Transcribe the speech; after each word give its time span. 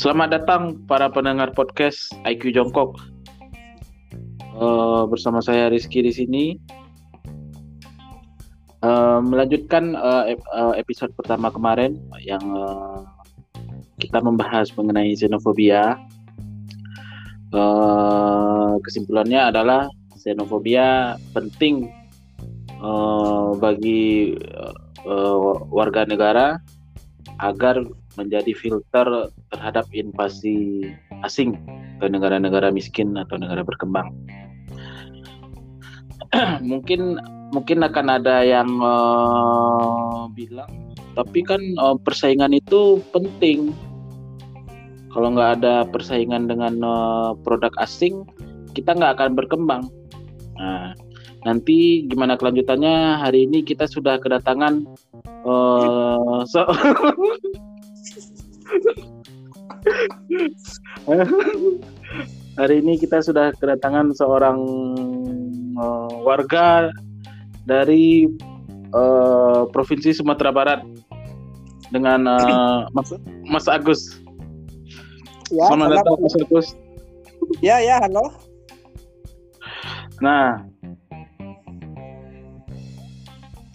Selamat 0.00 0.32
datang 0.32 0.80
para 0.88 1.12
pendengar 1.12 1.52
podcast 1.52 2.10
IQ 2.24 2.56
Jongkok. 2.56 2.98
Uh, 4.56 5.04
bersama 5.06 5.38
saya 5.38 5.68
Rizky 5.68 6.00
di 6.00 6.08
sini. 6.08 6.44
Uh, 8.80 9.20
melanjutkan 9.20 9.92
uh, 9.94 10.24
episode 10.74 11.12
pertama 11.14 11.52
kemarin 11.52 12.00
yang 12.24 12.40
uh, 12.50 13.04
kita 14.00 14.18
membahas 14.24 14.72
mengenai 14.74 15.12
xenofobia. 15.12 16.00
Uh, 17.52 18.80
kesimpulannya 18.82 19.52
adalah 19.52 19.86
xenofobia 20.16 21.14
penting 21.36 21.92
uh, 22.80 23.52
bagi 23.60 24.32
warga 25.70 26.04
negara 26.04 26.60
agar 27.40 27.80
menjadi 28.18 28.52
filter 28.52 29.32
terhadap 29.48 29.88
invasi 29.94 30.90
asing 31.24 31.56
ke 32.00 32.06
negara-negara 32.08 32.68
miskin 32.68 33.16
atau 33.16 33.40
negara 33.40 33.64
berkembang. 33.64 34.12
mungkin 36.70 37.18
mungkin 37.50 37.82
akan 37.82 38.06
ada 38.20 38.46
yang 38.46 38.70
uh, 38.78 40.30
bilang, 40.30 40.70
tapi 41.18 41.42
kan 41.42 41.60
uh, 41.80 41.96
persaingan 41.98 42.54
itu 42.54 43.02
penting. 43.10 43.74
Kalau 45.10 45.34
nggak 45.34 45.58
ada 45.58 45.82
persaingan 45.90 46.46
dengan 46.46 46.78
uh, 46.86 47.34
produk 47.42 47.74
asing, 47.82 48.22
kita 48.78 48.94
nggak 48.94 49.18
akan 49.18 49.34
berkembang. 49.34 49.90
Nanti 51.44 52.04
gimana 52.04 52.36
kelanjutannya? 52.36 53.16
Hari 53.20 53.48
ini 53.48 53.64
kita 53.64 53.88
sudah 53.88 54.20
kedatangan 54.20 54.84
uh, 55.48 56.44
so 56.44 56.64
Hari 62.60 62.84
ini 62.84 63.00
kita 63.00 63.24
sudah 63.24 63.56
kedatangan 63.56 64.12
seorang 64.12 64.60
uh, 65.80 66.12
warga 66.20 66.92
dari 67.64 68.28
uh, 68.92 69.64
provinsi 69.72 70.12
Sumatera 70.12 70.52
Barat 70.52 70.84
dengan 71.88 72.28
uh, 72.28 72.84
Mas, 72.92 73.16
Mas 73.48 73.64
Agus. 73.64 74.20
Ya, 75.48 75.66
Selamat 75.72 76.04
datang 76.04 76.20
Mas 76.20 76.36
Agus. 76.36 76.76
Ya, 77.64 77.80
ya, 77.80 77.96
halo. 77.98 78.28
Nah. 80.20 80.69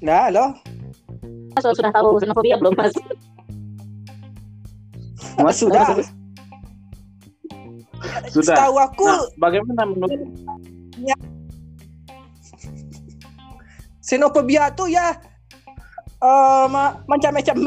Nah, 0.06 0.30
halo. 0.30 0.54
Mas 1.58 1.66
sudah 1.66 1.90
tahu 1.90 2.22
xenofobia 2.22 2.62
belum, 2.62 2.78
Mas? 2.78 2.94
Mas 5.42 5.58
sudah. 5.58 5.98
Sudah. 8.30 8.54
Setahu 8.54 8.78
aku 8.78 9.02
Nah, 9.02 9.26
bagaimana 9.42 9.82
menurut 9.90 10.22
xenofobia 14.06 14.70
tuh 14.78 14.94
ya 14.94 15.18
eh 16.22 16.66
ma- 16.70 17.02
macam-macam 17.10 17.58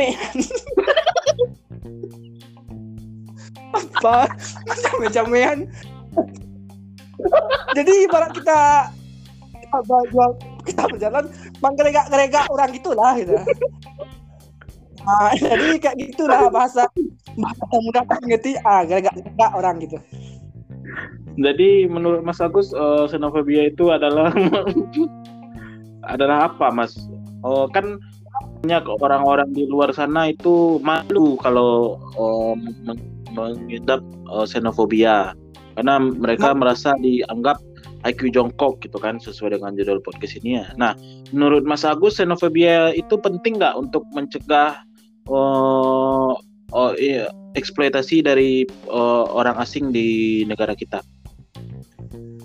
apa 3.98 4.30
macam-macam 5.02 5.66
jadi 7.74 7.92
ibarat 8.06 8.30
kita 8.30 8.60
kita 9.58 9.78
berjual 9.90 10.30
kita 10.68 10.84
berjalan 10.88 11.24
menggelegak-gelegak 11.64 12.44
orang 12.52 12.68
gitulah 12.76 13.12
gitu. 13.16 13.34
Nah, 15.08 15.32
jadi 15.40 15.66
kayak 15.80 15.96
gitulah 15.96 16.52
bahasa 16.52 16.84
bahasa 17.38 17.64
mudah 17.80 18.02
mengerti 18.20 18.60
ah 18.66 18.84
gelegak-gelegak 18.84 19.50
orang 19.56 19.76
gitu. 19.80 19.98
Jadi 21.38 21.86
menurut 21.86 22.26
Mas 22.26 22.42
Agus 22.42 22.74
uh, 22.74 23.06
xenofobia 23.06 23.70
itu 23.70 23.94
adalah 23.94 24.34
adalah 26.12 26.50
apa, 26.50 26.68
Mas? 26.74 26.98
Oh, 27.46 27.70
kan 27.70 28.02
banyak 28.58 28.84
orang-orang 28.98 29.54
di 29.54 29.62
luar 29.70 29.94
sana 29.94 30.34
itu 30.34 30.82
malu 30.82 31.38
kalau 31.38 31.94
uh, 32.18 32.58
mengidap 33.32 34.02
uh, 34.26 34.42
xenofobia. 34.42 35.32
Karena 35.78 36.02
mereka 36.02 36.50
Ma- 36.50 36.66
merasa 36.66 36.90
dianggap 36.98 37.62
IQ 38.08 38.32
jongkok 38.32 38.80
gitu 38.80 38.96
kan 38.96 39.20
sesuai 39.20 39.60
dengan 39.60 39.76
judul 39.76 40.00
podcast 40.00 40.40
ini 40.40 40.58
ya. 40.58 40.72
Nah, 40.80 40.96
menurut 41.30 41.68
Mas 41.68 41.84
Agus 41.84 42.16
xenofobia 42.16 42.96
itu 42.96 43.20
penting 43.20 43.60
nggak 43.60 43.76
untuk 43.76 44.02
mencegah 44.16 44.80
uh, 45.28 46.32
oh, 46.72 46.92
iya, 46.96 47.28
eksploitasi 47.54 48.24
dari 48.24 48.64
uh, 48.88 49.28
orang 49.28 49.60
asing 49.60 49.92
di 49.92 50.42
negara 50.48 50.72
kita? 50.72 51.04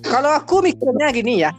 Kalau 0.04 0.36
aku 0.36 0.60
mikirnya 0.60 1.16
gini 1.16 1.42
ya. 1.42 1.56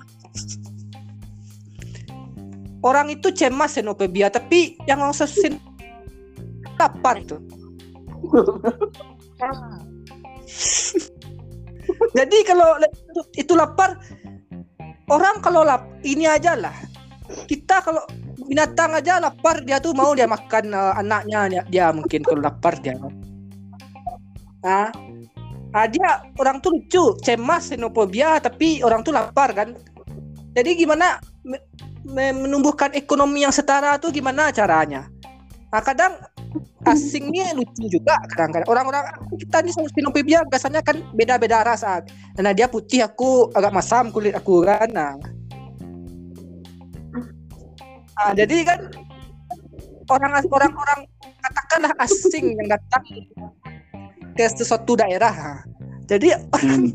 Orang 2.85 3.09
itu 3.09 3.33
cemas 3.33 3.81
xenofobia, 3.81 4.29
tapi 4.29 4.77
yang 4.85 5.01
ngomongin 5.01 5.57
lapar 6.77 7.17
itu. 7.17 7.41
Jadi 12.15 12.39
kalau 12.47 12.79
itu 13.35 13.53
lapar, 13.55 13.99
orang 15.11 15.43
kalau 15.43 15.67
lap 15.67 15.87
ini 16.07 16.29
aja 16.29 16.55
lah. 16.59 16.75
Kita 17.49 17.81
kalau 17.81 18.05
binatang 18.47 18.93
aja 18.95 19.17
lapar 19.19 19.65
dia 19.65 19.81
tuh 19.81 19.97
mau 19.97 20.13
dia 20.13 20.29
makan 20.29 20.71
eh, 20.71 20.93
anaknya 21.01 21.41
dia, 21.49 21.63
dia 21.71 21.87
mungkin 21.91 22.21
kalau 22.21 22.41
lapar 22.45 22.77
dia. 22.79 22.95
Nah, 24.65 24.89
Ah, 25.75 25.91
dia 25.91 26.23
orang 26.39 26.63
tuh 26.63 26.79
lucu, 26.79 27.19
cemas, 27.19 27.75
xenofobia, 27.75 28.39
tapi 28.39 28.79
orang 28.87 29.03
tuh 29.03 29.11
lapar 29.11 29.51
kan. 29.51 29.75
Jadi 30.55 30.79
gimana 30.79 31.19
me- 31.43 31.67
me- 32.07 32.31
menumbuhkan 32.47 32.95
ekonomi 32.95 33.43
yang 33.43 33.51
setara 33.51 33.99
tuh 33.99 34.15
gimana 34.15 34.55
caranya? 34.55 35.11
Nah, 35.75 35.83
kadang 35.83 36.15
asingnya 36.85 37.57
lucu 37.57 37.89
juga 37.89 38.15
kadang-kadang. 38.31 38.69
Orang-orang 38.69 39.05
kita 39.41 39.65
ini 39.65 39.73
sama 39.73 39.89
xenofobia 39.91 40.45
biasanya 40.47 40.81
kan 40.85 41.01
beda-beda 41.17 41.65
rasa. 41.65 42.05
Nah, 42.39 42.53
dia 42.53 42.69
putih, 42.69 43.03
aku 43.03 43.51
agak 43.57 43.73
masam 43.73 44.13
kulit 44.15 44.37
aku 44.37 44.63
kan. 44.63 44.89
Nah, 44.93 45.17
Nah, 48.15 48.31
jadi 48.31 48.63
kan 48.63 48.79
orang 50.07 50.39
orang-orang 50.47 51.01
katakanlah 51.43 51.93
asing 51.99 52.55
yang 52.55 52.71
datang 52.71 53.03
ke 54.39 54.47
sesuatu 54.55 54.95
daerah. 54.95 55.35
Ha. 55.35 55.67
Jadi 56.07 56.31
Hmm. 56.63 56.95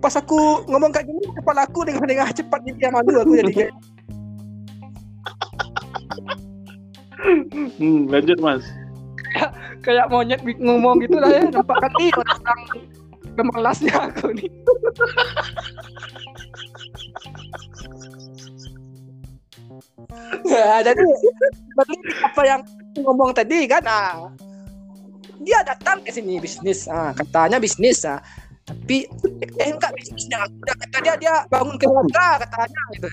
pas 0.00 0.14
aku 0.16 0.64
ngomong 0.70 0.94
kayak 0.94 1.10
gini 1.10 1.26
kepala 1.36 1.66
aku 1.66 1.84
dengan 1.84 2.06
dengan 2.06 2.30
cepat 2.30 2.62
dia 2.64 2.88
malu 2.94 3.20
aku 3.20 3.34
jadi 3.42 3.52
kayak 3.52 3.72
Hmm, 7.16 8.08
lanjut 8.12 8.38
Mas. 8.40 8.64
kayak 9.84 10.08
monyet 10.10 10.40
bi- 10.42 10.58
ngomong 10.58 10.98
gitu 11.04 11.20
lah 11.20 11.30
ya 11.30 11.46
nampak 11.52 11.76
kan 11.78 11.92
ih 12.00 12.10
orang 12.10 12.60
gemelasnya 13.36 13.94
aku 13.94 14.32
nih 14.32 14.48
ya 20.46 20.82
jadi 20.82 21.02
berarti 21.76 21.96
apa 22.24 22.42
yang 22.46 22.60
ngomong 23.04 23.30
tadi 23.36 23.68
kan 23.68 23.84
ah, 23.86 24.32
dia 25.44 25.60
datang 25.62 26.00
ke 26.02 26.10
sini 26.10 26.40
bisnis 26.40 26.88
ah, 26.88 27.12
katanya 27.12 27.60
bisnis 27.60 28.02
ah. 28.08 28.18
tapi 28.66 29.06
eh 29.62 29.70
enggak 29.70 29.94
bisnisnya 29.94 30.42
udah 30.42 30.74
kata 30.74 30.98
dia 31.06 31.14
dia 31.20 31.34
bangun 31.46 31.78
keluarga 31.78 32.42
katanya 32.42 32.82
gitu 32.98 33.08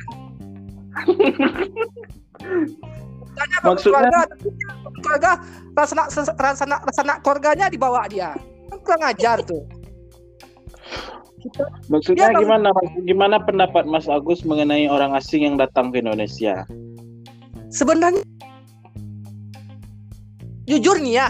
bangun 3.33 3.65
Maksudnya- 3.73 3.99
keluarga 3.99 4.21
keluarga 4.95 5.31
rasa 5.73 5.93
rasa 6.31 6.63
rasa 6.85 7.13
keluarganya 7.19 7.65
dibawa 7.67 8.05
dia 8.05 8.31
kan 8.69 8.77
kurang 8.81 9.03
ajar 9.05 9.39
tuh 9.41 9.63
Maksudnya 11.91 12.31
Dia 12.31 12.39
gimana? 12.39 12.71
Gimana 13.03 13.35
pendapat 13.35 13.83
Mas 13.83 14.07
Agus 14.07 14.47
mengenai 14.47 14.87
orang 14.87 15.11
asing 15.11 15.43
yang 15.43 15.59
datang 15.59 15.91
ke 15.91 15.99
Indonesia? 15.99 16.63
sebenarnya 17.67 18.23
jujur 20.63 20.95
nih 21.01 21.19
ya 21.19 21.27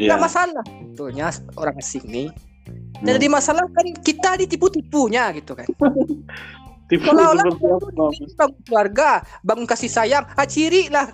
Iya. 0.00 0.08
nggak 0.08 0.20
masalah 0.22 0.64
sebetulnya 0.64 1.28
orang 1.58 1.76
asing 1.76 2.04
nih 2.06 2.28
Hmm. 2.32 3.04
jadi 3.04 3.26
masalah 3.28 3.66
kan 3.68 3.86
kita 4.00 4.38
ditipu-tipunya 4.38 5.28
gitu 5.34 5.52
kan 5.52 5.66
Bangun 7.00 8.60
keluarga 8.68 9.24
bangun 9.40 9.64
kasih 9.64 9.88
sayang 9.88 10.28
ah 10.36 10.44
ciri 10.44 10.92
lah 10.92 11.08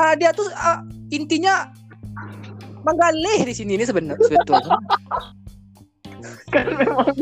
ah 0.00 0.12
dia 0.18 0.34
tuh 0.34 0.48
ah, 0.58 0.82
intinya 1.14 1.70
menggalih 2.82 3.46
di 3.46 3.54
sini 3.54 3.78
nih 3.78 3.86
sebenarnya 3.86 4.18
sebetulnya 4.26 4.74
kan 6.50 6.66
memang 6.74 7.14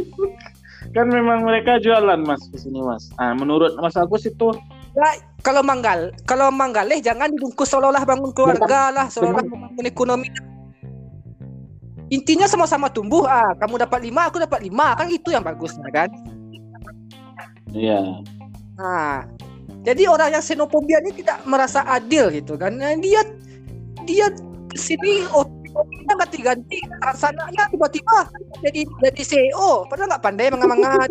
kan 0.91 1.07
memang 1.07 1.39
mereka 1.47 1.79
jualan 1.79 2.19
Mas 2.27 2.43
di 2.51 2.59
sini 2.59 2.83
Mas. 2.83 3.07
Nah, 3.15 3.33
menurut 3.39 3.79
Mas 3.79 3.95
Agus 3.95 4.27
itu 4.27 4.51
Ya, 4.91 5.07
kalau 5.47 5.63
manggal, 5.63 6.11
kalau 6.27 6.51
manggaleh 6.51 6.99
jangan 6.99 7.31
dibungkus 7.31 7.71
seolah-olah 7.71 8.03
bangun 8.03 8.35
keluarga 8.35 8.91
lah, 8.91 9.07
seolah-olah 9.07 9.47
membangun 9.47 9.87
ekonomi. 9.87 10.27
Intinya 12.11 12.51
sama-sama 12.51 12.91
tumbuh. 12.91 13.23
Ah, 13.23 13.55
kamu 13.55 13.87
dapat 13.87 14.03
lima, 14.03 14.27
aku 14.27 14.43
dapat 14.43 14.67
lima, 14.67 14.99
kan 14.99 15.07
itu 15.07 15.31
yang 15.31 15.47
bagusnya 15.47 15.87
kan. 15.95 16.11
Iya. 17.75 18.23
Nah, 18.79 19.29
jadi 19.87 20.11
orang 20.11 20.35
yang 20.35 20.45
xenofobia 20.45 20.99
ini 21.01 21.15
tidak 21.23 21.41
merasa 21.47 21.87
adil 21.87 22.29
gitu 22.35 22.59
kan. 22.59 22.75
Nah, 22.77 22.97
dia 22.99 23.23
dia 24.05 24.27
sini 24.75 25.25
oh 25.31 25.47
dia 25.71 26.15
ganti-ganti 26.19 26.79
sananya 27.15 27.71
tiba-tiba 27.71 28.27
jadi 28.59 28.83
jadi 29.07 29.23
CEO 29.23 29.87
padahal 29.87 30.11
nggak 30.11 30.25
pandai 30.25 30.51
manga-manga 30.51 31.07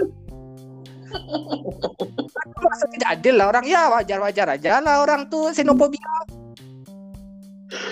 Aku 1.09 2.59
merasa 2.61 2.85
tidak 2.93 3.09
adil 3.17 3.41
lah 3.41 3.49
orang. 3.49 3.65
Ya 3.65 3.89
wajar-wajar 3.89 4.47
aja 4.53 4.77
lah 4.83 5.01
orang 5.01 5.31
tuh 5.31 5.49
xenofobia 5.55 6.13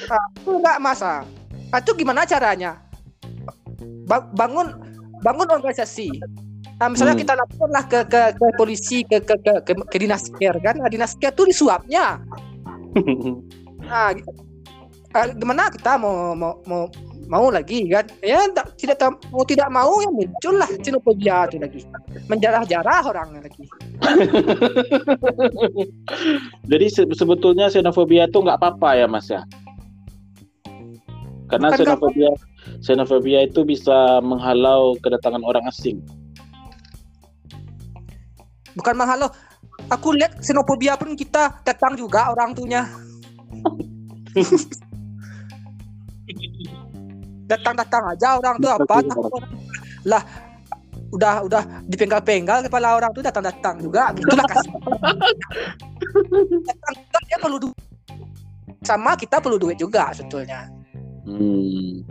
nah, 0.09 0.23
itu 0.37 0.51
nggak 0.59 0.77
masa 0.81 1.23
nah, 1.71 1.79
itu 1.79 1.91
gimana 1.95 2.27
caranya? 2.27 2.77
Ba- 4.07 4.29
bangun 4.35 4.71
bangun 5.25 5.47
organisasi 5.49 6.11
Nah, 6.77 6.94
misalnya 6.94 7.18
Hmm. 7.18 7.24
kita 7.25 7.33
lapor 7.33 7.74
lah 7.74 7.83
ke, 7.89 8.06
ke, 8.06 8.21
ke 8.38 8.45
polisi 8.53 9.01
ke 9.01 9.18
ke 9.25 9.33
ke, 9.41 9.53
ke, 9.65 9.74
ke 9.74 9.97
dinas 9.97 10.29
care 10.38 10.62
kan 10.62 10.77
nah, 10.77 10.85
dinas 10.85 11.18
care 11.18 11.33
tuh 11.33 11.50
disuapnya 11.50 12.21
nah 13.81 14.13
gimana 15.41 15.74
kita 15.74 15.97
mau 15.97 16.38
mau 16.38 16.62
mau 16.69 16.85
mau 17.25 17.50
lagi 17.50 17.89
kan 17.89 18.06
ya 18.21 18.45
tak, 18.53 18.77
tidak 18.77 19.09
mau 19.33 19.41
tidak 19.41 19.74
mau 19.74 19.89
ya 20.06 20.09
muncul 20.13 20.53
lah 20.53 20.69
xenofobia 20.69 21.50
itu 21.50 21.57
lagi 21.57 21.81
menjarah-jarah 22.29 23.01
orang 23.09 23.41
lagi 23.41 23.65
Jadi 26.69 26.85
se- 26.94 27.09
sebetulnya 27.18 27.73
xenofobia 27.73 28.30
itu 28.30 28.38
nggak 28.38 28.62
apa-apa 28.62 29.01
ya 29.01 29.09
Mas 29.09 29.33
ya? 29.33 29.41
Karena 31.50 31.73
Bukan 31.73 31.75
nggak 31.81 31.81
xenofobia 31.81 32.30
xenofobia 32.85 33.39
itu 33.50 33.65
bisa 33.65 34.21
menghalau 34.21 34.94
kedatangan 35.01 35.41
orang 35.41 35.65
asing. 35.65 35.97
Bukan 38.77 38.94
menghalau 38.94 39.27
aku 39.89 40.13
lihat 40.13 40.38
xenofobia 40.39 40.95
pun 40.95 41.18
kita 41.18 41.59
datang 41.65 41.97
juga 41.97 42.29
orang 42.31 42.53
tuanya. 42.53 42.85
Datang-datang 47.47 48.03
aja 48.12 48.38
orang 48.38 48.59
tuh 48.59 48.71
apa? 48.75 48.95
Lah 50.06 50.24
udah 51.07 51.47
udah 51.47 51.63
dipenggal-penggal 51.88 52.68
kepala 52.68 53.00
orang 53.00 53.09
tuh 53.15 53.24
datang-datang 53.24 53.79
juga. 53.81 54.12
Itulah 54.13 54.45
kasih. 54.45 54.71
Datang 56.68 56.94
juga 57.00 57.19
dia 57.23 57.38
perlu 57.39 57.57
duit 57.63 57.88
sama 58.88 59.19
kita 59.19 59.44
perlu 59.44 59.59
duit 59.59 59.75
juga 59.75 60.15
sebetulnya. 60.15 60.71
Hmm. 61.27 62.07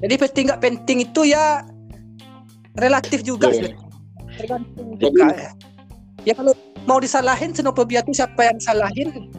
jadi 0.00 0.14
penting 0.16 0.44
nggak 0.48 0.62
penting 0.64 0.98
itu 1.04 1.28
ya 1.28 1.60
relatif 2.78 3.20
juga 3.22 3.50
sih. 3.54 3.70
Tergantung 4.34 4.98
juga 4.98 5.30
ya. 5.30 5.50
ya 6.26 6.32
kalau 6.34 6.52
mau 6.84 6.98
disalahin 6.98 7.54
xenofobia 7.54 8.02
itu 8.02 8.12
siapa 8.18 8.50
yang 8.50 8.58
salahin? 8.58 9.30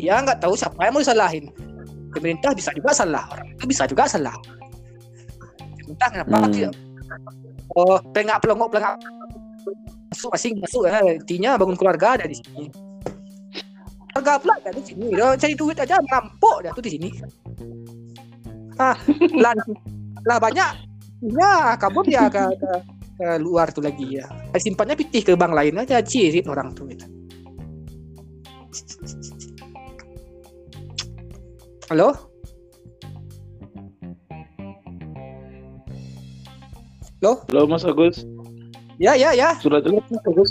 Ya 0.00 0.18
nggak 0.18 0.42
tahu 0.42 0.58
siapa 0.58 0.78
yang 0.82 0.94
mau 0.98 1.02
disalahin. 1.02 1.46
Pemerintah 2.12 2.52
bisa 2.52 2.74
juga 2.76 2.92
salah 2.92 3.24
orang 3.32 3.48
itu 3.56 3.64
bisa 3.70 3.86
juga 3.88 4.04
salah. 4.10 4.36
Pemerintah 5.80 6.08
kenapa 6.12 6.36
Hmm. 6.44 6.52
dia? 6.52 6.70
Oh 7.72 7.96
pelengak 8.12 8.42
pelongok 8.44 8.68
pelengak 8.74 8.96
masuk 10.12 10.30
asing 10.34 10.58
masuk. 10.60 10.90
Ya 10.90 11.00
intinya 11.16 11.50
bangun 11.56 11.78
keluarga 11.78 12.20
ada 12.20 12.26
di 12.28 12.36
sini. 12.36 12.68
Keluarga 14.12 14.32
pula 14.42 14.54
ada 14.60 14.70
di 14.76 14.82
sini. 14.84 15.08
Dia 15.14 15.38
cari 15.38 15.54
duit 15.56 15.78
aja 15.78 15.96
merampok 16.04 16.56
dia 16.66 16.70
tuh 16.74 16.84
di 16.84 16.92
sini. 16.98 17.08
Ah 18.80 18.96
lah, 19.38 19.52
lah 20.26 20.38
banyak 20.42 20.91
ya 21.22 21.78
kabur 21.78 22.02
dia 22.02 22.26
ke, 22.26 22.42
ke, 22.58 22.70
ke 23.18 23.28
luar 23.38 23.70
tuh 23.70 23.86
lagi 23.86 24.18
ya. 24.18 24.26
Simpannya 24.58 24.98
pitih 24.98 25.22
ke 25.22 25.32
bank 25.38 25.54
lain 25.54 25.78
aja 25.78 26.02
cirit 26.02 26.46
orang 26.50 26.74
tuh 26.74 26.90
gitu. 26.90 27.06
halo? 31.92 32.08
Halo 37.52 37.68
Mas 37.68 37.84
Agus, 37.84 38.26
ya 38.98 39.14
ya 39.14 39.30
ya. 39.36 39.54
Sudah 39.60 39.78
jelas 39.84 40.02
Mas 40.10 40.24
Agus. 40.26 40.50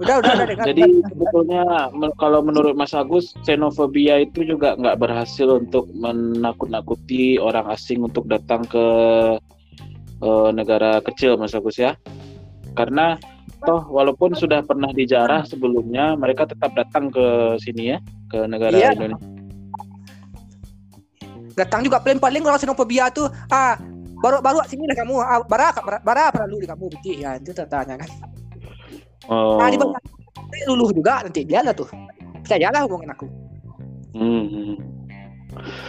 udah 0.00 0.16
udah 0.16 0.32
udah 0.32 0.46
dengar 0.50 0.64
Jadi 0.72 0.82
sebetulnya 1.12 1.92
kalau 2.16 2.40
menurut 2.40 2.72
Mas 2.72 2.96
Agus, 2.96 3.36
xenofobia 3.44 4.24
itu 4.24 4.48
juga 4.48 4.74
nggak 4.80 4.96
berhasil 4.96 5.60
untuk 5.60 5.92
menakut-nakuti 5.92 7.36
orang 7.36 7.68
asing 7.68 8.00
untuk 8.08 8.24
datang 8.26 8.64
ke 8.64 8.86
eh, 10.20 10.50
negara 10.52 11.00
kecil, 11.04 11.36
Mas 11.40 11.56
Agus 11.56 11.80
ya. 11.80 11.96
Karena 12.76 13.18
toh 13.60 13.84
walaupun 13.90 14.32
sudah 14.32 14.64
pernah 14.64 14.88
dijarah 14.94 15.44
sebelumnya, 15.44 16.16
mereka 16.16 16.48
tetap 16.48 16.72
datang 16.72 17.12
ke 17.12 17.56
sini 17.60 17.96
ya, 17.96 17.98
ke 18.30 18.46
negara 18.48 18.76
Iya. 18.76 18.96
Indonesia. 18.96 19.40
datang 21.58 21.84
juga 21.84 22.00
paling 22.00 22.16
paling 22.16 22.40
kalau 22.40 22.56
xenofobia 22.56 23.12
tuh 23.12 23.28
ah 23.52 23.76
baru 24.24 24.40
baru 24.40 24.64
sini 24.64 24.88
lah 24.88 24.96
kamu 24.96 25.14
ah, 25.20 25.44
bara 25.44 25.68
bara, 26.00 26.32
perlu 26.32 26.56
di 26.56 26.64
kamu 26.64 26.88
betul 26.88 27.16
ya 27.20 27.36
itu 27.36 27.52
tanya 27.68 28.00
kan 28.00 28.10
Oh, 29.28 29.60
ah 29.62 29.68
di 29.70 29.78
luluh 30.66 30.90
juga 30.90 31.22
nanti 31.22 31.46
dia 31.46 31.62
lah 31.62 31.70
tuh 31.70 31.86
percayalah 32.42 32.82
hubungin 32.88 33.12
aku 33.14 33.26
hmm, 34.16 34.44
hmm. 34.48 34.74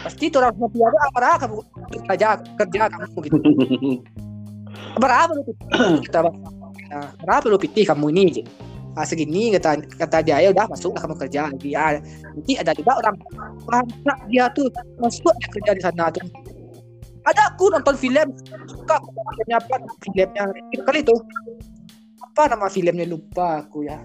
Pasti 0.04 0.30
tuh 0.32 0.40
orang 0.44 0.56
tuh 0.58 0.84
ah 0.86 1.10
bara 1.14 1.32
kamu 1.40 1.58
kerja 2.08 2.28
kerja 2.60 2.82
kamu 2.90 3.18
gitu. 3.28 3.38
Berapa 5.02 5.32
lu 5.36 5.42
kita 6.04 6.20
berapa 7.24 7.46
lu 7.48 7.58
pitih 7.60 7.88
kamu 7.88 8.12
ini 8.12 8.24
gitu. 8.32 8.44
ah, 9.00 9.08
segini 9.08 9.56
kata 9.56 9.88
kata 9.96 10.20
dia 10.20 10.44
ya 10.44 10.52
udah 10.52 10.68
masuk 10.68 10.92
kamu 11.00 11.16
kerja 11.16 11.48
lagi. 11.48 11.72
Ah, 11.72 11.96
nanti 12.36 12.60
ada 12.60 12.76
juga 12.76 13.00
orang 13.00 13.16
anak 13.72 14.20
dia 14.28 14.52
tuh 14.52 14.68
masuk 15.00 15.32
dia 15.40 15.48
kerja 15.48 15.72
di 15.80 15.82
sana 15.84 16.12
tuh. 16.12 16.28
Ada 17.24 17.54
aku 17.54 17.72
nonton 17.72 17.96
film 17.96 18.34
suka 18.68 19.00
filmnya 19.00 19.58
apa 19.62 19.76
filmnya. 20.04 20.44
Itu 20.74 20.84
kali 20.84 21.00
itu. 21.06 21.16
Apa 22.20 22.52
nama 22.52 22.68
filmnya? 22.68 23.08
Lupa 23.08 23.64
aku 23.64 23.88
ya. 23.88 23.96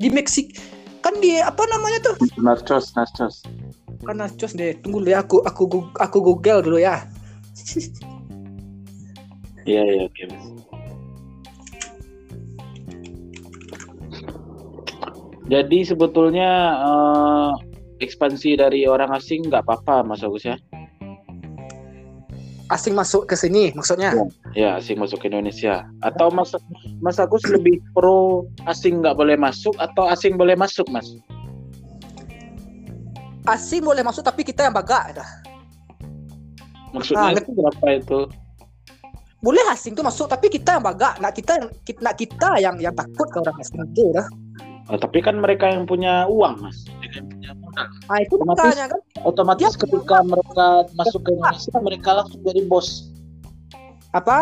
Di 0.00 0.08
Meksik 0.08 0.56
kan 1.04 1.16
di 1.20 1.40
apa 1.40 1.64
namanya 1.68 1.98
tuh? 2.00 2.16
Nachos, 2.40 2.92
nachos. 2.96 3.44
Kan 4.00 4.16
nachos 4.16 4.56
deh 4.56 4.76
tunggu 4.80 5.04
dulu 5.04 5.10
ya 5.12 5.20
aku 5.20 5.44
aku 5.44 5.64
aku 6.00 6.18
google 6.24 6.60
dulu 6.64 6.78
ya 6.80 7.04
Iya, 9.68 9.84
iya, 9.86 10.02
oke. 10.08 10.22
Mas. 10.32 10.44
Jadi 15.52 15.78
sebetulnya 15.84 16.50
eh, 16.80 17.50
ekspansi 18.00 18.56
dari 18.56 18.88
orang 18.88 19.12
asing 19.14 19.46
nggak 19.46 19.62
apa-apa, 19.68 20.00
Mas 20.02 20.24
Agus 20.24 20.48
ya? 20.48 20.56
asing 22.70 22.94
masuk 22.94 23.26
ke 23.26 23.34
sini 23.34 23.74
maksudnya 23.74 24.14
Ya, 24.54 24.78
asing 24.78 24.98
masuk 24.98 25.22
ke 25.22 25.26
Indonesia. 25.30 25.86
Atau 26.02 26.30
Mas 26.30 26.54
Mas 27.02 27.18
Agus 27.18 27.42
lebih 27.50 27.82
pro 27.94 28.46
asing 28.66 29.02
nggak 29.02 29.14
boleh 29.18 29.34
masuk 29.38 29.74
atau 29.78 30.06
asing 30.10 30.34
boleh 30.38 30.54
masuk, 30.54 30.86
Mas? 30.90 31.06
Asing 33.46 33.80
boleh 33.80 34.00
masuk 34.00 34.20
tapi 34.20 34.42
kita 34.42 34.64
yang 34.64 34.74
bagak 34.74 35.14
dah. 35.14 35.28
Maksudnya 36.90 37.22
Ah, 37.22 37.32
ngerti. 37.32 37.52
berapa 37.52 37.86
itu? 37.94 38.20
boleh 39.40 39.64
asing 39.68 39.96
tuh 39.96 40.02
masuk 40.02 40.28
tapi 40.28 40.46
kita 40.46 40.76
yang 40.76 40.84
bagak 40.84 41.16
nak 41.16 41.32
kita 41.32 41.56
yang 41.56 41.72
kita, 41.80 41.96
nak 42.02 42.12
kita 42.14 42.60
yang 42.60 42.76
yang 42.76 42.92
takut 42.92 43.24
ke 43.26 43.40
orang 43.40 43.56
asing 43.56 43.80
itu 43.86 44.12
dah 44.12 44.28
Oh, 44.84 44.98
tapi 44.98 45.22
kan 45.22 45.38
mereka 45.38 45.64
yang 45.64 45.86
punya 45.86 46.26
uang, 46.26 46.60
Mas. 46.60 46.82
Mereka 46.92 47.14
yang 47.16 47.28
punya 47.30 47.50
modal. 47.54 47.86
ah 48.04 48.18
itu 48.18 48.34
Otomatis- 48.34 48.58
makanya 48.66 48.86
kan 48.90 49.00
Otomatis 49.22 49.64
Dia- 49.64 49.80
ketika 49.80 50.16
mereka 50.20 50.66
masuk 50.92 51.20
ke 51.22 51.30
Indonesia, 51.32 51.78
mereka 51.78 52.10
langsung 52.12 52.40
jadi 52.42 52.60
bos. 52.66 52.88
apa 54.10 54.38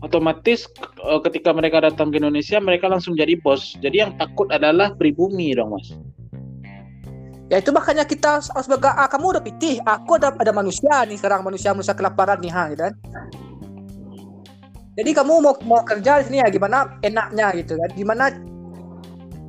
otomatis 0.00 0.66
eh, 0.98 1.20
ketika 1.22 1.52
mereka 1.52 1.78
datang 1.80 2.10
ke 2.10 2.18
Indonesia 2.18 2.58
mereka 2.58 2.88
langsung 2.88 3.14
jadi 3.14 3.38
bos 3.38 3.78
jadi 3.78 4.02
yang 4.02 4.12
takut 4.16 4.50
adalah 4.50 4.90
pribumi 4.92 5.52
dong 5.52 5.70
mas 5.70 5.94
ya 7.50 7.58
itu 7.58 7.74
makanya 7.74 8.06
kita 8.06 8.38
harus 8.38 8.68
bagak 8.70 8.94
ah 8.94 9.10
kamu 9.10 9.36
udah 9.36 9.42
pitih. 9.42 9.82
Aku 9.82 10.14
ada 10.16 10.30
ada 10.30 10.54
manusia 10.54 11.02
nih 11.02 11.18
sekarang 11.18 11.42
manusia 11.42 11.74
manusia 11.74 11.98
kelaparan 11.98 12.38
nih 12.38 12.52
ha 12.54 12.62
gitu 12.70 12.82
kan. 12.86 12.94
Jadi 14.94 15.10
kamu 15.10 15.32
mau 15.42 15.54
mau 15.66 15.82
kerja 15.82 16.22
di 16.22 16.30
sini 16.30 16.38
ya 16.38 16.48
gimana 16.48 16.94
enaknya 17.02 17.46
gitu 17.58 17.74
kan. 17.74 17.90
Gimana 17.98 18.24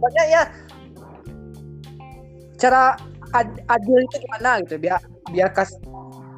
banyak 0.01 0.25
ya 0.33 0.43
cara 2.57 2.97
ad- 3.37 3.61
adil 3.69 3.97
itu 4.01 4.17
gimana 4.25 4.49
gitu 4.65 4.75
biar 4.81 5.01
biar 5.29 5.49
kas 5.53 5.77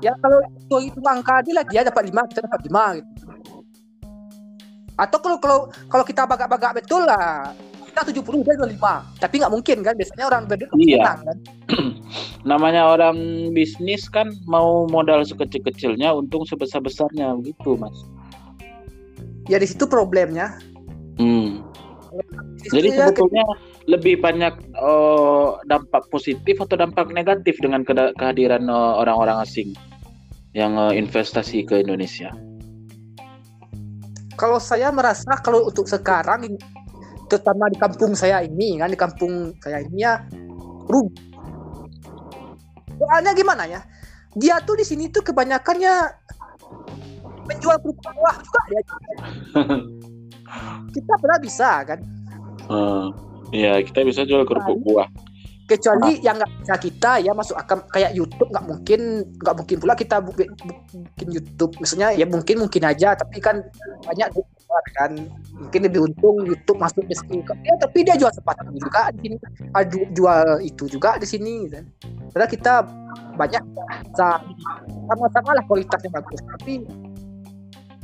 ya 0.03 0.11
kalau 0.19 0.39
itu 0.43 0.91
itu 0.91 0.99
angka 1.07 1.39
adil 1.39 1.55
lah 1.55 1.65
dia 1.67 1.87
dapat 1.87 2.11
lima 2.11 2.27
kita 2.27 2.43
dapat 2.43 2.61
lima 2.67 2.83
gitu. 2.99 3.11
Atau 4.99 5.17
kalau 5.23 5.37
kalau 5.39 5.59
kalau 5.87 6.03
kita 6.03 6.27
bagak-bagak 6.27 6.83
betul 6.83 7.07
lah 7.07 7.55
kita 7.93 8.09
70 8.09 8.41
dia 8.41 8.57
25 8.57 9.21
tapi 9.21 9.35
nggak 9.37 9.53
mungkin 9.53 9.77
kan 9.85 9.93
biasanya 9.93 10.25
orang 10.25 10.43
berduit 10.49 10.73
Iya. 10.81 11.05
kan 11.05 11.37
Namanya 12.43 12.91
orang 12.91 13.15
bisnis 13.55 14.11
kan 14.11 14.27
mau 14.43 14.83
modal 14.91 15.23
sekecil-kecilnya, 15.23 16.11
untung 16.11 16.43
sebesar-besarnya 16.43 17.39
gitu, 17.47 17.79
Mas. 17.79 17.95
ya 19.47 19.55
di 19.55 19.67
situ 19.69 19.85
problemnya 19.87 20.57
Hmm. 21.15 21.61
Jadi 22.73 22.89
ya, 22.89 23.05
sebetulnya 23.09 23.45
lebih 23.85 24.17
banyak 24.17 24.53
eh, 24.59 25.47
dampak 25.65 26.09
positif 26.09 26.57
atau 26.57 26.73
dampak 26.73 27.13
negatif 27.13 27.53
dengan 27.61 27.85
kehadiran 27.85 28.65
eh, 28.65 28.93
orang-orang 28.97 29.37
asing 29.39 29.71
yang 30.51 30.73
eh, 30.75 30.97
investasi 30.97 31.63
ke 31.63 31.79
Indonesia. 31.79 32.33
kalau 34.33 34.57
saya 34.57 34.89
merasa 34.89 35.37
kalau 35.45 35.69
untuk 35.69 35.85
sekarang 35.85 36.57
terutama 37.33 37.65
di 37.73 37.81
kampung 37.81 38.13
saya 38.13 38.45
ini 38.45 38.77
kan 38.77 38.93
di 38.93 38.99
kampung 38.99 39.57
saya 39.57 39.81
ini 39.81 40.05
ya 40.05 40.21
rugi. 40.85 41.33
Soalnya 42.93 43.33
gimana 43.33 43.65
ya? 43.65 43.81
Dia 44.37 44.61
tuh 44.61 44.77
di 44.77 44.85
sini 44.85 45.09
tuh 45.09 45.25
kebanyakannya 45.25 46.13
menjual 47.49 47.77
kerupuk 47.81 48.13
kuah 48.13 48.37
juga 48.37 48.61
dia. 48.69 48.81
Kita 50.93 51.13
pernah 51.17 51.39
bisa 51.41 51.81
kan? 51.81 51.99
Eh, 52.69 53.05
ya 53.65 53.81
kita 53.81 54.05
bisa 54.05 54.21
jual 54.21 54.45
kerupuk 54.45 54.77
buah. 54.85 55.09
Kecuali 55.65 56.21
yang 56.21 56.37
nggak 56.37 56.53
bisa 56.61 56.75
kita 56.77 57.11
ya 57.25 57.33
masuk 57.33 57.57
akal 57.57 57.81
kayak 57.89 58.13
YouTube 58.13 58.53
nggak 58.53 58.65
mungkin 58.69 59.25
nggak 59.41 59.55
mungkin 59.57 59.77
pula 59.81 59.97
kita 59.97 60.21
bikin 60.21 61.29
YouTube. 61.33 61.73
Misalnya 61.81 62.13
ya 62.13 62.29
mungkin 62.29 62.61
mungkin 62.61 62.85
aja 62.85 63.17
tapi 63.17 63.41
kan 63.41 63.65
banyak 64.05 64.29
kan. 64.97 65.11
Mungkin 65.53 65.81
lebih 65.85 66.09
untung 66.09 66.43
YouTube 66.43 66.79
masuk 66.81 67.05
di 67.05 67.15
sini 67.15 67.45
ya, 67.63 67.73
tapi 67.77 68.03
dia 68.05 68.17
jual 68.17 68.33
sepatu 68.33 68.65
juga 68.73 69.13
di 69.13 69.29
sini. 69.29 69.35
Adu 69.77 69.99
jual 70.13 70.61
itu 70.65 70.89
juga 70.89 71.15
di 71.21 71.27
sini 71.29 71.69
kan 71.69 71.85
karena 72.33 72.47
kita 72.49 72.73
banyak 73.37 73.63
sama-sama 74.17 75.49
lah 75.53 75.63
kualitasnya 75.69 76.09
bagus. 76.09 76.41
Tapi 76.57 76.73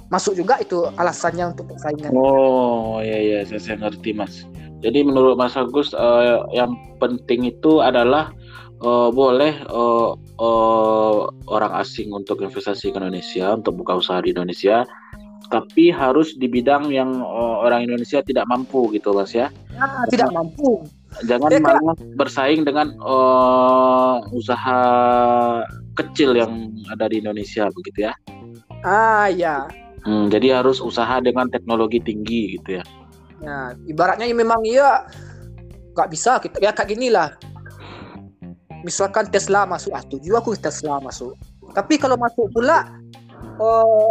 masuk 0.09 0.37
juga 0.37 0.57
itu 0.61 0.89
alasannya 0.97 1.53
untuk 1.53 1.69
persaingan. 1.73 2.13
Oh 2.13 3.01
ya 3.01 3.17
ya 3.17 3.39
saya, 3.45 3.61
saya 3.61 3.77
ngerti 3.89 4.13
mas. 4.13 4.45
Jadi 4.79 5.03
menurut 5.03 5.35
Mas 5.35 5.59
Agus 5.59 5.91
eh, 5.91 6.37
yang 6.55 6.71
penting 7.03 7.51
itu 7.51 7.83
adalah 7.83 8.31
eh, 8.79 9.09
boleh 9.11 9.53
eh, 9.59 10.11
eh, 10.39 11.19
orang 11.51 11.71
asing 11.83 12.15
untuk 12.15 12.39
investasi 12.39 12.95
ke 12.95 12.97
Indonesia 12.97 13.59
untuk 13.59 13.75
buka 13.83 13.99
usaha 13.99 14.23
di 14.23 14.31
Indonesia, 14.31 14.87
tapi 15.49 15.89
harus 15.89 16.37
di 16.37 16.45
bidang 16.45 16.93
yang 16.93 17.09
eh, 17.21 17.55
orang 17.65 17.89
Indonesia 17.89 18.21
tidak 18.21 18.45
mampu 18.45 18.93
gitu 18.93 19.11
mas 19.11 19.33
ya. 19.33 19.49
Nah, 19.75 20.05
tidak 20.07 20.29
mampu 20.33 20.85
Jangan 21.25 21.49
Ya, 21.49 21.57
malah 21.57 21.97
bersaing 22.15 22.63
dengan 22.63 22.93
eh, 22.93 24.15
usaha 24.31 24.79
kecil 25.97 26.37
yang 26.37 26.69
ada 26.93 27.09
di 27.09 27.19
Indonesia 27.19 27.67
begitu 27.73 28.07
ya. 28.07 28.13
ah 28.87 29.27
ya 29.27 29.67
Hmm, 30.07 30.31
jadi 30.31 30.63
harus 30.63 30.79
usaha 30.79 31.19
dengan 31.19 31.51
teknologi 31.51 31.99
tinggi 31.99 32.55
gitu 32.55 32.79
ya. 32.79 32.83
Nah, 33.43 33.75
ibaratnya 33.83 34.27
ya 34.27 34.35
memang 34.35 34.63
iya 34.63 35.03
nggak 35.91 36.09
bisa 36.11 36.39
kita 36.39 36.55
ya 36.63 36.71
kayak 36.71 36.95
gini 36.95 37.11
lah. 37.11 37.35
Misalkan 38.87 39.27
Tesla 39.27 39.67
masuk, 39.67 39.91
ah 39.91 39.99
setuju 39.99 40.39
aku 40.39 40.55
Tesla 40.55 41.03
masuk. 41.03 41.35
Tapi 41.75 41.99
kalau 41.99 42.15
masuk 42.15 42.47
pula, 42.55 42.87
eh 43.59 44.09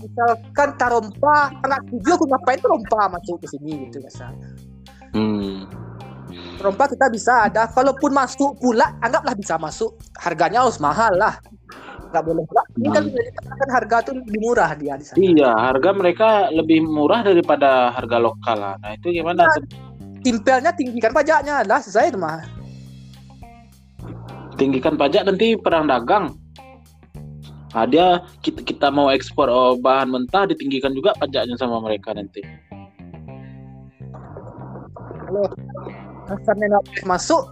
misalkan 0.00 0.68
Tarompa, 0.76 1.38
nggak 1.64 1.80
setuju 1.88 2.10
aku 2.16 2.24
ngapain 2.28 2.58
Tarompa 2.60 3.00
masuk 3.12 3.36
ke 3.42 3.46
sini 3.50 3.88
gitu 3.88 3.98
misalnya. 4.04 4.48
Hmm. 5.16 5.64
Tarompa 6.56 6.84
kita 6.88 7.06
bisa 7.12 7.48
ada, 7.48 7.68
kalaupun 7.68 8.12
masuk 8.12 8.56
pula, 8.60 8.96
anggaplah 9.00 9.36
bisa 9.36 9.56
masuk, 9.56 9.96
harganya 10.20 10.64
harus 10.64 10.80
mahal 10.80 11.12
lah. 11.16 11.36
Nggak 12.12 12.22
boleh 12.22 12.44
pula. 12.48 12.62
Ini 12.80 12.88
kan 12.92 13.02
Hmm. 13.02 13.10
bisa 13.12 13.22
dikatakan 13.28 13.68
harga 13.72 13.96
tuh 14.08 14.14
lebih 14.20 14.38
murah 14.40 14.70
dia 14.78 14.94
di 14.96 15.04
sana. 15.04 15.16
Iya, 15.20 15.50
harga 15.52 15.90
mereka 15.92 16.28
lebih 16.54 16.78
murah 16.86 17.20
daripada 17.26 17.90
harga 17.92 18.16
lokal 18.20 18.56
lah. 18.56 18.74
Nah 18.80 18.92
itu 18.96 19.10
gimana? 19.12 19.44
tuh? 19.52 19.64
Timpelnya 20.24 20.74
tinggikan 20.74 21.14
pajaknya 21.14 21.62
lah, 21.62 21.78
selesai 21.78 22.10
itu 22.10 22.18
mah. 22.18 22.42
Tinggikan 24.56 24.96
pajak 24.96 25.28
nanti 25.28 25.54
perang 25.60 25.84
dagang. 25.84 26.32
Nah, 27.76 27.84
dia 27.84 28.24
kita, 28.40 28.64
kita 28.64 28.88
mau 28.88 29.12
ekspor 29.12 29.52
oh, 29.52 29.76
bahan 29.76 30.08
mentah 30.08 30.48
ditinggikan 30.48 30.96
juga 30.96 31.12
pajaknya 31.20 31.60
sama 31.60 31.76
mereka 31.84 32.16
nanti. 32.16 32.40
nggak 36.72 36.84
boleh 36.86 37.04
masuk 37.04 37.42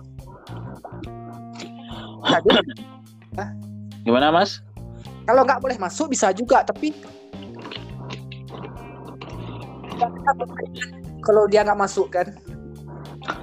Gimana 4.06 4.32
Mas? 4.32 4.64
kalau 5.28 5.42
nggak 5.44 5.60
boleh 5.60 5.76
masuk 5.76 6.06
bisa 6.14 6.32
juga 6.32 6.64
tapi 6.64 6.94
kalau 11.20 11.44
dia 11.50 11.66
nggak 11.66 11.80
masuk 11.80 12.08
kan 12.14 12.32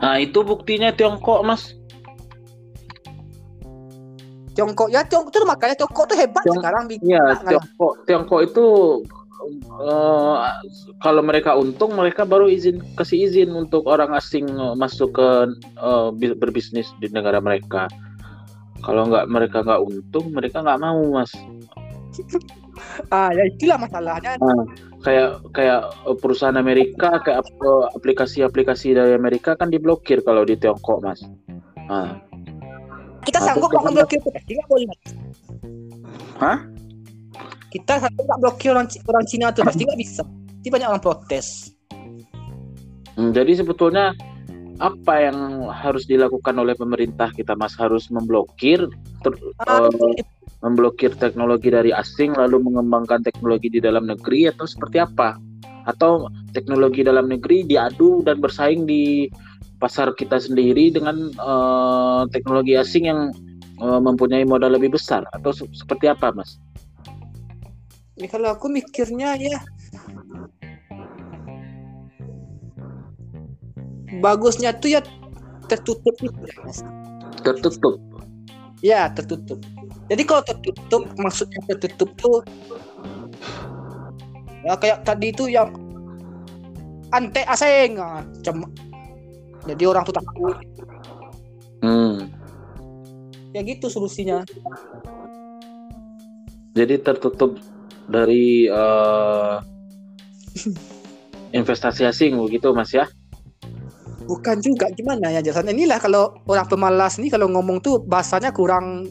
Nah 0.02 0.22
itu 0.22 0.46
buktinya 0.46 0.94
Tiongkok 0.94 1.42
Mas. 1.42 1.74
Tiongkok 4.52 4.92
ya 4.92 5.02
Tiongkok 5.08 5.32
tuh 5.32 5.48
makanya 5.48 5.76
Tiongkok 5.80 6.06
tuh 6.12 6.18
hebat 6.20 6.44
Tiong- 6.44 6.60
sekarang 6.60 6.84
bikin 6.92 7.08
Iya, 7.08 7.24
Tiongkok 7.48 7.94
Tiongkok 8.04 8.42
itu 8.44 8.66
eh, 9.82 10.36
kalau 11.02 11.22
mereka 11.24 11.58
untung 11.58 11.96
mereka 11.96 12.28
baru 12.28 12.46
izin 12.46 12.84
kasih 12.94 13.26
izin 13.26 13.50
untuk 13.56 13.88
orang 13.88 14.12
asing 14.14 14.46
eh, 14.46 14.76
masuk 14.76 15.16
ke 15.16 15.28
bi- 16.20 16.36
berbisnis 16.38 16.92
di 17.00 17.08
negara 17.10 17.40
mereka. 17.40 17.88
Kalau 18.82 19.06
nggak 19.08 19.30
mereka 19.30 19.62
nggak 19.62 19.82
untung 19.82 20.34
mereka 20.34 20.62
nggak 20.62 20.82
mau 20.82 21.02
mas. 21.16 21.32
ah 23.16 23.30
ya 23.32 23.44
itulah 23.48 23.78
masalahnya 23.80 24.36
Kayak 25.02 25.42
kayak 25.56 25.82
eh, 26.06 26.18
perusahaan 26.20 26.60
Amerika 26.60 27.18
kayak 27.24 27.42
ap- 27.42 27.88
aplikasi-aplikasi 27.98 28.94
dari 28.94 29.16
Amerika 29.16 29.56
kan 29.56 29.72
diblokir 29.72 30.22
kalau 30.22 30.44
di 30.46 30.60
Tiongkok 30.60 31.02
mas. 31.02 31.24
Nah, 31.90 32.20
kita 33.26 33.40
sanggup 33.42 33.70
terus 33.70 33.84
nggak 33.86 33.96
blokir 33.98 34.20
tuh 34.22 34.32
pasti 34.34 34.52
nggak 34.58 34.70
boleh. 34.70 34.88
Hah? 36.42 36.60
kita 37.72 38.04
sanggup 38.04 38.24
nggak 38.28 38.42
blokir 38.44 38.70
orang 38.76 38.88
orang 39.08 39.26
Cina 39.26 39.48
tuh? 39.56 39.64
Pasti 39.64 39.88
nggak 39.88 40.00
bisa. 40.00 40.22
Pasti 40.28 40.68
banyak 40.70 40.88
orang 40.92 41.04
protes. 41.04 41.48
Hmm, 43.16 43.32
jadi 43.32 43.64
sebetulnya 43.64 44.12
apa 44.84 45.30
yang 45.30 45.70
harus 45.72 46.04
dilakukan 46.06 46.56
oleh 46.60 46.76
pemerintah 46.76 47.32
kita 47.32 47.56
mas? 47.56 47.74
Harus 47.80 48.12
memblokir 48.12 48.84
ter- 49.24 49.40
ah, 49.64 49.88
eh, 49.88 50.24
memblokir 50.62 51.16
teknologi 51.16 51.72
dari 51.72 51.96
asing 51.96 52.36
lalu 52.36 52.60
mengembangkan 52.60 53.24
teknologi 53.24 53.72
di 53.72 53.80
dalam 53.80 54.06
negeri 54.06 54.52
atau 54.52 54.68
seperti 54.68 55.00
apa? 55.00 55.40
Atau 55.88 56.30
teknologi 56.52 57.02
dalam 57.02 57.32
negeri 57.32 57.66
diadu 57.66 58.22
dan 58.22 58.38
bersaing 58.44 58.86
di 58.86 59.32
pasar 59.82 60.14
kita 60.14 60.38
sendiri 60.38 60.94
dengan 60.94 61.30
eh, 61.34 62.22
teknologi 62.30 62.78
asing 62.78 63.10
yang 63.10 63.34
eh, 63.82 64.00
mempunyai 64.02 64.46
modal 64.46 64.78
lebih 64.78 64.94
besar 64.94 65.26
atau 65.34 65.50
se- 65.54 65.70
seperti 65.74 66.10
apa, 66.10 66.30
Mas? 66.34 66.62
ya, 68.22 68.30
kalau 68.30 68.54
aku 68.54 68.70
mikirnya 68.70 69.34
ya 69.40 69.58
bagusnya 74.22 74.76
tuh 74.78 75.00
ya 75.00 75.02
tertutup 75.66 76.14
ya. 76.22 76.30
Tertutup. 77.42 77.96
Ya, 78.82 79.02
tertutup. 79.14 79.58
Jadi 80.12 80.22
kalau 80.28 80.44
tertutup, 80.44 81.02
maksudnya 81.18 81.62
tertutup 81.72 82.10
tuh 82.20 82.44
ya 84.62 84.78
kayak 84.78 85.02
tadi 85.08 85.34
itu 85.34 85.50
yang 85.50 85.74
ante 87.10 87.42
asing, 87.50 87.98
ah, 87.98 88.22
cem- 88.46 88.70
jadi 89.66 89.84
orang 89.88 90.04
tuh 90.04 90.16
takut. 90.16 90.58
Hmm. 91.82 92.30
Ya 93.52 93.62
gitu 93.62 93.92
solusinya. 93.92 94.42
Jadi 96.72 96.96
tertutup 97.04 97.60
dari 98.08 98.66
eh, 98.72 99.56
investasi 101.60 102.08
asing 102.08 102.40
begitu, 102.40 102.72
Mas 102.72 102.96
ya? 102.96 103.06
Bukan 104.22 104.64
juga 104.64 104.88
gimana 104.96 105.34
ya 105.34 105.44
jelasan 105.44 105.74
inilah 105.76 106.00
kalau 106.00 106.32
orang 106.48 106.64
pemalas 106.64 107.20
nih 107.20 107.28
kalau 107.28 107.52
ngomong 107.52 107.84
tuh 107.84 108.00
bahasanya 108.00 108.56
kurang 108.56 109.10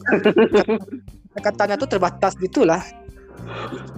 katanya 1.45 1.77
tuh 1.77 1.85
terbatas 1.85 2.33
gitulah. 2.41 2.81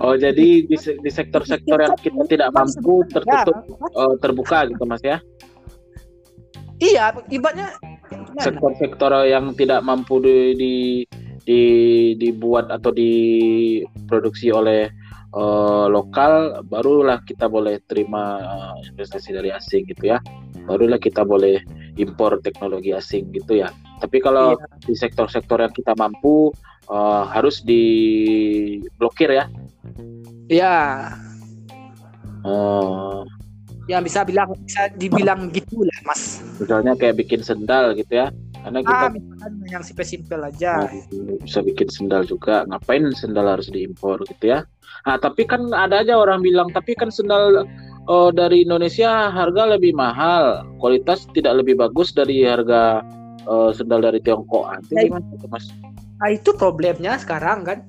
Oh, 0.04 0.20
jadi 0.20 0.68
di, 0.68 0.76
se- 0.76 1.00
di 1.00 1.08
sektor-sektor 1.08 1.80
yang 1.80 1.96
kita 1.96 2.24
tidak 2.28 2.50
mampu 2.52 3.08
Ya, 3.08 3.44
tertutup 3.46 3.56
eh, 3.96 4.14
terbuka 4.20 4.68
gitu, 4.68 4.84
Mas 4.84 5.00
ya? 5.00 5.24
Iya, 6.84 7.06
ibaratnya 7.32 7.68
gimana? 8.12 8.44
sektor-sektor 8.44 9.12
yang 9.26 9.56
tidak 9.56 9.80
mampu 9.82 10.20
di, 10.20 10.38
di, 10.54 10.74
di- 11.48 12.14
dibuat 12.20 12.68
atau 12.70 12.92
diproduksi 12.92 14.52
oleh 14.52 14.92
eh, 15.34 15.86
lokal 15.88 16.62
barulah 16.68 17.24
kita 17.24 17.48
boleh 17.48 17.80
terima 17.88 18.44
eh, 18.44 18.92
investasi 18.92 19.32
dari 19.32 19.50
asing 19.50 19.88
gitu 19.88 20.12
ya 20.12 20.20
barulah 20.68 21.00
kita 21.00 21.24
boleh 21.24 21.60
impor 21.96 22.40
teknologi 22.44 22.92
asing 22.92 23.32
gitu 23.32 23.64
ya 23.64 23.70
tapi 24.04 24.20
kalau 24.20 24.56
Iya. 24.60 24.68
di 24.84 24.94
sektor-sektor 24.94 25.64
yang 25.64 25.74
kita 25.74 25.96
mampu 25.96 26.52
eh, 26.92 27.24
harus 27.32 27.64
diblokir 27.64 29.32
ya 29.32 29.46
Ya, 30.52 31.10
Oh, 32.44 33.24
ya 33.84 34.00
bisa 34.00 34.24
bilang 34.24 34.48
bisa 34.64 34.88
dibilang 34.96 35.52
gitulah, 35.52 36.00
Mas. 36.04 36.40
misalnya 36.56 36.96
kayak 36.96 37.20
bikin 37.20 37.42
sendal 37.42 37.92
gitu 37.94 38.14
ya 38.16 38.32
karena 38.64 38.80
kita 38.80 38.96
Ah, 38.96 39.12
misalkan 39.12 39.52
yang 39.68 39.84
simpel-simpel 39.84 40.40
aja. 40.40 40.72
Oh, 40.80 40.88
bisa 41.44 41.60
bikin 41.60 41.90
sendal 41.92 42.24
juga 42.24 42.64
ngapain 42.64 43.04
sendal 43.12 43.44
harus 43.46 43.68
diimpor 43.68 44.24
gitu 44.24 44.46
ya 44.50 44.64
nah 45.04 45.20
tapi 45.20 45.44
kan 45.44 45.68
ada 45.76 46.00
aja 46.00 46.16
orang 46.16 46.40
bilang 46.40 46.72
tapi 46.72 46.96
kan 46.96 47.12
sendal 47.12 47.68
eh, 48.08 48.30
dari 48.32 48.64
Indonesia 48.64 49.28
harga 49.28 49.76
lebih 49.76 49.92
mahal 49.92 50.64
kualitas 50.80 51.28
tidak 51.36 51.60
lebih 51.60 51.76
bagus 51.76 52.16
dari 52.16 52.48
harga 52.48 53.04
eh, 53.44 53.72
sendal 53.76 54.00
dari 54.00 54.24
Tiongkok 54.24 54.64
Ah, 54.66 54.80
itu 54.80 54.92
Ya, 54.96 55.02
gimana 55.12 55.28
tuh, 55.36 55.50
mas 55.52 55.68
Nah, 56.16 56.32
itu 56.32 56.56
problemnya 56.56 57.20
sekarang 57.20 57.68
kan. 57.68 57.84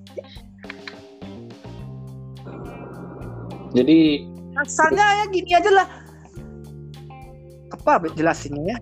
jadi 3.70 4.22
Asalnya 4.54 5.04
ya 5.22 5.24
gini 5.30 5.50
aja 5.50 5.70
lah. 5.74 5.86
Apa 7.74 8.06
jelasinnya 8.14 8.74
ya? 8.74 8.78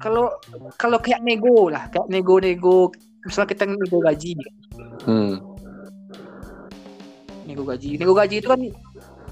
Kalau 0.00 0.34
kalau 0.80 0.98
kayak 0.98 1.22
nego 1.22 1.70
lah, 1.70 1.86
kayak 1.94 2.10
nego-nego, 2.10 2.90
misalnya 3.22 3.54
kita 3.54 3.64
nego 3.70 4.02
gaji, 4.02 4.34
hmm, 5.06 5.38
nego 7.46 7.62
gaji, 7.62 7.94
nego 8.02 8.10
gaji 8.10 8.42
itu 8.42 8.50
kan 8.50 8.58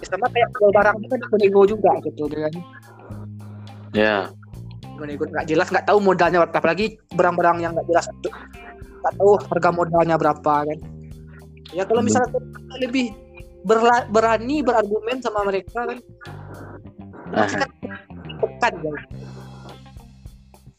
sama 0.06 0.30
kayak 0.30 0.48
kalau 0.54 0.70
barang 0.70 0.96
itu 1.02 1.10
kan 1.10 1.38
nego 1.42 1.60
juga 1.66 1.92
gitu 2.06 2.22
kan. 2.30 2.54
ya 3.90 4.30
Nego-nego 4.94 5.26
nggak 5.26 5.46
jelas, 5.50 5.66
nggak 5.74 5.90
tahu 5.90 5.98
modalnya 5.98 6.46
berapa, 6.46 6.54
apalagi 6.62 6.86
barang-barang 7.18 7.56
yang 7.66 7.72
nggak 7.74 7.88
jelas 7.90 8.06
itu 8.06 8.30
nggak 9.02 9.14
tahu 9.18 9.30
harga 9.50 9.70
modalnya 9.74 10.16
berapa 10.20 10.54
kan. 10.70 10.78
Ya 11.70 11.86
kalau 11.86 12.02
misalnya 12.02 12.34
kita 12.34 12.74
lebih 12.82 13.14
berla- 13.62 14.08
berani 14.10 14.64
berargumen 14.64 15.22
sama 15.22 15.46
mereka 15.46 15.86
kan, 15.86 15.98
pasti 17.30 17.56
kan 17.56 17.70
tekan 18.40 18.72
kan. 18.80 18.94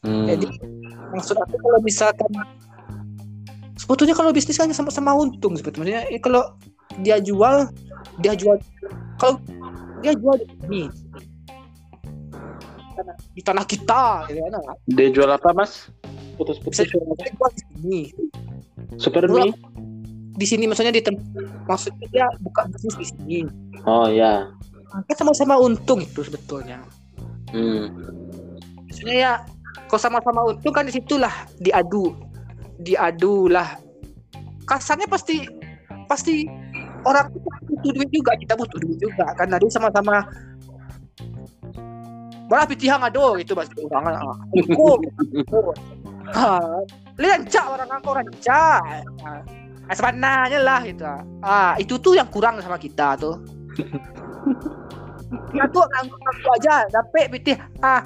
hmm, 0.04 0.26
Jadi 0.28 0.48
maksud 1.12 1.36
aku 1.40 1.56
kalau 1.56 1.78
misalkan 1.80 2.30
sebetulnya 3.80 4.14
kalau 4.16 4.30
bisnis 4.36 4.60
kan 4.60 4.68
sama-sama 4.76 5.16
untung 5.16 5.56
sebetulnya. 5.56 6.04
Eh, 6.12 6.20
kalau 6.20 6.44
dia 7.00 7.16
jual, 7.24 7.72
dia 8.20 8.36
jual 8.36 8.60
kalau 9.16 9.40
dia 10.04 10.12
jual 10.12 10.36
di 10.36 10.46
sini 10.60 10.82
di 13.32 13.40
tanah 13.40 13.64
kita, 13.64 14.28
gitu 14.28 14.40
kan? 14.44 14.60
dia 14.92 15.08
jual 15.08 15.30
apa 15.30 15.50
mas 15.56 15.88
putus-putus 16.36 16.84
dia 16.84 16.86
jual 16.92 17.50
di 17.56 17.62
sini. 17.64 18.00
super 19.00 19.24
mie 19.26 19.50
Di 20.32 20.46
sini 20.48 20.64
maksudnya 20.64 20.92
di 20.94 21.04
tem- 21.04 21.20
maksudnya 21.68 22.06
dia 22.08 22.26
buka 22.40 22.64
bisnis 22.72 22.96
di 22.96 23.06
sini. 23.06 23.38
oh 23.84 24.08
ya 24.08 24.48
Kan 24.92 25.16
sama-sama 25.16 25.56
untung 25.56 26.04
itu 26.04 26.20
sebetulnya. 26.24 26.84
hmm. 27.52 27.84
Maksudnya 28.88 29.16
ya 29.16 29.32
kalau 29.88 30.00
sama-sama 30.00 30.40
untung 30.48 30.72
kan 30.72 30.84
di 30.84 30.92
situlah 30.92 31.32
diadu, 31.60 32.12
diadu 32.80 33.48
lah. 33.48 33.76
Kasarnya 34.68 35.08
pasti 35.08 35.44
pasti 36.08 36.44
orang 37.08 37.28
itu 37.32 37.48
butuh 37.72 37.92
duit 37.96 38.10
juga, 38.12 38.32
kita 38.36 38.52
butuh 38.56 38.78
duit 38.80 38.98
juga 39.00 39.26
kan. 39.36 39.48
Jadi 39.48 39.66
sama-sama 39.72 40.24
Malah 42.52 42.68
pitihang 42.68 43.00
ado 43.00 43.40
itu 43.40 43.56
bahasa 43.56 43.72
orang 43.80 44.20
ah. 44.20 44.36
Ko. 44.76 45.00
Ah, 46.32 46.80
lencak 47.20 47.66
orang 47.66 47.92
aku 47.92 48.08
rancak. 48.16 48.80
Ah, 49.20 49.42
sebenarnya 49.94 50.60
lah 50.62 50.82
itu. 50.84 51.04
Ah, 51.44 51.74
itu 51.76 51.96
tuh 52.00 52.16
yang 52.16 52.28
kurang 52.28 52.60
sama 52.60 52.76
kita 52.76 53.16
tuh. 53.16 53.36
Ya 55.56 55.64
tuh 55.68 55.80
ngaku 55.80 56.48
aja, 56.60 56.84
dapat 56.92 57.32
pitih 57.32 57.56
ah 57.80 58.04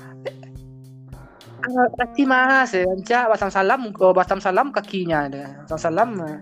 Ah, 1.67 1.89
kasih 1.99 2.23
mas, 2.29 2.71
ya, 2.71 2.87
Anca, 2.87 3.21
basam 3.27 3.51
salam, 3.51 3.91
oh, 3.99 4.15
basam 4.15 4.39
salam 4.39 4.71
kakinya 4.71 5.27
ada, 5.27 5.67
basam 5.67 5.81
salam. 5.91 6.11
eh. 6.23 6.39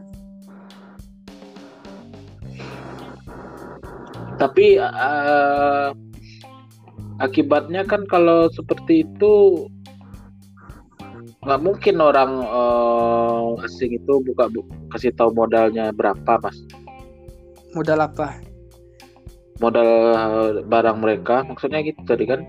Tapi 4.36 4.76
eh, 4.76 5.88
akibatnya 7.22 7.86
kan 7.88 8.04
kalau 8.04 8.52
seperti 8.52 9.08
itu 9.08 9.64
nggak 11.44 11.60
mungkin 11.60 11.96
orang 12.00 12.30
eh, 12.40 13.64
asing 13.68 14.00
itu 14.00 14.12
buka 14.24 14.48
bu- 14.48 14.64
kasih 14.92 15.12
tahu 15.12 15.30
modalnya 15.36 15.92
berapa 15.92 16.40
mas 16.40 16.56
Modal 17.76 18.00
apa? 18.00 18.38
modal 19.60 19.86
eh, 19.86 20.50
barang 20.66 20.98
mereka 20.98 21.44
maksudnya 21.46 21.84
gitu 21.84 22.00
tadi 22.04 22.24
kan 22.26 22.40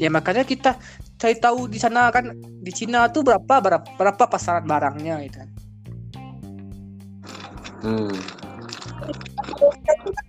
Ya 0.00 0.08
makanya 0.08 0.48
kita 0.48 0.80
cari 1.20 1.36
tahu 1.36 1.68
di 1.68 1.76
sana 1.76 2.08
kan 2.08 2.32
di 2.64 2.72
Cina 2.72 3.04
tuh 3.12 3.20
berapa 3.20 3.60
berapa, 3.60 3.84
berapa 4.00 4.24
pasaran 4.24 4.64
barangnya 4.64 5.20
gitu. 5.28 5.40
hmm. 7.84 8.16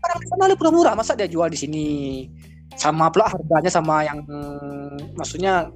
Barang 0.02 0.20
di 0.20 0.28
sana 0.28 0.44
lebih 0.52 0.68
murah, 0.76 0.92
masa 0.92 1.16
dia 1.16 1.30
jual 1.32 1.48
di 1.48 1.56
sini? 1.56 1.88
Sama 2.76 3.08
pula 3.08 3.32
harganya 3.32 3.72
sama 3.72 4.04
yang 4.04 4.20
hmm, 4.28 5.16
maksudnya 5.16 5.72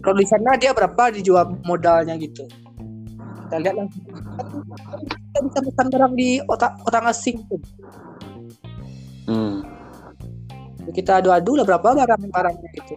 kalau 0.00 0.16
di 0.16 0.26
sana 0.28 0.56
dia 0.56 0.72
berapa 0.72 1.12
dijual 1.12 1.56
modalnya 1.64 2.16
gitu. 2.16 2.48
Kita 3.46 3.56
lihat 3.60 3.74
langsung. 3.76 4.02
Kita 4.06 5.38
bisa 5.44 5.58
pesan 5.60 5.86
barang 5.92 6.12
di 6.16 6.28
otak 6.48 6.72
orang 6.88 7.04
asing 7.12 7.36
tuh. 7.50 7.60
Hmm. 9.28 9.62
Kita 10.90 11.22
adu-adu 11.22 11.60
lah 11.60 11.64
berapa 11.68 11.94
barang-barangnya 11.94 12.68
gitu. 12.80 12.94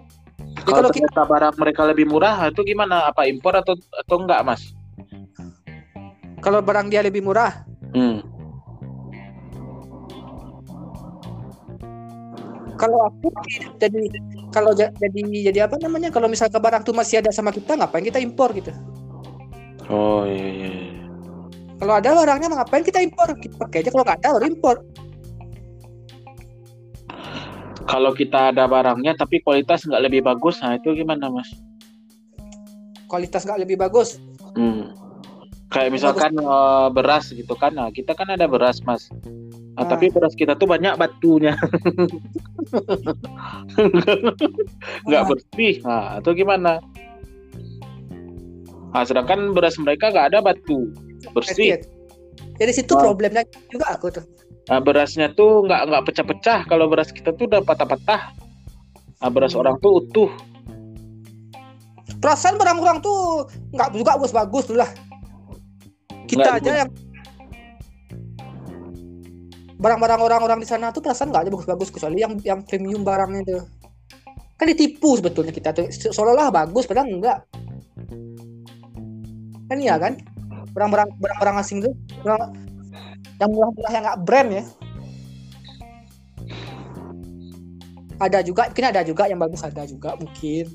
Kalau 0.64 0.80
kalau 0.80 0.90
kita 0.96 1.22
barang 1.28 1.56
mereka 1.60 1.82
lebih 1.84 2.08
murah 2.08 2.48
itu 2.48 2.64
gimana 2.64 3.12
apa 3.12 3.28
impor 3.28 3.52
atau 3.60 3.76
atau 3.76 4.16
enggak 4.24 4.42
mas 4.48 4.74
kalau 6.44 6.60
barang 6.60 6.92
dia 6.92 7.00
lebih 7.00 7.24
murah, 7.24 7.64
hmm. 7.96 8.20
kalau 12.76 13.08
aku 13.08 13.32
jadi 13.80 14.12
kalau 14.54 14.72
ja- 14.72 14.94
jadi 14.94 15.20
jadi 15.50 15.60
apa 15.66 15.82
namanya 15.82 16.08
kalau 16.08 16.30
misalkan 16.30 16.62
barang 16.62 16.86
tuh 16.86 16.94
masih 16.94 17.20
ada 17.20 17.34
sama 17.34 17.50
kita 17.50 17.74
ngapain 17.74 18.06
kita 18.06 18.22
impor 18.22 18.54
gitu 18.54 18.70
oh 19.90 20.24
iya, 20.24 20.48
iya. 20.48 20.70
iya. 20.70 21.04
kalau 21.82 21.94
ada 21.98 22.14
barangnya 22.14 22.48
ngapain 22.54 22.86
kita 22.86 23.02
impor 23.02 23.34
kita 23.36 23.58
pakai 23.58 23.82
aja 23.82 23.90
kalau 23.90 24.06
nggak 24.06 24.20
ada 24.22 24.30
baru 24.32 24.46
impor 24.46 24.76
kalau 27.84 28.12
kita 28.14 28.56
ada 28.56 28.64
barangnya 28.66 29.14
tapi 29.14 29.42
kualitas 29.42 29.84
nggak 29.84 30.04
lebih 30.04 30.22
bagus 30.22 30.62
nah 30.62 30.78
itu 30.78 30.94
gimana 30.94 31.28
mas 31.28 31.50
kualitas 33.06 33.44
nggak 33.44 33.60
lebih 33.60 33.78
bagus 33.78 34.22
Hmm. 34.54 34.94
Kayak 35.74 35.98
misalkan 35.98 36.38
eh, 36.38 36.88
beras 36.94 37.34
gitu 37.34 37.58
kan, 37.58 37.74
nah 37.74 37.90
kita 37.90 38.14
kan 38.14 38.30
ada 38.30 38.46
beras 38.46 38.78
mas, 38.86 39.10
Nah, 39.74 39.82
Ah. 39.82 39.90
tapi 39.90 40.14
beras 40.14 40.38
kita 40.38 40.54
tuh 40.54 40.70
banyak 40.70 40.94
batunya, 40.94 41.58
nggak 45.08 45.24
bersih, 45.30 45.74
nah 45.84 46.20
atau 46.20 46.32
gimana? 46.34 46.80
Nah, 48.94 49.04
sedangkan 49.04 49.58
beras 49.58 49.76
mereka 49.82 50.14
nggak 50.14 50.28
ada 50.34 50.40
batu, 50.42 50.94
bersih. 51.34 51.82
jadi 52.62 52.72
situ 52.72 52.94
problemnya 52.94 53.42
juga 53.74 53.98
aku 53.98 54.14
tuh 54.14 54.26
Nah, 54.64 54.80
berasnya 54.80 55.28
tuh 55.36 55.68
nggak 55.68 55.92
nggak 55.92 56.04
pecah-pecah, 56.08 56.60
kalau 56.72 56.88
beras 56.88 57.12
kita 57.12 57.36
tuh 57.36 57.52
udah 57.52 57.60
patah-patah. 57.68 58.32
Nah, 59.20 59.30
beras 59.32 59.52
Hmm. 59.52 59.62
orang 59.64 59.76
tuh 59.84 60.00
utuh. 60.00 60.32
perasaan 62.24 62.56
barang 62.56 62.80
orang 62.80 63.04
tuh 63.04 63.44
nggak 63.76 63.92
juga 63.92 64.16
bagus-bagus 64.16 64.72
tuh 64.72 64.80
lah 64.80 64.88
kita 66.24 66.40
Nggak 66.40 66.56
aja 66.64 66.72
yang 66.88 66.90
barang-barang 69.84 70.22
orang-orang 70.24 70.64
di 70.64 70.68
sana 70.68 70.96
tuh 70.96 71.04
perasaan 71.04 71.28
nggak 71.28 71.44
ada 71.44 71.52
bagus-bagus 71.52 71.92
kecuali 71.92 72.24
yang 72.24 72.40
yang 72.40 72.64
premium 72.64 73.04
barangnya 73.04 73.44
tuh. 73.44 73.64
Kan 74.56 74.72
ditipu 74.72 75.20
sebetulnya 75.20 75.52
kita 75.52 75.76
tuh. 75.76 75.92
Se- 75.92 76.16
seolah-olah 76.16 76.56
bagus 76.56 76.88
padahal 76.88 77.12
enggak. 77.12 77.44
Kan 79.68 79.78
iya 79.84 80.00
kan? 80.00 80.16
Barang-barang 80.72 81.20
barang-barang 81.20 81.56
asing 81.60 81.84
tuh 81.84 81.92
barang- 82.24 82.56
yang 83.44 83.50
murah-murah 83.52 83.92
yang 83.92 84.04
nggak 84.08 84.20
brand 84.24 84.50
ya. 84.56 84.64
Ada 88.24 88.40
juga 88.40 88.72
mungkin 88.72 88.86
ada 88.88 89.02
juga 89.04 89.28
yang 89.28 89.40
bagus 89.44 89.68
ada 89.68 89.84
juga 89.84 90.16
mungkin. 90.16 90.72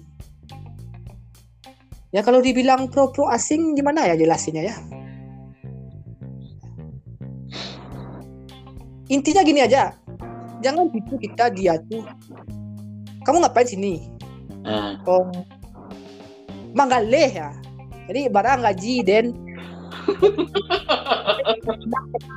Ya 2.12 2.20
kalau 2.20 2.44
dibilang 2.44 2.92
pro 2.92 3.08
pro 3.08 3.24
asing 3.32 3.72
gimana 3.72 4.04
ya 4.04 4.20
jelasinnya 4.20 4.68
ya 4.68 4.76
intinya 9.08 9.42
gini 9.44 9.60
aja. 9.64 9.96
Jangan 10.58 10.90
tipu 10.90 11.14
kita 11.18 11.54
dia 11.54 11.78
tuh 11.86 12.02
kamu 13.28 13.44
ngapain 13.44 13.68
sini? 13.68 14.08
Ah, 14.64 14.96
oh 15.04 15.28
manggaleh 16.72 17.28
ya. 17.28 17.52
Jadi 18.08 18.32
barang 18.32 18.64
gaji 18.64 19.04
dan 19.04 19.36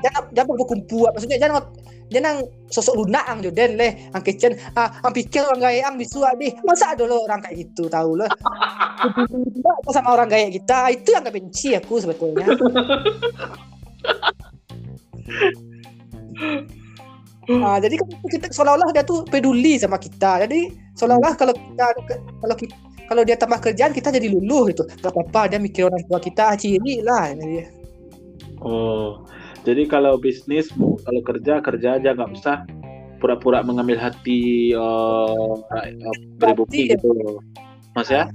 jangan 0.04 0.24
jangan 0.36 0.52
berkumpul 0.60 1.08
maksudnya 1.16 1.40
jangan 1.40 1.64
jangan 2.12 2.44
sosok 2.68 3.00
lunak 3.00 3.24
ang 3.24 3.40
joden 3.40 3.80
leh. 3.80 4.12
Ang 4.12 4.20
kitchen 4.28 4.60
ah 4.76 5.00
ang 5.00 5.16
pikir 5.16 5.48
orang 5.48 5.64
gaya 5.64 5.88
ang 5.88 5.96
bisua 5.96 6.36
deh 6.36 6.52
masa 6.68 6.92
ada 6.92 7.08
lo 7.08 7.24
orang 7.24 7.40
kayak 7.40 7.72
gitu 7.72 7.88
tahu 7.88 8.20
lo? 8.20 8.28
Sama 9.96 10.12
orang 10.12 10.28
gaya 10.28 10.52
kita. 10.52 10.92
Itu 10.92 11.16
yang 11.16 11.24
gak 11.24 11.40
benci 11.40 11.72
aku 11.80 12.04
sebetulnya 12.04 12.52
Nah, 17.52 17.82
jadi 17.82 17.98
kan 17.98 18.08
kita 18.30 18.46
seolah-olah 18.54 18.94
dia 18.94 19.04
tuh 19.04 19.26
peduli 19.28 19.76
sama 19.76 19.98
kita. 19.98 20.46
Jadi 20.48 20.72
seolah-olah 20.96 21.34
kalau 21.36 21.54
kita 21.58 21.86
kalau 22.39 22.56
kita, 22.56 22.74
kalau 23.10 23.22
dia 23.28 23.36
tambah 23.36 23.60
kerjaan 23.60 23.91
kita 23.91 24.13
jadi 24.13 24.28
luluh 24.32 24.72
gitu. 24.72 24.88
Gak 25.02 25.12
apa-apa 25.12 25.52
dia 25.52 25.60
mikir 25.60 25.89
orang 25.89 26.06
tua 26.08 26.22
kita 26.22 26.56
ciri 26.56 27.04
lah 27.04 27.34
ini 27.34 27.46
dia. 27.60 27.65
Oh, 28.62 29.26
jadi 29.65 29.89
kalau 29.89 30.22
bisnis, 30.22 30.70
kalau 30.78 31.22
kerja 31.26 31.60
kerja 31.65 31.98
aja 31.98 32.13
nggak 32.13 32.30
usah 32.30 32.62
pura-pura 33.17 33.65
mengambil 33.65 33.98
hati 33.98 34.74
pribumi 36.38 36.70
Hati, 36.70 36.82
ya. 36.89 36.94
gitu, 36.98 37.10
Mas 37.98 38.10
ya? 38.10 38.30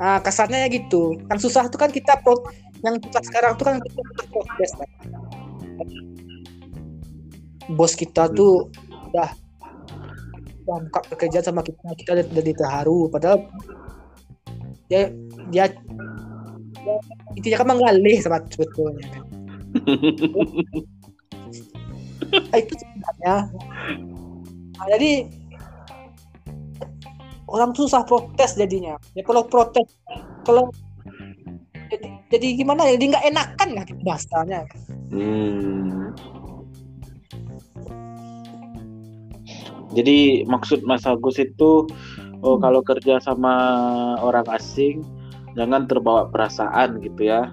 Nah, 0.00 0.18
kasarnya 0.24 0.66
ya 0.66 0.68
gitu. 0.72 1.20
Kan 1.28 1.36
susah 1.36 1.68
tuh 1.68 1.78
kan 1.78 1.92
kita 1.92 2.16
pro, 2.24 2.36
yang 2.80 2.96
susah 3.00 3.22
sekarang 3.22 3.60
tuh 3.60 3.64
kan 3.70 3.76
kita 3.80 4.00
proses. 4.32 4.70
kan. 4.74 4.88
Bos 7.70 7.94
kita 7.94 8.26
tuh 8.32 8.66
udah 9.12 9.30
udah 10.62 10.76
buka 10.88 11.00
pekerjaan 11.14 11.44
sama 11.44 11.60
kita, 11.62 11.94
kita 11.98 12.10
udah, 12.18 12.24
udah 12.26 12.54
terharu. 12.54 12.98
Padahal 13.10 13.38
dia 14.90 15.10
dia, 15.50 15.64
dia 16.82 16.94
intinya 17.38 17.56
kan 17.62 17.68
menggalih 17.70 18.18
sama 18.22 18.42
sebetulnya. 18.50 19.06
kan. 19.10 19.24
Nah, 22.32 22.58
itu 22.64 22.72
sebenarnya. 22.80 23.36
Nah, 24.78 24.86
jadi 24.96 25.12
orang 27.44 27.76
tuh 27.76 27.84
susah 27.84 28.08
protes 28.08 28.56
jadinya. 28.56 28.96
Ya 29.12 29.20
kalau 29.20 29.44
protes, 29.44 29.84
kalau 30.48 30.72
jadi, 31.92 32.08
jadi 32.32 32.48
gimana 32.56 32.88
ya? 32.88 32.96
Jadi 32.96 33.04
nggak 33.12 33.26
enakan 33.36 33.68
lah 33.76 33.84
bahasanya. 34.00 34.60
Hmm. 35.12 36.16
Jadi 39.92 40.48
maksud 40.48 40.84
Mas 40.88 41.04
Agus 41.04 41.36
itu 41.36 41.84
oh, 42.40 42.56
kalau 42.56 42.80
kerja 42.80 43.20
sama 43.20 43.54
orang 44.24 44.48
asing 44.48 45.04
jangan 45.52 45.84
terbawa 45.84 46.28
perasaan 46.32 47.00
gitu 47.04 47.28
ya. 47.28 47.52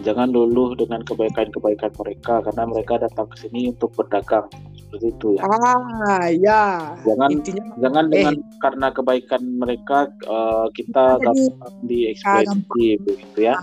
Jangan 0.00 0.32
dulu 0.32 0.72
dengan 0.72 1.04
kebaikan-kebaikan 1.04 1.92
mereka 2.00 2.40
karena 2.42 2.64
mereka 2.64 2.96
datang 2.96 3.28
ke 3.28 3.44
sini 3.44 3.70
untuk 3.70 3.92
berdagang 3.92 4.48
seperti 4.72 5.08
itu 5.12 5.28
ya. 5.36 5.42
Ah, 5.44 6.26
ya. 6.32 6.62
Jangan 7.04 7.28
Intinya 7.32 7.64
jangan 7.80 8.04
dengan 8.08 8.34
karena 8.60 8.86
kebaikan 8.92 9.42
mereka 9.60 9.98
eh, 10.24 10.66
kita 10.76 11.04
Jadi, 11.20 11.24
gampang 11.28 11.74
dieksploitasi 11.88 12.86
begitu 13.04 13.38
ya. 13.40 13.54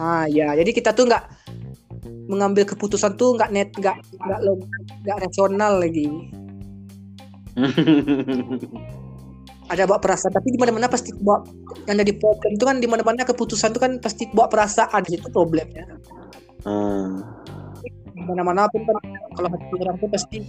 ah 0.00 0.24
ya. 0.26 0.56
Jadi 0.56 0.70
kita 0.72 0.96
tuh 0.96 1.08
nggak 1.12 1.24
mengambil 2.28 2.64
keputusan 2.64 3.20
tuh 3.20 3.36
nggak 3.36 3.52
net 3.52 3.68
nggak 3.76 4.00
nggak 4.00 4.40
log- 4.44 4.68
nggak 5.04 5.18
rasional 5.28 5.80
lagi. 5.80 6.08
Ada 9.72 9.88
bawa 9.88 9.96
perasaan, 9.96 10.36
tapi 10.36 10.52
di 10.52 10.60
mana-mana 10.60 10.92
pasti 10.92 11.08
bawa 11.16 11.40
yang 11.88 11.96
jadi 12.04 12.12
problem 12.20 12.52
itu 12.52 12.64
kan 12.68 12.76
di 12.84 12.84
mana-mana 12.84 13.24
keputusan 13.24 13.72
itu 13.72 13.80
kan 13.80 13.96
pasti 13.96 14.28
bawa 14.36 14.52
perasaan 14.52 15.00
itu 15.08 15.24
problemnya. 15.32 15.88
Hmm. 16.68 17.24
Di 18.12 18.22
mana-mana 18.28 18.68
pun 18.68 18.84
kan 18.84 19.00
kalau 19.32 19.48
hati 19.48 19.64
orang 19.80 19.96
tuh 19.96 20.08
pasti 20.12 20.44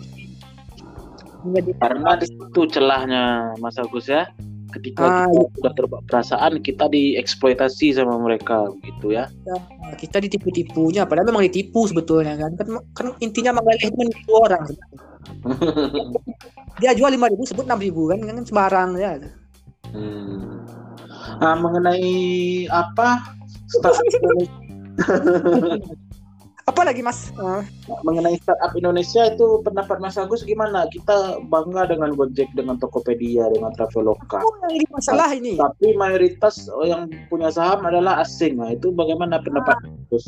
menjadi 1.47 1.71
Karena 1.79 2.19
di 2.19 2.27
situ 2.27 2.61
celahnya 2.67 3.55
Mas 3.63 3.79
Agus 3.79 4.11
ya. 4.11 4.27
Ketika 4.75 5.07
Ah, 5.07 5.31
kita 5.31 5.47
sudah 5.55 5.73
terbawa 5.73 6.03
perasaan, 6.03 6.59
kita 6.59 6.91
dieksploitasi 6.91 7.95
sama 7.95 8.19
mereka 8.19 8.67
gitu 8.83 9.15
ya. 9.15 9.31
Nah, 9.47 9.95
kita 9.95 10.19
ditipu-tipunya 10.19 11.07
padahal 11.07 11.31
memang 11.31 11.47
ditipu 11.47 11.87
sebetulnya 11.87 12.35
kan. 12.35 12.51
Kan, 12.59 12.67
kan 12.91 13.07
intinya 13.23 13.55
mengalih 13.55 13.87
itu 13.87 13.95
menipu 13.95 14.31
orang. 14.35 14.63
Dia 16.83 16.91
jual 16.91 17.07
lima 17.07 17.31
ribu 17.31 17.47
sebut 17.47 17.63
enam 17.63 17.79
ribu 17.79 18.11
kan 18.11 18.19
kan 18.19 18.43
sembarang 18.43 18.89
ya. 18.99 19.15
Hmm. 19.95 20.59
Nah, 21.39 21.55
mengenai 21.55 22.67
apa? 22.67 23.31
Startup 23.71 24.03
Apa 26.65 26.81
lagi 26.81 27.05
mas 27.05 27.29
Ah, 27.37 27.61
mengenai 28.01 28.41
startup 28.41 28.73
Indonesia 28.73 29.21
itu 29.29 29.61
pendapat 29.61 30.01
Mas 30.01 30.17
Agus 30.17 30.41
gimana? 30.41 30.89
Kita 30.89 31.37
bangga 31.45 31.85
dengan 31.85 32.09
Gojek, 32.11 32.49
dengan 32.57 32.81
Tokopedia, 32.81 33.45
dengan 33.53 33.69
Traveloka. 33.71 34.41
oh, 34.41 34.53
ini 34.73 34.81
masalah 34.89 35.29
ini 35.29 35.53
Tapi 35.55 35.93
mayoritas 35.93 36.65
yang 36.81 37.05
punya 37.29 37.53
saham 37.53 37.85
adalah 37.85 38.17
asing. 38.19 38.57
Nah, 38.57 38.73
itu 38.73 38.89
bagaimana 38.89 39.37
pendapat 39.39 39.77
Mas 39.79 39.93
Agus? 40.09 40.25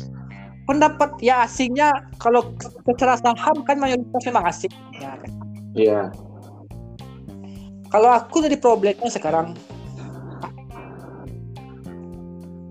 pendapat 0.62 1.10
ya 1.18 1.42
asingnya 1.42 1.88
kalau 2.20 2.44
secara 2.84 3.16
saham 3.16 3.64
kan 3.64 3.80
mayoritas 3.80 4.20
memang 4.22 4.44
asing 4.44 4.68
ya 4.94 5.16
kan 5.16 5.30
Iya. 5.72 6.00
kalau 7.88 8.12
aku 8.12 8.44
jadi 8.44 8.60
problemnya 8.60 9.08
sekarang 9.08 9.56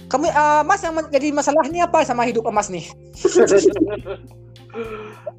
kamu 0.07 0.31
ah, 0.31 0.63
mas 0.63 0.81
yang 0.83 0.95
jadi 1.11 1.31
masalah 1.35 1.63
ini 1.67 1.83
apa 1.83 2.03
sama 2.07 2.23
hidup 2.23 2.47
emas 2.47 2.71
nih 2.71 2.87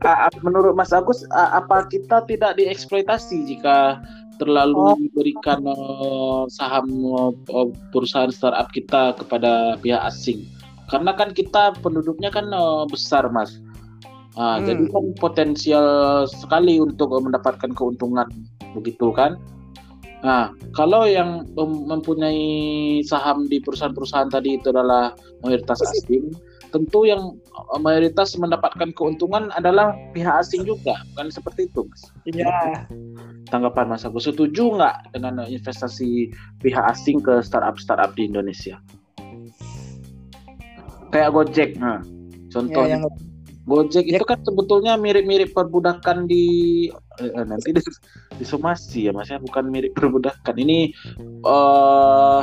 Ah, 0.02 0.26
ah, 0.26 0.32
Menurut 0.42 0.74
Mas 0.74 0.90
Agus, 0.90 1.22
ah, 1.34 1.62
apa 1.62 1.86
kita 1.86 2.26
tidak 2.26 2.58
dieksploitasi 2.58 3.46
jika 3.46 4.02
terlalu 4.38 4.78
Oh. 4.78 4.94
diberikan 4.98 5.62
eh, 5.62 6.42
saham 6.50 6.86
eh, 7.46 7.68
perusahaan 7.90 8.30
startup 8.30 8.70
kita 8.74 9.14
kepada 9.18 9.78
pihak 9.78 10.00
asing? 10.06 10.46
Karena 10.88 11.12
kan 11.14 11.34
kita 11.36 11.76
penduduknya 11.84 12.32
kan 12.32 12.48
besar, 12.88 13.28
Mas. 13.30 13.58
Ah, 14.34 14.58
Hmm. 14.58 14.66
Jadi 14.70 14.84
kan 14.90 15.04
potensial 15.18 15.86
sekali 16.30 16.78
untuk 16.78 17.10
mendapatkan 17.10 17.74
keuntungan, 17.74 18.26
begitu 18.74 19.10
kan? 19.10 19.34
Nah, 20.18 20.50
kalau 20.74 21.06
yang 21.06 21.46
mem- 21.54 21.86
mempunyai 21.86 22.42
saham 23.06 23.46
di 23.46 23.62
perusahaan-perusahaan 23.62 24.34
tadi 24.34 24.58
itu 24.58 24.74
adalah 24.74 25.14
mayoritas 25.46 25.78
asing, 25.78 26.34
tentu 26.74 27.06
yang 27.06 27.38
eh, 27.54 27.80
mayoritas 27.80 28.34
mendapatkan 28.34 28.90
keuntungan 28.98 29.54
adalah 29.54 29.94
pihak 30.10 30.42
asing 30.42 30.66
juga, 30.66 30.98
kan 31.14 31.30
seperti 31.30 31.70
itu, 31.70 31.86
Mas. 31.86 32.02
ya 32.26 32.82
Tanggapan 33.48 33.88
Mas 33.94 34.04
Agus 34.04 34.26
setuju 34.26 34.74
nggak 34.76 35.14
dengan 35.14 35.46
investasi 35.46 36.34
pihak 36.60 36.84
asing 36.90 37.22
ke 37.22 37.38
startup-startup 37.40 38.12
di 38.18 38.26
Indonesia? 38.26 38.76
Kayak 41.08 41.30
Gojek, 41.32 41.70
nah, 41.80 42.04
ya 42.04 42.50
contohnya 42.52 43.00
yang 43.00 43.06
Gojek 43.68 44.04
Ya. 44.08 44.16
itu 44.20 44.24
kan 44.24 44.40
sebetulnya 44.44 44.96
mirip-mirip 44.96 45.52
perbudakan 45.52 46.24
di 46.24 46.44
eh, 47.20 47.32
eh, 47.32 47.44
nanti 47.44 47.68
di, 47.72 47.80
disomasi 48.38 49.10
ya 49.10 49.12
mas 49.12 49.28
ya 49.28 49.42
bukan 49.42 49.68
mirip 49.68 49.92
perbudakan. 49.98 50.54
Ini 50.56 50.94
eh 51.44 52.40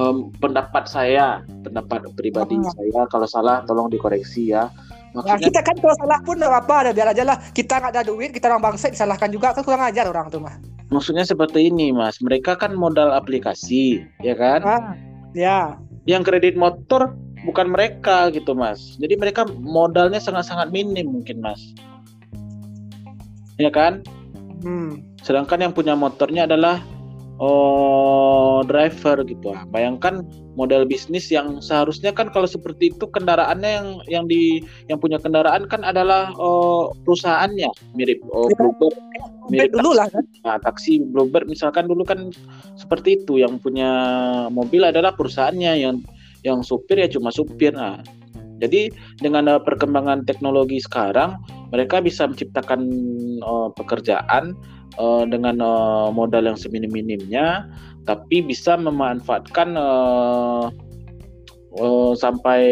em, 0.00 0.16
pendapat 0.40 0.84
saya 0.88 1.44
pendapat 1.62 2.08
pribadi 2.16 2.56
Ah. 2.56 2.72
saya. 2.72 3.00
Kalau 3.12 3.28
salah 3.28 3.62
tolong 3.68 3.92
dikoreksi 3.92 4.56
ya. 4.56 4.72
Ya, 5.10 5.26
maksudnya 5.26 5.46
kita 5.50 5.60
kan 5.66 5.76
kalau 5.82 5.94
salah 5.98 6.18
pun 6.22 6.38
nggak 6.38 6.54
apa 6.54 6.74
ada 6.86 6.90
biar 6.94 7.10
aja 7.10 7.22
lah. 7.26 7.36
Kita 7.50 7.82
nggak 7.82 7.92
ada 7.98 8.02
duit 8.06 8.30
kita 8.30 8.46
orang 8.46 8.72
bangsa 8.72 8.88
disalahkan 8.94 9.28
juga 9.34 9.50
kan 9.50 9.62
kurang 9.66 9.82
ajar 9.82 10.06
orang 10.06 10.30
tuh 10.30 10.38
mah 10.38 10.54
maksudnya 10.90 11.22
seperti 11.26 11.70
ini 11.70 11.90
mas. 11.94 12.18
Mereka 12.22 12.58
kan 12.58 12.74
modal 12.74 13.10
aplikasi 13.14 14.06
ya 14.22 14.34
kan? 14.38 14.60
Ah 14.62 14.94
ya. 15.34 15.78
Yang 16.06 16.22
kredit 16.30 16.54
motor 16.58 17.14
bukan 17.46 17.72
mereka 17.74 18.30
gitu 18.30 18.54
mas. 18.54 18.98
Jadi 19.02 19.18
mereka 19.18 19.46
modalnya 19.50 20.22
sangat-sangat 20.22 20.70
minim 20.70 21.10
mungkin 21.10 21.42
mas. 21.42 21.58
Ya 23.58 23.68
kan 23.68 24.06
hmm. 24.62 25.20
sedangkan 25.24 25.68
yang 25.68 25.72
punya 25.72 25.96
motornya 25.96 26.44
adalah 26.48 26.80
oh 27.40 28.60
driver 28.68 29.24
gitu 29.24 29.56
ah. 29.56 29.64
bayangkan 29.72 30.20
model 30.60 30.84
bisnis 30.84 31.32
yang 31.32 31.64
seharusnya 31.64 32.12
kan 32.12 32.28
kalau 32.28 32.44
seperti 32.44 32.92
itu 32.92 33.08
kendaraannya 33.08 33.70
yang 33.70 33.88
yang 34.12 34.24
di 34.28 34.60
yang 34.92 35.00
punya 35.00 35.16
kendaraan 35.16 35.64
kan 35.64 35.80
adalah 35.80 36.36
oh, 36.36 36.92
perusahaannya 37.08 37.72
mirip 37.96 38.20
oh, 38.28 38.52
Ya. 38.52 38.56
Bluebird 38.60 38.94
mirip 39.48 39.72
dulu 39.72 39.90
lah 39.96 40.06
kan 40.12 40.24
Nah, 40.44 40.56
taksi 40.60 41.00
Bluebird 41.00 41.48
misalkan 41.48 41.88
dulu 41.88 42.04
kan 42.04 42.28
seperti 42.76 43.24
itu 43.24 43.40
yang 43.40 43.56
punya 43.56 43.88
mobil 44.52 44.84
adalah 44.84 45.16
perusahaannya 45.16 45.72
yang 45.80 45.96
yang 46.44 46.60
supir 46.60 47.00
ya 47.00 47.08
cuma 47.08 47.32
supir 47.32 47.72
nah 47.72 48.00
Jadi 48.60 48.92
dengan 49.24 49.48
uh, 49.48 49.60
perkembangan 49.64 50.28
teknologi 50.28 50.84
sekarang, 50.84 51.40
mereka 51.70 52.02
bisa 52.02 52.26
menciptakan 52.26 52.86
uh, 53.42 53.70
pekerjaan 53.74 54.54
uh, 54.98 55.24
dengan 55.26 55.62
uh, 55.62 56.08
modal 56.10 56.46
yang 56.46 56.58
seminim-minimnya, 56.58 57.66
tapi 58.06 58.42
bisa 58.42 58.74
memanfaatkan 58.74 59.78
uh, 59.78 60.66
uh, 61.78 62.12
sampai 62.18 62.62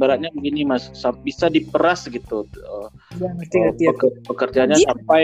beratnya 0.00 0.32
begini 0.32 0.64
mas 0.64 0.88
bisa 1.20 1.52
diperas 1.52 2.08
gitu 2.08 2.48
uh, 2.64 2.88
Ya, 3.20 3.28
ngerti, 3.36 3.56
ngerti, 3.60 3.60
ngerti. 3.60 3.84
peker- 3.92 4.20
pekerjaannya 4.24 4.78
Iya. 4.80 4.88
sampai 4.88 5.22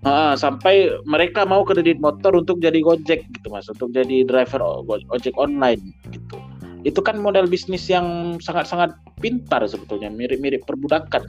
Ah, 0.00 0.32
sampai 0.32 0.88
mereka 1.04 1.44
mau 1.44 1.60
kredit 1.60 2.00
motor 2.00 2.32
untuk 2.32 2.56
jadi 2.56 2.80
gojek 2.80 3.20
gitu 3.20 3.52
mas 3.52 3.68
untuk 3.68 3.92
jadi 3.92 4.24
driver 4.24 4.64
ojek 5.12 5.36
online 5.36 5.92
gitu 6.08 6.40
itu 6.84 7.00
kan 7.04 7.20
model 7.20 7.44
bisnis 7.44 7.86
yang 7.90 8.38
sangat-sangat 8.40 8.96
pintar 9.20 9.64
sebetulnya 9.68 10.08
mirip-mirip 10.08 10.64
perbudakan. 10.64 11.28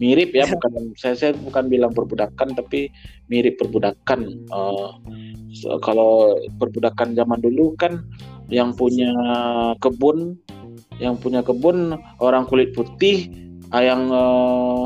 Mirip 0.00 0.32
ya 0.32 0.44
bukan 0.52 0.92
saya 0.96 1.14
saya 1.16 1.32
bukan 1.36 1.68
bilang 1.68 1.92
perbudakan 1.92 2.56
tapi 2.56 2.88
mirip 3.28 3.60
perbudakan. 3.60 4.48
So- 5.52 5.80
kalau 5.80 6.36
perbudakan 6.60 7.16
zaman 7.16 7.40
dulu 7.40 7.76
kan 7.76 8.04
yang 8.48 8.72
punya 8.76 9.10
kebun 9.82 10.38
yang 10.96 11.16
punya 11.20 11.44
kebun 11.44 11.96
orang 12.24 12.48
kulit 12.48 12.72
putih 12.72 13.28
ah, 13.72 13.82
yang 13.84 14.08
eh, 14.08 14.84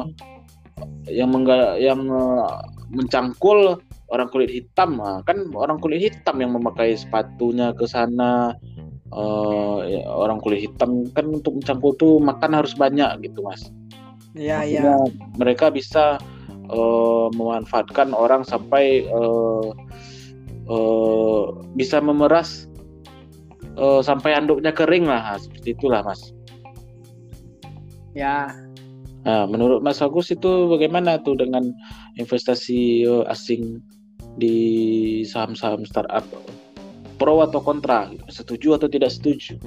yang 1.10 1.30
mengga, 1.30 1.78
yang 1.78 2.00
eh, 2.06 2.54
mencangkul 2.90 3.78
orang 4.10 4.28
kulit 4.30 4.50
hitam. 4.50 4.98
Ah, 4.98 5.22
kan 5.22 5.50
orang 5.54 5.78
kulit 5.78 6.02
hitam 6.02 6.38
yang 6.42 6.50
memakai 6.54 6.98
sepatunya 6.98 7.70
ke 7.74 7.86
sana 7.86 8.54
eh, 9.10 9.78
ya, 9.90 10.00
orang 10.06 10.38
kulit 10.42 10.66
hitam 10.70 11.06
kan 11.14 11.26
untuk 11.30 11.58
mencangkul 11.58 11.92
tuh 11.98 12.18
makan 12.22 12.56
harus 12.56 12.74
banyak 12.74 13.08
gitu 13.26 13.42
mas 13.42 13.70
Iya, 14.30 14.62
iya. 14.62 14.94
Mereka 15.42 15.74
bisa 15.74 16.18
eh, 16.70 17.26
memanfaatkan 17.34 18.14
orang 18.14 18.46
sampai 18.46 19.02
eh, 19.06 19.68
eh, 20.70 21.42
bisa 21.74 21.98
memeras 21.98 22.70
eh, 23.74 24.00
sampai 24.06 24.38
anduknya 24.38 24.70
kering 24.70 25.10
lah 25.10 25.34
seperti 25.38 25.74
itulah 25.74 26.06
mas 26.06 26.34
Ya, 28.10 28.50
Nah, 29.20 29.44
menurut 29.44 29.84
Mas 29.84 30.00
Agus 30.00 30.32
itu 30.32 30.66
bagaimana 30.72 31.20
tuh 31.20 31.36
dengan 31.36 31.68
investasi 32.16 33.04
asing 33.28 33.84
di 34.40 34.56
saham-saham 35.28 35.84
startup? 35.84 36.24
Pro 37.20 37.44
atau 37.44 37.60
kontra? 37.60 38.08
Setuju 38.32 38.80
atau 38.80 38.88
tidak 38.88 39.12
setuju? 39.12 39.60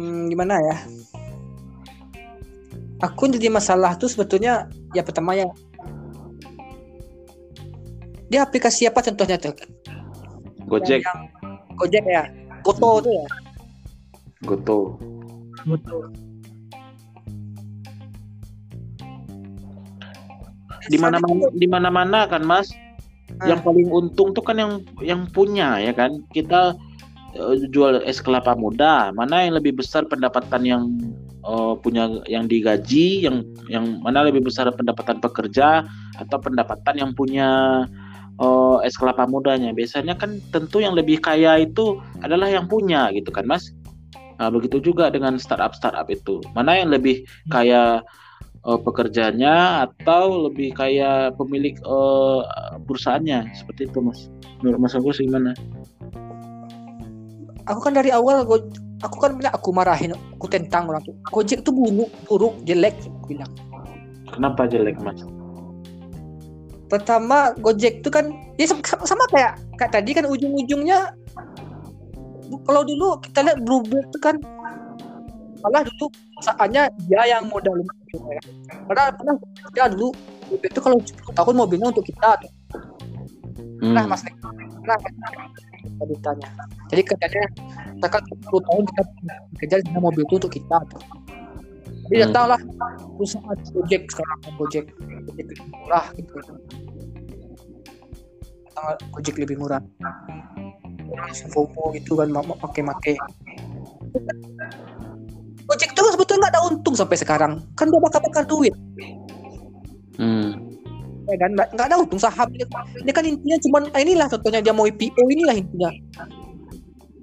hmm, 0.00 0.32
gimana 0.32 0.56
ya? 0.56 0.76
Aku 3.04 3.28
jadi 3.28 3.52
masalah 3.52 3.96
tuh 3.96 4.08
sebetulnya 4.08 4.68
ya 4.92 5.00
pertama 5.04 5.32
ya 5.32 5.48
dia 8.30 8.46
aplikasi 8.46 8.86
apa 8.86 9.02
contohnya 9.02 9.36
tuh? 9.40 9.56
Gojek, 10.70 11.02
Yang 11.02 11.20
Gojek 11.74 12.04
ya, 12.06 12.22
Goto 12.62 13.02
tuh 13.02 13.10
ya. 13.10 13.26
Goto. 14.46 14.78
Goto. 15.66 16.29
Di 20.90 20.98
mana-mana 20.98 21.46
di 21.54 21.66
mana-mana 21.70 22.18
kan, 22.26 22.42
Mas? 22.42 22.74
Ah. 23.38 23.54
Yang 23.54 23.60
paling 23.62 23.88
untung 23.94 24.34
tuh 24.34 24.42
kan 24.42 24.58
yang 24.58 24.82
yang 24.98 25.30
punya 25.30 25.78
ya 25.78 25.94
kan. 25.94 26.26
Kita 26.34 26.74
eh, 27.38 27.54
jual 27.70 28.02
es 28.02 28.18
kelapa 28.18 28.58
muda, 28.58 29.14
mana 29.14 29.46
yang 29.46 29.54
lebih 29.62 29.78
besar 29.78 30.04
pendapatan 30.10 30.66
yang 30.66 30.82
eh, 31.46 31.74
punya 31.78 32.10
yang 32.26 32.50
digaji, 32.50 33.22
yang 33.22 33.46
yang 33.70 34.02
mana 34.02 34.26
lebih 34.26 34.42
besar 34.42 34.66
pendapatan 34.74 35.22
pekerja 35.22 35.86
atau 36.18 36.38
pendapatan 36.42 36.98
yang 36.98 37.10
punya 37.14 37.48
eh, 38.42 38.76
es 38.82 38.98
kelapa 38.98 39.30
mudanya. 39.30 39.70
Biasanya 39.70 40.18
kan 40.18 40.42
tentu 40.50 40.82
yang 40.82 40.98
lebih 40.98 41.22
kaya 41.22 41.62
itu 41.62 42.02
adalah 42.26 42.50
yang 42.50 42.66
punya 42.66 43.14
gitu 43.14 43.30
kan, 43.30 43.46
Mas. 43.46 43.70
Nah, 44.40 44.48
begitu 44.48 44.80
juga 44.80 45.12
dengan 45.12 45.36
startup-startup 45.36 46.08
itu. 46.08 46.40
Mana 46.56 46.80
yang 46.80 46.88
lebih 46.88 47.28
kaya 47.52 48.00
eh, 48.66 48.78
pekerjanya 48.80 49.86
atau 49.88 50.50
lebih 50.50 50.74
kaya 50.76 51.32
pemilik 51.36 51.76
eh, 51.78 52.40
perusahaannya? 52.84 53.52
Seperti 53.56 53.88
itu 53.88 53.98
mas. 54.00 54.28
Menurut 54.60 54.78
mas 54.88 54.94
Agus 54.96 55.20
gimana? 55.20 55.56
Aku 57.68 57.80
kan 57.80 57.94
dari 57.94 58.10
awal 58.10 58.42
go, 58.42 58.58
aku 59.04 59.16
kan 59.20 59.36
bilang 59.38 59.54
aku 59.54 59.70
marahin, 59.70 60.16
aku 60.34 60.46
tentang 60.50 60.90
orang 60.90 61.04
tuh. 61.06 61.14
Gojek 61.30 61.62
tuh 61.62 61.72
buruk, 61.72 62.10
buruk, 62.26 62.54
jelek 62.66 62.96
aku 63.06 63.36
bilang. 63.36 63.50
kenapa 64.30 64.62
jelek 64.70 64.94
mas? 65.02 65.18
Pertama 66.90 67.54
Gojek 67.62 68.02
tuh 68.02 68.10
kan 68.10 68.30
dia 68.58 68.66
sama, 68.66 68.82
sama 69.06 69.24
kayak 69.30 69.58
kayak 69.78 69.92
tadi 69.94 70.10
kan 70.10 70.26
ujung-ujungnya 70.26 71.14
kalau 72.66 72.82
dulu 72.82 73.14
kita 73.22 73.46
lihat 73.46 73.58
Bluebird 73.62 74.06
tuh 74.10 74.22
kan 74.22 74.36
malah 75.62 75.86
dulu 75.86 76.10
perusahaannya 76.34 76.82
dia 77.06 77.22
yang 77.30 77.46
modal 77.46 77.78
ya. 78.18 78.42
Padahal 78.88 79.10
pernah 79.14 79.34
dia 79.74 79.86
dulu 79.90 80.10
itu 80.50 80.80
kalau 80.82 80.98
10 80.98 81.38
tahun 81.38 81.54
mobilnya 81.54 81.88
untuk 81.94 82.02
kita. 82.06 82.30
Hmm. 83.80 83.94
Nah, 83.94 84.04
Mas 84.06 84.22
Nek. 84.26 84.34
Nah, 84.82 84.98
kita 84.98 86.04
ditanya. 86.10 86.48
Jadi 86.90 87.02
katanya 87.06 87.44
misalkan 87.94 88.22
10 88.26 88.66
tahun 88.66 88.82
kita 88.90 89.02
kerja 89.62 89.76
dengan 89.86 90.02
mobil 90.02 90.22
itu 90.26 90.34
untuk 90.36 90.52
kita. 90.52 90.76
tuh. 90.90 91.02
Jadi 92.10 92.16
Hmm. 92.18 92.24
datanglah 92.26 92.60
perusahaan 93.14 93.58
Gojek 93.70 94.02
sekarang 94.10 94.38
Gojek 94.58 94.84
Gojek 95.30 95.46
lebih 95.46 95.58
murah 95.70 96.06
gitu. 96.18 96.32
Datang 98.66 98.98
Gojek 99.14 99.36
lebih 99.38 99.56
murah. 99.62 99.82
FOMO 101.52 101.92
gitu 101.94 102.16
kan 102.18 102.30
mau 102.32 102.42
pakai 102.42 102.82
make. 102.86 103.14
Gojek 105.80 105.96
kan 105.96 106.12
sebetulnya 106.12 106.40
nggak 106.44 106.52
ada 106.52 106.62
untung 106.68 106.92
sampai 106.92 107.16
sekarang. 107.16 107.64
Kan 107.72 107.88
dia 107.88 107.96
bakar-bakar 108.04 108.44
duit. 108.44 108.76
Hmm. 110.20 110.76
ya 111.24 111.36
kan? 111.40 111.56
Nggak 111.56 111.86
ada 111.88 111.96
untung. 111.96 112.20
Saham 112.20 112.52
ini, 112.52 112.68
ini 113.00 113.10
kan 113.16 113.24
intinya 113.24 113.56
cuman 113.64 113.82
ah, 113.96 114.00
inilah 114.04 114.28
contohnya. 114.28 114.60
Dia 114.60 114.76
mau 114.76 114.84
IPO 114.84 115.24
inilah 115.32 115.56
intinya. 115.56 115.88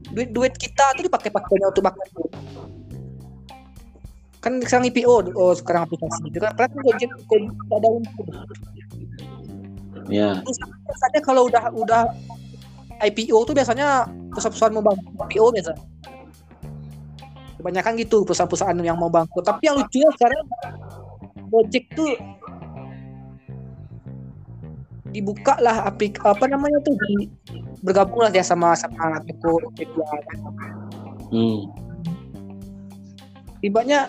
Duit 0.10 0.34
duit 0.34 0.58
kita 0.58 0.98
tuh 0.98 1.06
dipakai 1.06 1.30
pakainya 1.30 1.70
untuk 1.70 1.86
bakar 1.86 2.02
duit. 2.18 2.34
Kan 4.42 4.58
sekarang 4.66 4.90
IPO 4.90 5.38
oh 5.38 5.54
sekarang 5.54 5.86
aplikasi. 5.86 6.26
Itu 6.26 6.42
kan 6.42 6.58
berarti 6.58 6.78
Gojek 6.82 7.14
ada 7.70 7.88
untung. 7.94 8.28
Ya. 10.10 10.42
Biasanya 10.42 11.22
kalau 11.22 11.46
udah 11.46 11.70
udah 11.78 12.10
IPO 13.06 13.38
tuh 13.46 13.54
biasanya 13.54 14.10
perusahaan-perusahaan 14.34 14.74
mau 14.74 14.82
bangkrut 14.82 15.30
IPO 15.30 15.46
biasanya 15.54 15.78
kebanyakan 17.68 18.00
gitu 18.00 18.24
perusahaan-perusahaan 18.24 18.80
yang 18.80 18.96
mau 18.96 19.12
bangkrut 19.12 19.44
tapi 19.44 19.68
yang 19.68 19.76
lucunya 19.76 20.08
sekarang 20.16 20.40
Gojek 21.52 21.84
tuh 21.92 22.16
dibuka 25.12 25.60
lah 25.60 25.84
aplik 25.84 26.16
apa 26.24 26.48
namanya 26.48 26.80
tuh 26.88 26.96
di 26.96 27.28
bergabung 27.84 28.24
lah 28.24 28.32
dia 28.32 28.44
sama 28.44 28.72
sama 28.72 29.20
Toko 29.44 29.68
Media 29.76 30.08
kan. 30.08 30.38
hmm. 31.36 31.60
Tibanya 33.60 34.08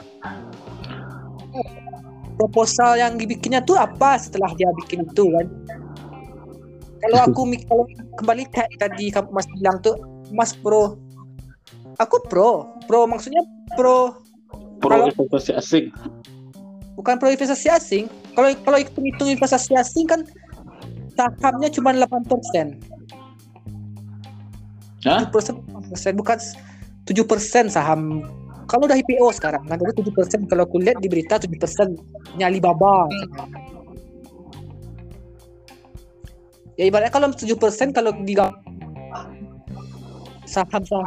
proposal 2.39 3.03
yang 3.03 3.19
dibikinnya 3.19 3.59
tuh 3.67 3.75
apa 3.75 4.23
setelah 4.23 4.55
dia 4.55 4.71
bikin 4.87 5.03
itu 5.03 5.27
kan 5.35 5.47
kalau 7.03 7.19
aku 7.27 7.43
mik- 7.43 7.67
kalau 7.67 7.83
kembali 8.23 8.47
kayak 8.55 8.71
tadi 8.79 9.11
kamu 9.11 9.31
mas 9.35 9.47
bilang 9.59 9.83
tuh 9.83 9.99
mas 10.31 10.55
pro 10.55 10.95
aku 11.99 12.17
pro. 12.27 12.79
Pro 12.87 13.05
maksudnya 13.05 13.43
pro. 13.75 14.15
Pro 14.79 14.89
Kalau- 14.95 15.11
investasi 15.11 15.53
asing. 15.59 15.85
Bukan 16.95 17.15
pro 17.19 17.31
investasi 17.31 17.69
asing. 17.71 18.05
Kalau 18.35 18.51
kalau 18.63 18.79
hitung 18.79 19.07
hitung 19.07 19.29
investasi 19.31 19.75
asing 19.75 20.07
kan 20.07 20.23
sahamnya 21.15 21.71
cuma 21.71 21.91
8 21.95 22.23
persen. 22.27 22.79
Hah? 25.07 25.27
persen 25.31 25.63
persen. 25.91 26.13
Bukan 26.19 26.39
7 27.07 27.23
persen 27.27 27.71
saham. 27.71 28.23
Kalau 28.69 28.85
udah 28.85 28.99
IPO 28.99 29.31
sekarang 29.35 29.67
kan 29.67 29.79
jadi 29.79 29.95
7 30.03 30.11
persen. 30.15 30.41
Kalau 30.47 30.67
aku 30.67 30.79
lihat 30.83 30.99
di 31.03 31.11
berita 31.11 31.39
7 31.39 31.51
persen 31.59 31.99
Alibaba 32.39 33.07
ya 36.79 36.87
ibaratnya 36.87 37.11
kalau 37.11 37.35
7 37.35 37.45
persen 37.59 37.91
kalau 37.91 38.15
di 38.23 38.39
saham-saham 40.49 41.05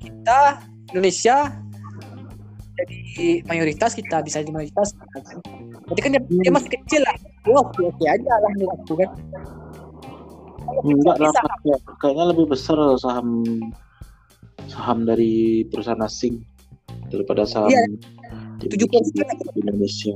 kita 0.00 0.40
Indonesia 0.90 1.36
jadi 2.78 2.98
mayoritas 3.50 3.90
kita 3.92 4.22
bisa 4.22 4.38
jadi 4.38 4.54
mayoritas. 4.54 4.94
Berarti 5.90 5.98
kan 5.98 6.10
dia, 6.14 6.22
dia 6.22 6.52
masih 6.54 6.70
kecil 6.70 7.02
lah. 7.02 7.16
Oh, 7.50 7.66
oke 7.66 7.80
oke 7.82 8.04
aja 8.06 8.32
lah 8.38 8.50
menurut 8.54 8.78
aku 8.86 8.94
kan. 8.94 9.10
Enggak 10.86 11.16
lah 11.18 11.32
kayaknya 11.98 12.24
lebih 12.30 12.46
besar 12.46 12.78
saham 13.02 13.42
saham 14.70 15.02
dari 15.02 15.66
perusahaan 15.66 15.98
asing 16.06 16.38
daripada 17.10 17.42
saham 17.48 17.72
Iya, 17.72 17.82
di- 18.62 18.78
7% 18.78 19.26
di 19.56 19.58
Indonesia. 19.58 20.14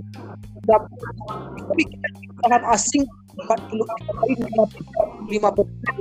tapi 0.62 1.82
kita 1.82 2.08
saham 2.46 2.62
asing 2.70 3.02
40 3.42 3.82
kali 3.82 4.32
5 5.34 5.50
persen 5.50 5.96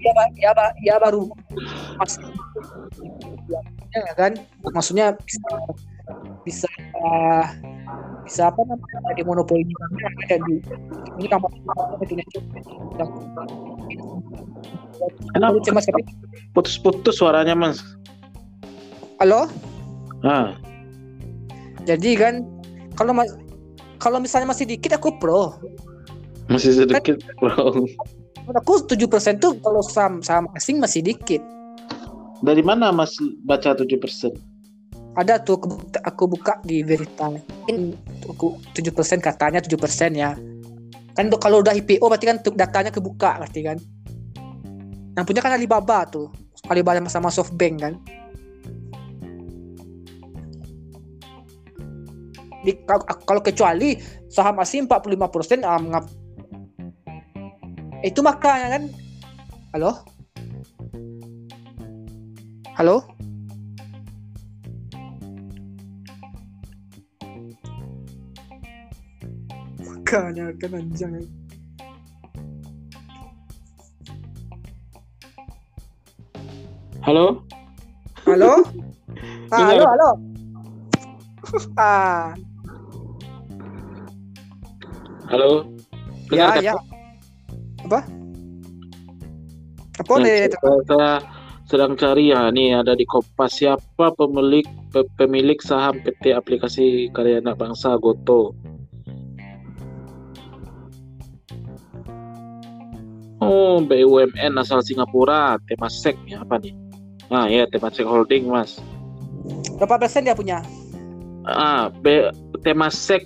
ya, 0.00 0.12
ya, 0.38 0.50
ya 0.82 0.94
baru 1.00 1.28
masih 2.00 2.22
ya 3.90 4.14
kan? 4.14 4.32
Maksudnya 4.70 5.18
bisa 5.26 5.50
bisa 6.46 6.68
uh, 7.02 7.46
bisa 8.24 8.48
apa 8.48 8.62
namanya 8.62 9.12
di 9.18 9.22
monopoli 9.26 9.66
mana 9.66 10.08
ada 10.26 10.36
di 10.46 10.62
ini 11.18 11.26
kamar 11.28 11.50
itu 12.02 12.14
Kenapa 15.32 15.56
tapi 15.64 16.02
putus-putus 16.52 17.16
suaranya 17.18 17.56
mas? 17.56 17.80
halo? 19.20 19.48
Ah, 20.24 20.56
jadi 21.88 22.10
kan 22.16 22.34
kalau 22.96 23.16
mas 23.16 23.32
kalau 24.00 24.20
misalnya 24.20 24.52
masih 24.52 24.64
dikit 24.68 24.96
aku 24.96 25.16
pro. 25.20 25.56
Masih 26.48 26.72
sedikit 26.72 27.20
bro. 27.40 27.84
Aku 28.56 28.86
7% 28.86 29.38
tuh 29.38 29.58
kalau 29.62 29.82
saham 29.84 30.24
saham 30.24 30.46
asing 30.56 30.82
masih 30.82 31.04
dikit. 31.04 31.42
Dari 32.40 32.64
mana 32.64 32.88
mas 32.90 33.14
baca 33.44 33.76
7%? 33.76 34.50
ada 35.18 35.42
tuh 35.42 35.58
aku, 35.58 35.66
buka- 35.74 36.04
aku 36.06 36.22
buka 36.30 36.54
di 36.62 36.86
Verita. 36.86 37.26
Mungkin 37.30 37.98
aku 38.30 38.62
7% 38.72 39.18
katanya 39.18 39.58
7% 39.58 40.14
ya. 40.14 40.38
Kan 41.18 41.26
tuh 41.28 41.40
kalau 41.42 41.60
udah 41.60 41.74
IPO 41.74 42.06
berarti 42.06 42.26
kan 42.30 42.38
datanya 42.54 42.94
kebuka 42.94 43.42
berarti 43.42 43.60
kan? 43.66 43.78
Yang 45.18 45.24
punya 45.26 45.40
kan 45.42 45.58
Alibaba 45.58 46.06
tuh. 46.06 46.30
Alibaba 46.70 47.02
sama 47.10 47.34
Softbank 47.34 47.74
kan? 47.82 47.94
Di, 52.60 52.76
kalau, 53.24 53.40
kecuali 53.40 53.96
saham 54.28 54.60
asing 54.60 54.84
45% 54.84 55.64
ah, 55.64 55.80
ngap, 55.80 56.04
itu 58.00 58.24
makanya 58.24 58.80
kan? 58.80 58.88
Halo? 59.76 59.92
Halo? 62.72 63.04
Makanya 69.84 70.48
kan 70.56 70.70
anjang 70.80 71.12
Halo? 77.04 77.44
halo? 78.28 78.62
Ah, 79.50 79.74
halo 79.74 79.82
halo. 79.82 80.10
Ah. 81.74 82.30
Halo? 85.26 85.66
ya 86.30 86.54
Dengar 86.54 86.62
ya 86.62 86.74
apa 87.90 88.06
apa 89.98 90.12
Nah, 90.16 90.30
saya, 90.30 90.78
saya 90.86 91.12
sedang 91.66 91.98
cari 91.98 92.30
ya 92.30 92.46
nih 92.48 92.78
ada 92.78 92.94
di 92.94 93.02
Kompas 93.02 93.58
siapa 93.58 94.14
pemilik 94.14 94.62
pe- 94.88 95.10
pemilik 95.18 95.58
saham 95.58 95.98
PT 95.98 96.30
Aplikasi 96.30 97.10
Karya 97.10 97.42
Anak 97.42 97.58
Bangsa 97.58 97.98
Goto. 97.98 98.54
Oh, 103.40 103.80
BUMN 103.80 104.52
asal 104.54 104.84
Singapura, 104.84 105.58
Temasek 105.66 106.14
ya 106.28 106.44
apa 106.44 106.60
nih? 106.60 106.74
Ah 107.28 107.46
ya 107.46 107.66
Temasek 107.66 108.06
Holding 108.06 108.46
mas. 108.46 108.78
berapa 109.80 109.96
persen 109.96 110.28
dia 110.28 110.36
punya 110.36 110.60
Ah, 111.42 111.88
B, 111.88 112.28
Temasek 112.60 113.24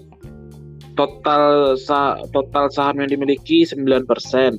total 0.94 1.74
sa, 1.78 2.18
total 2.30 2.70
saham 2.70 3.02
yang 3.02 3.10
dimiliki 3.10 3.66
9%. 3.66 4.58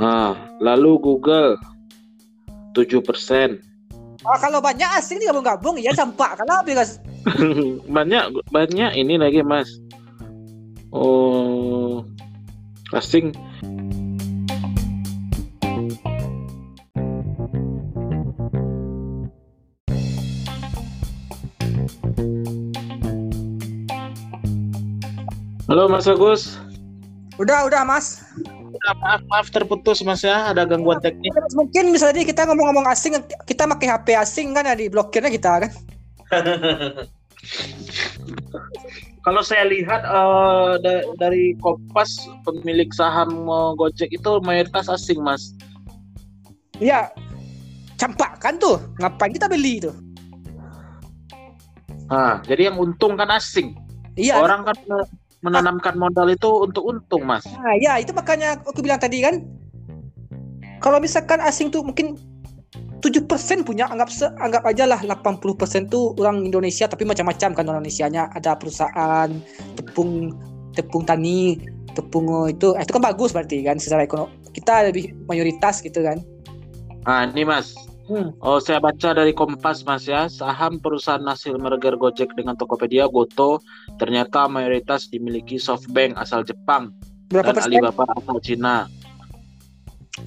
Ah, 0.00 0.34
lalu 0.58 0.98
Google 0.98 1.56
7%. 2.74 3.60
ah, 4.24 4.38
kalau 4.40 4.58
banyak 4.58 4.88
asing 4.96 5.20
digabung-gabung 5.20 5.76
ya 5.76 5.92
campak 5.92 6.32
kalau 6.40 6.64
habis 6.64 6.96
banyak 7.96 8.24
banyak 8.48 8.90
ini 8.96 9.14
lagi, 9.20 9.44
Mas. 9.44 9.68
Oh, 10.94 12.06
asing 12.94 13.34
Halo 25.74 25.90
Mas 25.90 26.06
Agus. 26.06 26.54
udah 27.34 27.66
udah 27.66 27.82
mas 27.82 28.22
Udah, 28.70 28.94
maaf 28.94 29.22
maaf 29.26 29.46
terputus 29.50 30.06
Mas 30.06 30.22
ya, 30.22 30.54
ada 30.54 30.62
gangguan 30.62 31.02
teknis. 31.02 31.34
mungkin 31.50 31.90
misalnya 31.90 32.22
kita 32.22 32.46
ngomong-ngomong 32.46 32.86
asing 32.86 33.18
kita 33.42 33.66
pakai 33.66 33.90
HP 33.90 34.06
asing 34.14 34.54
kan 34.54 34.70
ya 34.70 34.78
di 34.78 34.86
blokirnya 34.86 35.34
kita 35.34 35.66
kan 35.66 35.70
Kalau 39.26 39.42
saya 39.42 39.66
lihat 39.66 40.06
eh, 40.06 40.72
da- 40.78 41.06
dari 41.18 41.58
Kompas 41.58 42.22
pemilik 42.46 42.86
saham 42.94 43.34
eh, 43.42 43.70
Gojek 43.74 44.14
itu 44.14 44.30
mayoritas 44.46 44.86
asing, 44.86 45.18
Mas. 45.18 45.58
Iya 46.78 47.10
campak 47.98 48.38
kan 48.38 48.62
tuh 48.62 48.78
ngapain 49.02 49.34
kita 49.34 49.50
beli 49.50 49.82
tuh 49.82 49.94
Nah, 52.06 52.38
jadi 52.46 52.70
yang 52.70 52.78
untung 52.78 53.18
kan 53.18 53.26
asing. 53.34 53.74
iya 54.14 54.38
Orang 54.38 54.62
kan 54.62 54.78
me- 54.86 55.10
menanamkan 55.44 55.94
modal 56.00 56.32
itu 56.32 56.48
untuk 56.64 56.82
untung, 56.88 57.28
Mas. 57.28 57.44
nah, 57.60 57.76
ya 57.76 58.00
itu 58.00 58.16
makanya 58.16 58.56
aku 58.64 58.80
bilang 58.80 58.96
tadi 58.96 59.20
kan 59.20 59.44
kalau 60.80 60.96
misalkan 60.98 61.38
asing 61.44 61.68
tuh 61.68 61.84
mungkin 61.84 62.16
7% 63.04 63.28
punya 63.68 63.84
anggap 63.92 64.08
se, 64.08 64.24
anggap 64.40 64.64
aja 64.64 64.88
lah 64.88 64.96
80% 64.96 65.92
tuh 65.92 66.16
orang 66.16 66.48
Indonesia 66.48 66.88
tapi 66.88 67.04
macam-macam 67.04 67.52
kan 67.52 67.64
orang 67.68 67.84
Indonesianya 67.84 68.32
ada 68.32 68.56
perusahaan 68.56 69.28
tepung 69.76 70.32
tepung 70.72 71.04
tani 71.04 71.60
tepung 71.92 72.48
eh, 72.48 72.56
itu 72.56 72.72
eh, 72.72 72.80
itu 72.80 72.92
kan 72.96 73.04
bagus 73.04 73.36
berarti 73.36 73.60
kan 73.60 73.76
secara 73.76 74.08
ekonomi 74.08 74.32
kita 74.56 74.88
lebih 74.88 75.12
mayoritas 75.28 75.84
gitu 75.84 76.00
kan 76.00 76.24
Nah, 77.04 77.28
ini 77.28 77.44
Mas. 77.44 77.76
Hmm. 78.04 78.36
Oh, 78.44 78.60
saya 78.60 78.84
baca 78.84 79.16
dari 79.16 79.32
Kompas, 79.32 79.80
Mas 79.88 80.04
ya. 80.04 80.28
Saham 80.28 80.76
perusahaan 80.76 81.24
hasil 81.24 81.56
merger 81.56 81.96
Gojek 81.96 82.36
dengan 82.36 82.52
Tokopedia, 82.52 83.08
Goto 83.08 83.64
ternyata 83.96 84.44
mayoritas 84.44 85.08
dimiliki 85.08 85.56
SoftBank 85.56 86.12
asal 86.20 86.44
Jepang. 86.44 86.92
Berapa 87.32 87.56
dan 87.56 87.64
persen? 87.64 87.72
Alibaba 87.72 88.04
asal 88.20 88.36
Cina. 88.44 88.76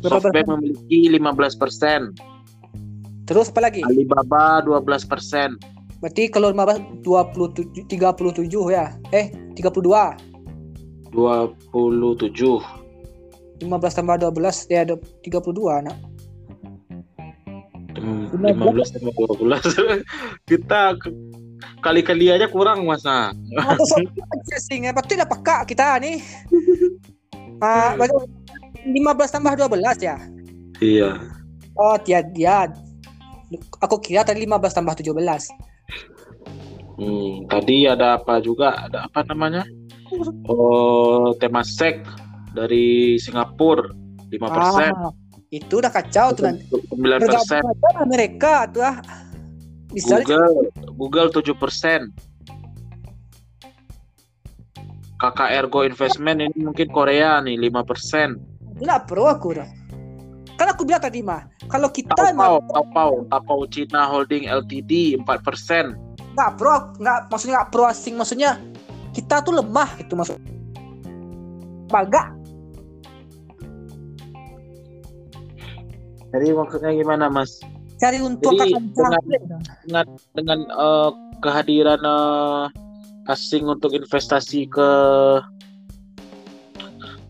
Berapa 0.01 0.33
SoftBank 0.33 0.47
memiliki 0.57 1.05
15%, 1.13 2.17
terus 3.29 3.53
apa 3.53 3.59
lagi? 3.69 3.85
Alibaba 3.85 4.65
12%. 4.65 5.77
berarti 5.97 6.29
kalau 6.29 6.53
15 6.53 7.01
27 7.01 7.89
37 7.89 8.45
ya? 8.69 8.93
Eh 9.09 9.33
32 9.57 9.81
27 11.09 11.17
15 13.57 13.97
tambah 13.97 14.15
12 14.21 14.69
ya 14.69 14.85
ada 14.85 14.93
32 15.25 15.89
nak 15.89 15.97
Hmm, 15.97 16.16
15. 17.97 18.37
15 18.37 18.93
sama 18.93 19.11
12 19.13 20.05
kita 20.49 20.81
kali-kali 21.81 22.29
aja 22.29 22.45
kurang 22.49 22.85
mas. 22.85 23.01
Nah. 23.03 23.33
Pasti 24.97 25.13
dah 25.17 25.27
peka 25.27 25.65
kita 25.65 25.97
nih. 26.01 26.21
Ah 27.57 27.97
berarti 27.97 28.13
15 28.85 29.33
tambah 29.33 29.57
12 29.57 29.81
ya? 30.05 30.21
Iya. 30.77 31.25
Oh 31.73 31.97
tiad 31.97 32.29
dia 32.37 32.69
aku 33.81 33.97
kira 33.97 34.21
tadi 34.21 34.45
15 34.45 34.77
tambah 34.77 34.93
17 34.93 35.09
hmm, 37.01 37.49
tadi 37.49 37.89
ada 37.89 38.21
apa 38.21 38.37
juga? 38.45 38.77
Ada 38.85 39.09
apa 39.09 39.25
namanya? 39.25 39.65
Oh 40.45 41.33
Temasek 41.33 42.05
dari 42.53 43.17
Singapura 43.17 43.89
5% 44.29 44.37
ah, 44.53 45.09
itu 45.47 45.79
udah 45.79 45.91
kacau 45.91 46.35
tuh 46.35 46.43
nanti 46.51 46.67
9% 46.67 46.99
bergabung 46.99 47.65
aja 47.71 48.03
mereka 48.03 48.67
tuh 48.67 48.83
ah. 48.83 48.99
Bisa 49.87 50.19
Google 50.19 50.67
Google 50.99 51.29
7% 51.31 51.55
KKR 55.17 55.65
Go 55.71 55.87
Investment 55.87 56.43
ini 56.43 56.59
mungkin 56.59 56.91
Korea 56.91 57.39
nih 57.39 57.55
5% 57.71 58.83
nggak 58.83 58.99
pro 59.09 59.25
aku 59.31 59.57
dah 59.57 59.69
kan 60.59 60.67
aku 60.73 60.83
bilang 60.83 61.01
tadi 61.01 61.23
mah 61.23 61.47
kalau 61.71 61.89
kita 61.89 62.13
emang 62.29 62.61
Taopao, 62.69 63.25
Taopao 63.29 63.65
Cina 63.69 64.07
Holding 64.07 64.45
Ltd 64.45 65.17
4%. 65.23 65.25
nggak 66.37 66.51
pro 66.59 66.93
nggak 67.01 67.19
maksudnya 67.33 67.53
nggak 67.63 67.69
pro 67.73 67.83
asing 67.89 68.13
maksudnya 68.19 68.61
kita 69.15 69.41
tuh 69.41 69.57
lemah 69.57 69.89
gitu 69.97 70.13
maksud 70.13 70.37
baga 71.89 72.36
Jadi 76.35 76.47
maksudnya 76.51 76.91
gimana 76.91 77.25
Mas? 77.31 77.59
Cari 77.97 78.21
untung 78.21 78.53
Jadi, 78.59 78.77
kakak 78.93 79.21
Dengan 79.87 80.05
dengan 80.35 80.59
eh, 80.67 81.11
kehadiran 81.41 82.01
eh, 82.03 82.65
asing 83.31 83.67
untuk 83.67 83.91
investasi 83.95 84.67
ke 84.71 84.89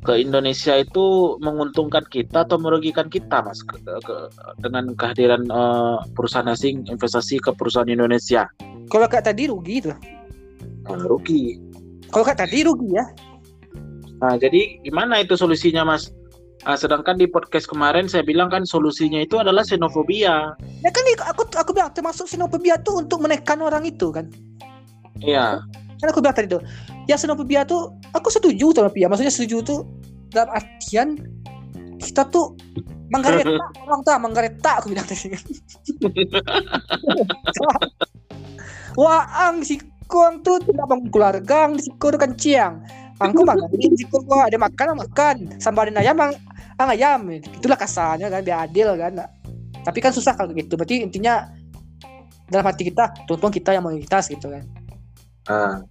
ke 0.08 0.14
Indonesia 0.24 0.72
itu 0.80 1.36
menguntungkan 1.44 2.08
kita 2.08 2.48
atau 2.48 2.56
merugikan 2.56 3.12
kita 3.12 3.44
Mas 3.44 3.60
ke, 3.60 3.76
ke- 3.84 4.30
dengan 4.64 4.96
kehadiran 4.96 5.44
eh, 5.46 5.98
perusahaan 6.16 6.48
asing 6.48 6.88
investasi 6.88 7.38
ke 7.44 7.52
perusahaan 7.54 7.90
Indonesia? 7.90 8.48
Kalau 8.88 9.08
kak 9.12 9.28
tadi 9.28 9.52
rugi 9.52 9.84
tuh. 9.84 9.98
Nah, 10.88 11.04
rugi. 11.06 11.60
Kalau 12.08 12.24
kak 12.24 12.40
tadi 12.40 12.64
rugi 12.64 12.96
ya. 12.96 13.04
Nah, 14.18 14.34
jadi 14.40 14.82
gimana 14.82 15.22
itu 15.22 15.36
solusinya, 15.38 15.84
Mas? 15.86 16.10
Nah, 16.66 16.74
sedangkan 16.74 17.22
di 17.22 17.30
podcast 17.30 17.70
kemarin 17.70 18.10
saya 18.10 18.26
bilang 18.26 18.50
kan 18.50 18.66
solusinya 18.66 19.22
itu 19.22 19.38
adalah 19.38 19.62
xenofobia. 19.62 20.58
Ya 20.82 20.90
kan 20.90 21.04
nih, 21.06 21.16
aku 21.22 21.46
aku 21.54 21.72
bilang 21.76 21.94
termasuk 21.94 22.26
xenofobia 22.26 22.82
tuh 22.82 23.06
untuk 23.06 23.22
menekan 23.22 23.62
orang 23.62 23.86
itu 23.86 24.10
kan. 24.10 24.26
Iya. 25.22 25.62
Kan 26.02 26.08
aku 26.10 26.20
bilang 26.22 26.36
tadi 26.36 26.50
tuh, 26.50 26.62
ya 27.06 27.16
xenofobia 27.16 27.64
tuh 27.64 27.94
aku 28.18 28.34
setuju 28.34 28.74
sama 28.74 28.90
Pia. 28.90 29.06
Maksudnya 29.06 29.34
setuju 29.34 29.58
tuh 29.62 29.80
dalam 30.34 30.50
artian 30.52 31.18
kita 32.02 32.26
tuh 32.30 32.58
menggareta 33.14 33.64
orang 33.86 34.00
tuh 34.04 34.12
menggareta 34.18 34.72
aku 34.82 34.92
bilang 34.92 35.06
tadi. 35.06 35.30
Waang 39.02 39.62
si 39.62 39.78
kong 40.10 40.42
tuh 40.42 40.58
tidak 40.64 40.90
bangun 40.90 41.10
keluarga, 41.14 41.70
si 41.78 41.94
kong 42.02 42.18
kan 42.18 42.34
ciang. 42.34 42.82
Angku 43.18 43.42
makan, 43.42 43.66
gua 44.30 44.46
ada 44.46 44.58
makan 44.62 44.94
makan, 44.94 45.36
sambalin 45.58 45.98
ayam 45.98 46.14
ang, 46.22 46.38
ang 46.78 46.90
ayam. 46.94 47.20
Itulah 47.34 47.74
kasarnya 47.74 48.30
kan, 48.30 48.46
biar 48.46 48.70
adil 48.70 48.94
kan. 48.94 49.26
Tapi 49.82 49.98
kan 49.98 50.14
susah 50.14 50.38
kalau 50.38 50.54
gitu. 50.54 50.78
Berarti 50.78 51.02
intinya 51.02 51.50
dalam 52.46 52.66
hati 52.70 52.86
kita, 52.86 53.10
tuntun 53.26 53.50
kita 53.50 53.74
yang 53.74 53.84
mayoritas 53.90 54.30
gitu 54.30 54.54
kan. 54.54 54.64
Nah. 55.50 55.82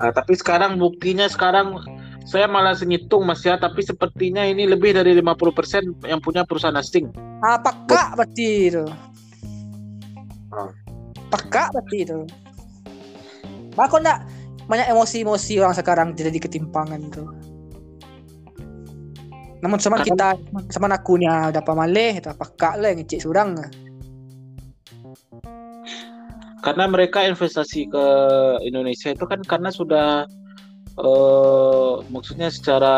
Nah, 0.00 0.10
tapi 0.16 0.32
sekarang 0.32 0.80
buktinya 0.80 1.28
sekarang 1.28 1.76
saya 2.24 2.48
malah 2.48 2.72
ngitung 2.72 3.26
Mas 3.28 3.44
ya, 3.44 3.60
tapi 3.60 3.84
sepertinya 3.84 4.46
ini 4.46 4.64
lebih 4.64 4.96
dari 4.96 5.12
50% 5.18 6.08
yang 6.08 6.20
punya 6.24 6.46
perusahaan 6.46 6.76
asing. 6.78 7.12
Ah, 7.44 7.60
peka 7.60 8.16
berarti 8.16 8.46
itu. 8.72 8.84
Ah. 10.54 10.72
Peka 11.28 11.74
berarti 11.74 11.96
itu. 12.00 12.18
Maka 13.76 13.96
enggak 14.00 14.18
banyak 14.70 14.86
emosi-emosi 14.86 15.58
orang 15.58 15.74
sekarang 15.74 16.08
jadi 16.14 16.38
ketimpangan 16.38 17.10
tuh. 17.10 17.26
Namun 19.60 19.82
sama 19.82 20.00
kita 20.00 20.38
sama 20.70 20.86
akunya 20.94 21.50
udah 21.50 21.62
pamaleh 21.66 22.22
itu 22.22 22.30
peka 22.30 22.78
lah 22.78 22.94
ngecek 22.94 23.26
surang. 23.26 23.58
Karena 26.62 26.84
mereka 26.86 27.26
investasi 27.26 27.90
ke 27.90 28.06
Indonesia 28.62 29.10
itu 29.10 29.24
kan 29.26 29.42
karena 29.42 29.74
sudah 29.74 30.30
eh 31.00 31.92
maksudnya 32.12 32.52
secara 32.52 32.96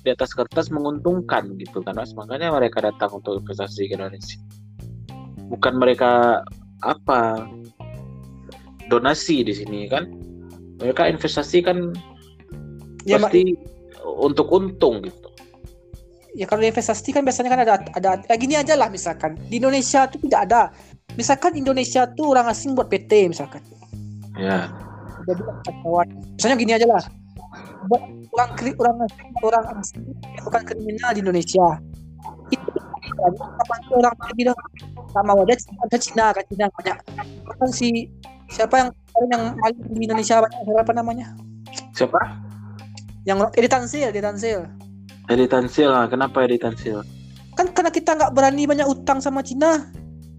di 0.00 0.14
atas 0.14 0.32
kertas 0.32 0.72
menguntungkan 0.72 1.52
gitu 1.60 1.84
kan 1.84 2.00
Mas. 2.00 2.16
Makanya 2.16 2.48
mereka 2.48 2.80
datang 2.80 3.20
untuk 3.20 3.44
investasi 3.44 3.92
ke 3.92 3.94
Indonesia. 3.94 4.40
Bukan 5.52 5.76
mereka 5.76 6.42
apa 6.80 7.44
donasi 8.88 9.44
di 9.44 9.52
sini 9.52 9.84
kan. 9.84 10.29
Mereka 10.80 11.08
investasi 11.12 11.60
kan 11.64 11.92
Ya, 13.08 13.16
pasti 13.16 13.56
untuk 14.04 14.52
untung 14.52 15.00
gitu. 15.00 15.28
ya 16.36 16.44
kalau 16.44 16.60
investasi 16.62 17.16
kan 17.16 17.24
biasanya 17.24 17.48
kan 17.48 17.60
ada 17.64 17.74
ada 17.96 18.10
ya 18.28 18.36
gini 18.36 18.54
aja 18.54 18.76
lah 18.76 18.92
misalkan 18.92 19.40
di 19.48 19.56
Indonesia 19.56 20.04
tuh 20.04 20.20
tidak 20.20 20.40
ada. 20.52 20.62
Misalkan 21.16 21.56
Indonesia 21.56 22.04
tuh 22.12 22.36
orang 22.36 22.52
asing 22.52 22.76
buat 22.76 22.92
PT 22.92 23.32
misalkan. 23.32 23.64
Ya. 24.36 24.68
jadi 25.26 25.42
kawan 25.84 26.08
misalnya 26.36 26.56
gini 26.56 26.72
aja 26.76 26.86
lah 26.88 27.02
buat 27.88 28.02
orang 28.36 28.50
orang 28.78 28.96
orang 29.44 29.64
asing 29.80 30.04
melakukan 30.36 30.62
kriminal 30.64 31.10
di 31.12 31.20
Indonesia 31.24 31.66
kapan 33.28 33.78
tuh 33.86 33.94
orang 34.00 34.14
bilang 34.34 34.56
sama 35.12 35.32
wadah 35.36 35.56
ada 35.56 35.98
Cina 36.00 36.26
kan 36.32 36.44
Cina 36.48 36.66
banyak 36.72 36.96
kan 37.60 37.70
si 37.70 38.08
siapa 38.50 38.74
yang 38.80 38.88
yang 39.30 39.42
maling 39.60 39.80
di 39.94 40.02
Indonesia 40.08 40.40
banyak 40.40 40.60
siapa 40.64 40.92
namanya 40.96 41.26
Siapa? 41.94 42.18
yang 43.28 43.38
editansil 43.54 44.08
editansil 44.10 44.64
Edi 45.30 45.46
Tansil. 45.46 45.86
ah. 45.94 46.10
Kenapa 46.10 46.42
Edi 46.42 46.58
Tansil? 46.58 47.06
kan 47.54 47.68
karena 47.76 47.92
kita 47.92 48.16
nggak 48.16 48.32
berani 48.32 48.64
banyak 48.64 48.88
utang 48.88 49.20
sama 49.20 49.44
Cina 49.44 49.84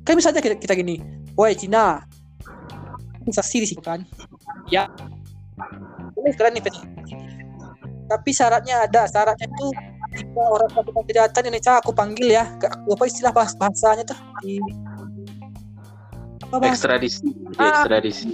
kan 0.02 0.18
bisa 0.18 0.34
aja 0.34 0.42
kita, 0.42 0.58
kita 0.58 0.74
gini 0.74 0.98
woi 1.38 1.54
Cina 1.54 2.02
investasi 3.22 3.58
di 3.62 3.68
sini 3.70 3.84
kan 3.86 4.02
ya 4.74 4.90
boleh 6.18 6.34
kalian 6.34 6.58
investasi 6.58 6.82
tapi 8.10 8.30
syaratnya 8.34 8.90
ada 8.90 9.06
syaratnya 9.06 9.48
tuh 9.54 9.70
jika 10.12 10.42
orang 10.44 10.70
melakukan 10.76 11.04
kejahatan 11.08 11.42
Indonesia 11.48 11.74
aku 11.80 11.92
panggil 11.92 12.28
ya 12.28 12.44
apa 12.68 13.04
istilah 13.08 13.32
bahas 13.32 13.56
bahasanya 13.56 14.04
tuh 14.06 14.20
di 14.44 14.60
apa 16.42 16.56
bahasa 16.60 16.76
Ekstradisi. 16.76 17.28
Ah. 17.56 17.86
Ekstradisi. 17.86 18.28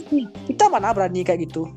kita 0.50 0.72
mana 0.72 0.90
berani 0.96 1.22
kayak 1.22 1.46
gitu 1.50 1.70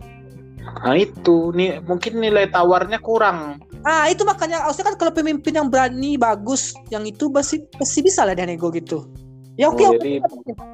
Nah 0.61 0.93
itu 0.93 1.57
nih 1.57 1.81
mungkin 1.89 2.21
nilai 2.21 2.45
tawarnya 2.53 3.01
kurang. 3.01 3.65
ah 3.81 4.05
itu 4.13 4.29
makanya 4.29 4.61
harusnya 4.69 4.93
kan 4.93 4.97
kalau 5.01 5.09
pemimpin 5.09 5.57
yang 5.57 5.73
berani 5.73 6.21
bagus 6.21 6.77
yang 6.93 7.01
itu 7.09 7.33
pasti 7.33 7.65
pasti 7.81 8.05
bisa 8.05 8.29
lah 8.29 8.37
dia 8.37 8.45
nego 8.45 8.69
gitu 8.69 9.09
ya 9.57 9.73
oke 9.73 9.81
Oh, 9.81 9.97
oke 9.97 10.05
jadi 10.05 10.21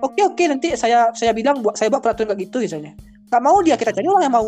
oke 0.03 0.21
oke 0.35 0.43
nanti 0.51 0.75
saya 0.75 1.15
saya 1.15 1.31
bilang 1.31 1.63
buat 1.63 1.79
saya 1.79 1.87
buat 1.87 2.03
peraturan 2.03 2.35
kayak 2.35 2.51
gitu 2.51 2.67
misalnya 2.67 2.99
nggak 3.31 3.43
mau 3.47 3.63
dia 3.63 3.79
kita 3.79 3.95
cari 3.95 4.11
orang 4.11 4.27
yang 4.27 4.35
mau 4.35 4.47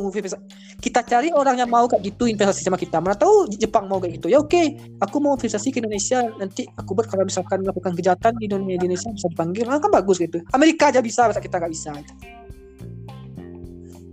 kita 0.98 1.14
cari 1.14 1.28
orang 1.30 1.62
yang 1.62 1.70
mau 1.70 1.86
kayak 1.86 2.02
gitu 2.10 2.26
investasi 2.26 2.66
sama 2.66 2.74
kita. 2.74 2.98
Mana 2.98 3.14
tahu 3.14 3.46
Jepang 3.54 3.86
mau 3.86 4.02
kayak 4.02 4.18
gitu. 4.18 4.26
Ya 4.34 4.42
oke. 4.42 4.74
Aku 4.98 5.22
mau 5.22 5.38
investasi 5.38 5.70
ke 5.70 5.78
Indonesia. 5.78 6.26
Nanti 6.42 6.66
aku 6.74 6.98
buat 6.98 7.06
kalau 7.06 7.22
misalkan 7.22 7.62
melakukan 7.62 7.94
kejahatan 7.94 8.34
di 8.42 8.50
Indonesia, 8.50 8.82
di 8.82 8.84
Indonesia 8.90 9.08
bisa 9.14 9.28
dipanggil. 9.30 9.64
Ah, 9.70 9.78
kan 9.78 9.94
bagus 9.94 10.18
gitu. 10.18 10.42
Amerika 10.50 10.90
aja 10.90 10.98
bisa 10.98 11.30
masa 11.30 11.38
kita 11.38 11.62
nggak 11.62 11.70
bisa? 11.70 11.94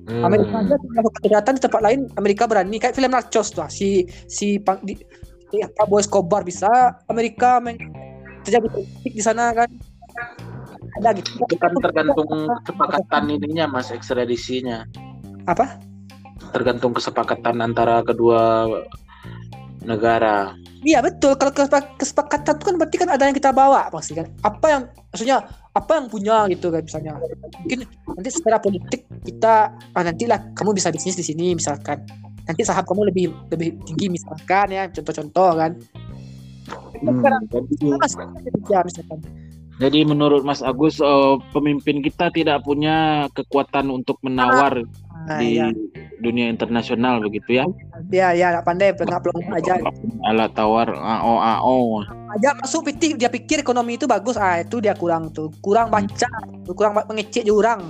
Hmm, 0.06 0.22
Amerika 0.30 0.62
aja 0.62 0.76
melakukan 0.78 1.22
kejahatan 1.26 1.54
di 1.58 1.62
tempat 1.66 1.82
lain 1.82 2.00
Amerika 2.22 2.44
berani. 2.46 2.78
Kayak 2.78 2.94
film 3.02 3.12
Narcos 3.18 3.50
tuh 3.50 3.66
si 3.74 4.06
si 4.30 4.62
pang, 4.62 4.78
di, 4.86 4.94
di 5.50 5.58
Pablo 5.74 5.98
Escobar 5.98 6.46
bisa. 6.46 6.70
Amerika 7.10 7.58
men, 7.58 7.82
terjadi 8.46 8.70
politik 8.70 9.10
di 9.10 9.24
sana 9.26 9.50
kan. 9.58 9.74
Ada 11.02 11.18
gitu. 11.18 11.34
Itu 11.50 11.58
kan 11.58 11.74
tergantung 11.82 12.30
kesepakatan 12.62 13.34
ininya 13.34 13.66
mas 13.66 13.90
ekstradisinya. 13.90 14.86
apa 15.46 15.78
Tergantung 16.56 16.96
kesepakatan 16.96 17.60
antara 17.60 18.00
kedua 18.00 18.64
negara. 19.84 20.56
Iya 20.86 21.02
betul. 21.02 21.36
Kalau 21.36 21.52
kesepak- 21.52 22.00
kesepakatan 22.00 22.56
itu 22.56 22.64
kan 22.64 22.76
berarti 22.80 22.96
kan 23.02 23.10
ada 23.12 23.24
yang 23.28 23.36
kita 23.36 23.52
bawa 23.52 23.92
pasti 23.92 24.16
kan. 24.16 24.32
Apa 24.40 24.66
yang 24.72 24.82
maksudnya 25.12 25.38
apa 25.76 25.92
yang 26.00 26.06
punya 26.08 26.38
gitu 26.48 26.72
kan 26.72 26.82
misalnya. 26.86 27.20
Mungkin 27.60 27.80
nanti 28.16 28.30
secara 28.32 28.58
politik 28.62 29.04
kita 29.28 29.76
ah 29.76 30.04
nantilah 30.06 30.56
kamu 30.56 30.72
bisa 30.78 30.94
bisnis 30.96 31.20
di 31.20 31.26
sini 31.26 31.58
misalkan. 31.58 32.06
Nanti 32.46 32.62
saham 32.62 32.86
kamu 32.86 33.10
lebih 33.12 33.34
lebih 33.52 33.76
tinggi 33.84 34.14
misalkan 34.14 34.72
ya 34.72 34.88
contoh-contoh 34.94 35.52
kan. 35.58 35.72
Hmm, 37.02 37.20
Sekarang 37.20 37.42
ya, 38.72 38.80
misalkan. 38.82 39.20
jadi 39.78 40.00
menurut 40.08 40.42
Mas 40.48 40.64
Agus 40.64 40.98
eh, 41.04 41.36
pemimpin 41.52 42.00
kita 42.00 42.32
tidak 42.32 42.64
punya 42.64 43.28
kekuatan 43.36 43.92
untuk 43.92 44.18
menawar 44.24 44.82
Nah, 45.26 45.42
di 45.42 45.58
ya. 45.58 45.74
dunia 46.22 46.54
internasional 46.54 47.18
begitu 47.18 47.58
ya. 47.62 47.66
Ya 48.14 48.30
ya 48.38 48.54
nggak 48.54 48.66
pandai 48.66 48.94
pelengkap 48.94 49.26
pelengkap 49.26 49.58
aja. 49.58 49.74
Alat 50.30 50.54
tawar 50.54 50.94
AO 50.94 51.34
AO. 51.42 51.78
Aja 52.38 52.54
masuk 52.62 52.86
pikir 52.94 53.18
dia 53.18 53.30
pikir 53.30 53.66
ekonomi 53.66 53.98
itu 53.98 54.06
bagus 54.06 54.38
ah 54.38 54.62
itu 54.62 54.78
dia 54.78 54.94
kurang 54.94 55.34
tuh. 55.34 55.50
Kurang 55.66 55.90
baca, 55.90 56.30
kurang 56.70 56.94
mengecek 57.10 57.46
jurang. 57.46 57.90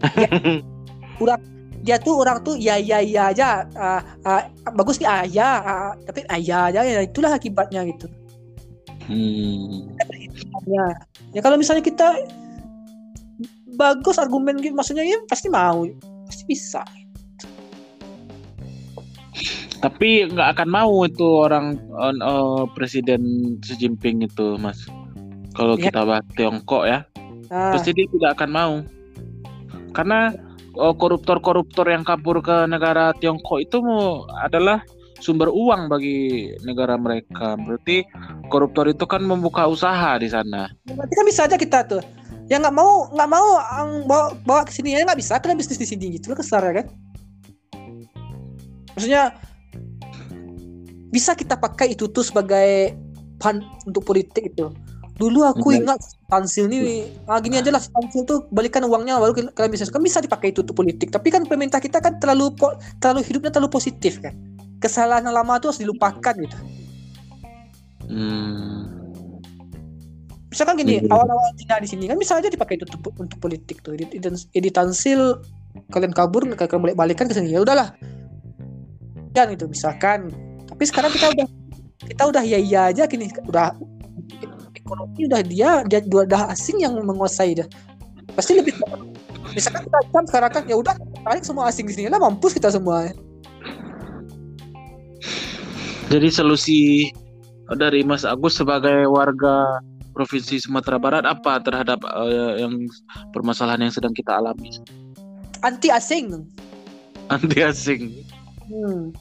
Kurang 1.20 1.40
dia 1.84 1.96
tuh 2.00 2.24
orang 2.24 2.40
tuh 2.44 2.56
ya 2.56 2.76
ya 2.80 3.00
ya 3.04 3.32
aja 3.32 3.64
ah, 3.76 4.00
ah, 4.24 4.48
bagus 4.72 5.00
nih 5.00 5.08
ah, 5.08 5.24
ya 5.28 5.50
ah, 5.60 5.92
tapi 6.08 6.24
ah, 6.28 6.40
ya 6.40 6.68
aja 6.72 6.80
ya 6.84 7.04
itulah 7.04 7.32
akibatnya 7.36 7.84
gitu 7.88 8.08
Hmm. 9.10 9.90
ya 10.70 10.86
ya 11.34 11.40
kalau 11.42 11.58
misalnya 11.58 11.82
kita 11.82 12.14
bagus 13.74 14.22
argumen 14.22 14.62
gitu 14.62 14.70
maksudnya 14.70 15.02
ya 15.02 15.18
pasti 15.26 15.50
mau 15.50 15.82
pasti 16.30 16.46
bisa 16.46 16.86
Tapi 19.80 20.28
nggak 20.28 20.60
akan 20.60 20.68
mau 20.68 20.92
itu 21.08 21.24
orang 21.24 21.72
eh, 21.80 22.12
eh, 22.12 22.62
Presiden 22.76 23.22
Xi 23.64 23.80
Jinping 23.80 24.28
itu, 24.28 24.60
Mas. 24.60 24.84
Kalau 25.56 25.80
Ya. 25.80 25.88
kita 25.88 26.04
bahas 26.04 26.26
Tiongkok 26.36 26.84
ya, 26.84 27.08
nah, 27.48 27.72
pasti 27.72 27.96
dia 27.96 28.04
tidak 28.12 28.36
akan 28.36 28.50
mau. 28.52 28.74
Karena 29.96 30.36
eh, 30.76 30.94
koruptor-koruptor 31.00 31.88
yang 31.88 32.04
kabur 32.04 32.44
ke 32.44 32.68
negara 32.68 33.16
Tiongkok 33.16 33.64
itu 33.64 33.80
mau 33.80 34.28
adalah 34.44 34.84
sumber 35.16 35.48
uang 35.48 35.88
bagi 35.88 36.52
negara 36.60 37.00
mereka. 37.00 37.56
Berarti 37.56 38.04
koruptor 38.52 38.84
itu 38.84 39.08
kan 39.08 39.24
membuka 39.24 39.64
usaha 39.64 40.20
di 40.20 40.28
sana. 40.28 40.68
Berarti 40.92 41.14
kan 41.16 41.24
bisa 41.24 41.48
aja 41.48 41.56
kita 41.56 41.88
tuh. 41.88 42.04
Yang 42.50 42.66
nggak 42.66 42.76
mau 42.76 43.06
nggak 43.14 43.30
mau 43.30 43.48
ang, 43.62 43.90
bawa, 44.10 44.26
bawa 44.42 44.62
ke 44.66 44.74
sini 44.74 44.98
ya 44.98 45.06
nggak 45.06 45.22
bisa 45.22 45.38
kalian 45.38 45.56
bisnis 45.56 45.78
di 45.78 45.86
sini 45.86 46.18
gitu 46.18 46.34
loh 46.34 46.38
kesar 46.42 46.66
ya 46.66 46.82
kan. 46.82 46.86
Maksudnya 48.98 49.22
bisa 51.14 51.38
kita 51.38 51.54
pakai 51.54 51.94
itu 51.94 52.10
tuh 52.10 52.26
sebagai 52.26 52.98
pan 53.38 53.62
untuk 53.86 54.02
politik 54.02 54.50
itu. 54.50 54.66
Dulu 55.20 55.44
aku 55.44 55.76
ingat 55.76 56.00
Tansil 56.32 56.64
nih, 56.64 57.04
ah, 57.28 57.36
gini 57.44 57.60
aja 57.60 57.68
lah 57.68 57.78
Tansil 57.78 58.24
tuh 58.24 58.48
balikan 58.48 58.82
uangnya 58.88 59.20
baru 59.20 59.52
kalian 59.52 59.70
bisnis 59.70 59.92
kan 59.92 60.00
bisa 60.00 60.18
dipakai 60.18 60.50
itu 60.50 60.64
untuk 60.64 60.74
politik. 60.74 61.12
Tapi 61.12 61.28
kan 61.28 61.44
pemerintah 61.44 61.78
kita 61.78 62.00
kan 62.02 62.16
terlalu 62.18 62.56
terlalu 62.98 63.20
hidupnya 63.28 63.52
terlalu 63.52 63.70
positif 63.70 64.18
kan. 64.18 64.32
Kesalahan 64.80 65.28
lama 65.28 65.60
tuh 65.60 65.70
harus 65.70 65.80
dilupakan 65.84 66.34
gitu. 66.34 66.56
Hmm. 68.08 68.99
Misalkan 70.50 70.74
gini, 70.82 70.98
Iya. 70.98 71.14
awal-awal 71.14 71.54
Cina 71.54 71.78
di 71.78 71.86
sini 71.86 72.04
kan 72.10 72.18
bisa 72.18 72.34
aja 72.34 72.50
dipakai 72.50 72.74
itu 72.74 72.82
untuk, 72.90 73.14
untuk 73.14 73.38
politik 73.38 73.86
tuh. 73.86 73.94
Edit, 73.94 74.18
edit, 74.18 74.50
edit 74.50 74.74
Tansil 74.74 75.38
kalian 75.94 76.10
kabur, 76.10 76.42
kalian 76.42 76.90
balik-balikan 76.90 77.30
ke 77.30 77.34
sini. 77.38 77.54
Ya 77.54 77.62
udahlah. 77.62 77.94
Kan 79.30 79.54
itu 79.54 79.70
misalkan. 79.70 80.34
Tapi 80.66 80.82
sekarang 80.90 81.14
kita 81.14 81.30
udah 81.30 81.46
kita 82.02 82.22
udah 82.26 82.42
iya 82.42 82.58
iya 82.58 82.80
aja 82.90 83.06
gini, 83.06 83.30
udah 83.46 83.78
ekonomi 84.74 85.30
udah 85.30 85.40
dia 85.46 85.70
dia 85.86 86.02
udah, 86.02 86.26
udah 86.26 86.42
asing 86.50 86.82
yang 86.82 86.98
menguasai 86.98 87.54
dah. 87.54 87.68
Pasti 88.34 88.58
lebih 88.58 88.74
misalkan 89.54 89.86
kita 89.86 89.98
kan 90.10 90.24
sekarang 90.26 90.50
kan 90.50 90.62
ya 90.66 90.74
udah 90.74 90.94
tarik 91.22 91.46
semua 91.46 91.70
asing 91.70 91.86
di 91.86 91.94
sini 91.94 92.10
lah 92.10 92.18
mampus 92.18 92.58
kita 92.58 92.74
semua. 92.74 93.14
Jadi 96.10 96.26
solusi 96.26 97.06
dari 97.78 98.02
Mas 98.02 98.26
Agus 98.26 98.58
sebagai 98.58 99.06
warga 99.06 99.78
Provinsi 100.20 100.60
Sumatera 100.60 101.00
Barat 101.00 101.24
apa 101.24 101.64
terhadap 101.64 102.04
eh, 102.04 102.60
yang 102.60 102.76
permasalahan 103.32 103.88
yang 103.88 103.88
sedang 103.88 104.12
kita 104.12 104.36
alami? 104.36 104.68
Anti 105.64 105.88
asing. 105.88 106.44
Anti 107.32 107.64
asing. 107.64 108.20
Hmm. 108.68 109.16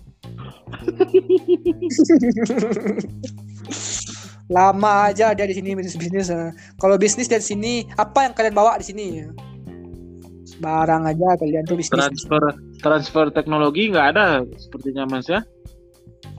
Lama 4.51 5.07
aja 5.07 5.31
dia 5.31 5.47
di 5.47 5.55
sini 5.55 5.71
bisnis 5.71 5.95
bisnis. 5.95 6.27
eh. 6.27 6.51
Kalau 6.83 6.99
bisnis 6.99 7.31
dari 7.31 7.47
sini, 7.47 7.87
apa 7.95 8.27
yang 8.27 8.35
kalian 8.35 8.51
bawa 8.51 8.75
di 8.75 8.91
sini? 8.91 9.23
Barang 10.59 11.07
aja 11.07 11.39
kalian 11.39 11.63
tuh 11.63 11.79
bisnis. 11.79 11.95
Transfer 11.95 12.43
transfer 12.83 13.31
teknologi 13.31 13.87
nggak 13.87 14.19
ada 14.19 14.43
sepertinya 14.59 15.07
Mas 15.07 15.31
ya. 15.31 15.47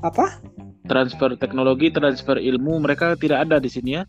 Apa? 0.05 0.37
Transfer 0.85 1.33
teknologi, 1.41 1.89
transfer 1.89 2.37
ilmu 2.37 2.85
mereka 2.85 3.17
tidak 3.17 3.49
ada 3.49 3.57
di 3.57 3.73
sini 3.73 3.97
ya. 3.97 4.05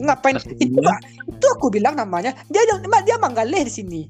Ngapain? 0.00 0.36
Itu, 0.60 0.80
itu 1.28 1.46
aku 1.56 1.66
bilang 1.72 1.96
namanya. 1.96 2.36
Dia 2.52 2.62
dia 3.04 3.16
manggaleh 3.16 3.64
di 3.64 3.72
sini. 3.72 4.02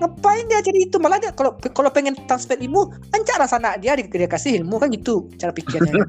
Ngapain 0.00 0.48
dia 0.48 0.64
jadi 0.64 0.88
itu? 0.88 0.96
Malah 0.96 1.20
dia 1.20 1.32
kalau 1.36 1.56
kalau 1.76 1.92
pengen 1.92 2.16
transfer 2.24 2.56
ilmu, 2.56 2.88
kan 3.12 3.20
cara 3.24 3.44
sana 3.44 3.76
dia 3.76 3.92
di- 3.96 4.08
dia 4.08 4.28
kasih 4.28 4.64
ilmu 4.64 4.80
kan 4.80 4.88
gitu 4.92 5.28
cara 5.36 5.52
pikirnya. 5.52 5.92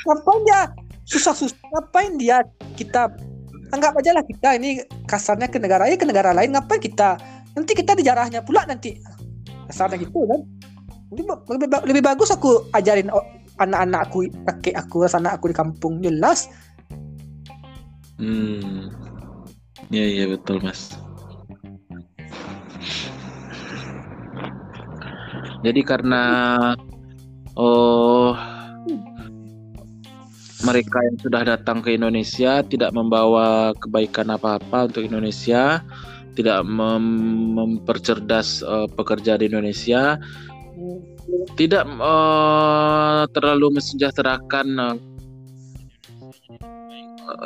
ngapain 0.00 0.40
dia 0.48 0.60
susah-susah? 1.06 1.60
Ngapain 1.70 2.18
dia 2.18 2.42
kita 2.74 3.14
anggap 3.70 3.94
aja 3.98 4.10
lah 4.14 4.24
kita 4.26 4.58
ini 4.58 4.82
kasarnya 5.06 5.46
ke 5.46 5.62
negara 5.62 5.86
ya 5.86 5.94
ke 5.94 6.06
negara 6.06 6.34
lain 6.34 6.50
ngapain 6.50 6.82
kita 6.82 7.14
nanti 7.54 7.72
kita 7.74 7.94
dijarahnya 7.94 8.42
pula 8.42 8.66
nanti 8.66 8.98
kasarnya 9.70 10.02
gitu 10.02 10.26
kan 10.26 10.42
lebih, 11.10 11.24
lebih, 11.46 11.68
lebih 11.86 12.02
bagus 12.02 12.30
aku 12.34 12.66
ajarin 12.74 13.10
anak-anakku 13.60 14.26
kakek 14.48 14.74
aku 14.74 15.04
anak 15.04 15.36
aku 15.36 15.52
di 15.52 15.56
kampung 15.56 16.00
jelas 16.00 16.48
Hmm. 18.20 18.92
Iya 19.88 20.06
iya 20.12 20.24
betul 20.28 20.60
Mas. 20.60 20.92
Jadi 25.64 25.80
karena 25.80 26.24
oh 27.56 28.36
mereka 30.60 31.00
yang 31.00 31.16
sudah 31.16 31.42
datang 31.48 31.80
ke 31.80 31.96
Indonesia 31.96 32.60
tidak 32.60 32.92
membawa 32.92 33.72
kebaikan 33.80 34.28
apa-apa 34.28 34.92
untuk 34.92 35.08
Indonesia, 35.08 35.80
tidak 36.36 36.60
mem- 36.68 37.56
mempercerdas 37.56 38.60
eh, 38.60 38.88
pekerja 38.92 39.40
di 39.40 39.48
Indonesia, 39.48 40.20
tidak 41.54 41.84
eh, 41.86 43.22
terlalu 43.36 43.66
mensejahterakan 43.78 44.66
eh, 44.80 44.96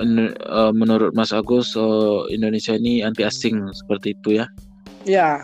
in- 0.03 0.35
eh, 0.35 0.73
menurut 0.73 1.13
Mas 1.13 1.35
Agus 1.35 1.75
eh, 1.75 2.21
Indonesia 2.35 2.75
ini 2.79 3.03
anti 3.03 3.27
asing 3.27 3.71
seperti 3.75 4.15
itu 4.15 4.39
ya. 4.43 4.47
ya. 5.05 5.43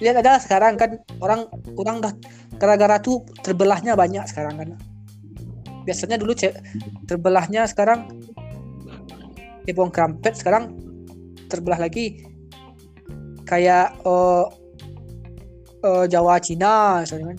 Lihat 0.00 0.24
ada 0.24 0.40
sekarang 0.40 0.80
kan 0.80 0.96
orang 1.20 1.44
orang 1.76 2.00
dah 2.00 2.12
gara-gara 2.56 2.96
tuh 3.02 3.20
terbelahnya 3.44 3.92
banyak 3.98 4.24
sekarang 4.24 4.56
kan. 4.56 4.68
Biasanya 5.84 6.16
dulu 6.20 6.32
terbelahnya 7.08 7.66
sekarang 7.68 8.08
Cepong 9.68 9.92
Krampet 9.92 10.34
sekarang 10.34 10.72
terbelah 11.46 11.78
lagi. 11.82 12.24
Kayak 13.44 13.98
eh, 14.06 14.44
eh, 15.80 16.04
Jawa 16.08 16.34
Cina 16.40 17.04
misalnya 17.04 17.34
kan. 17.34 17.38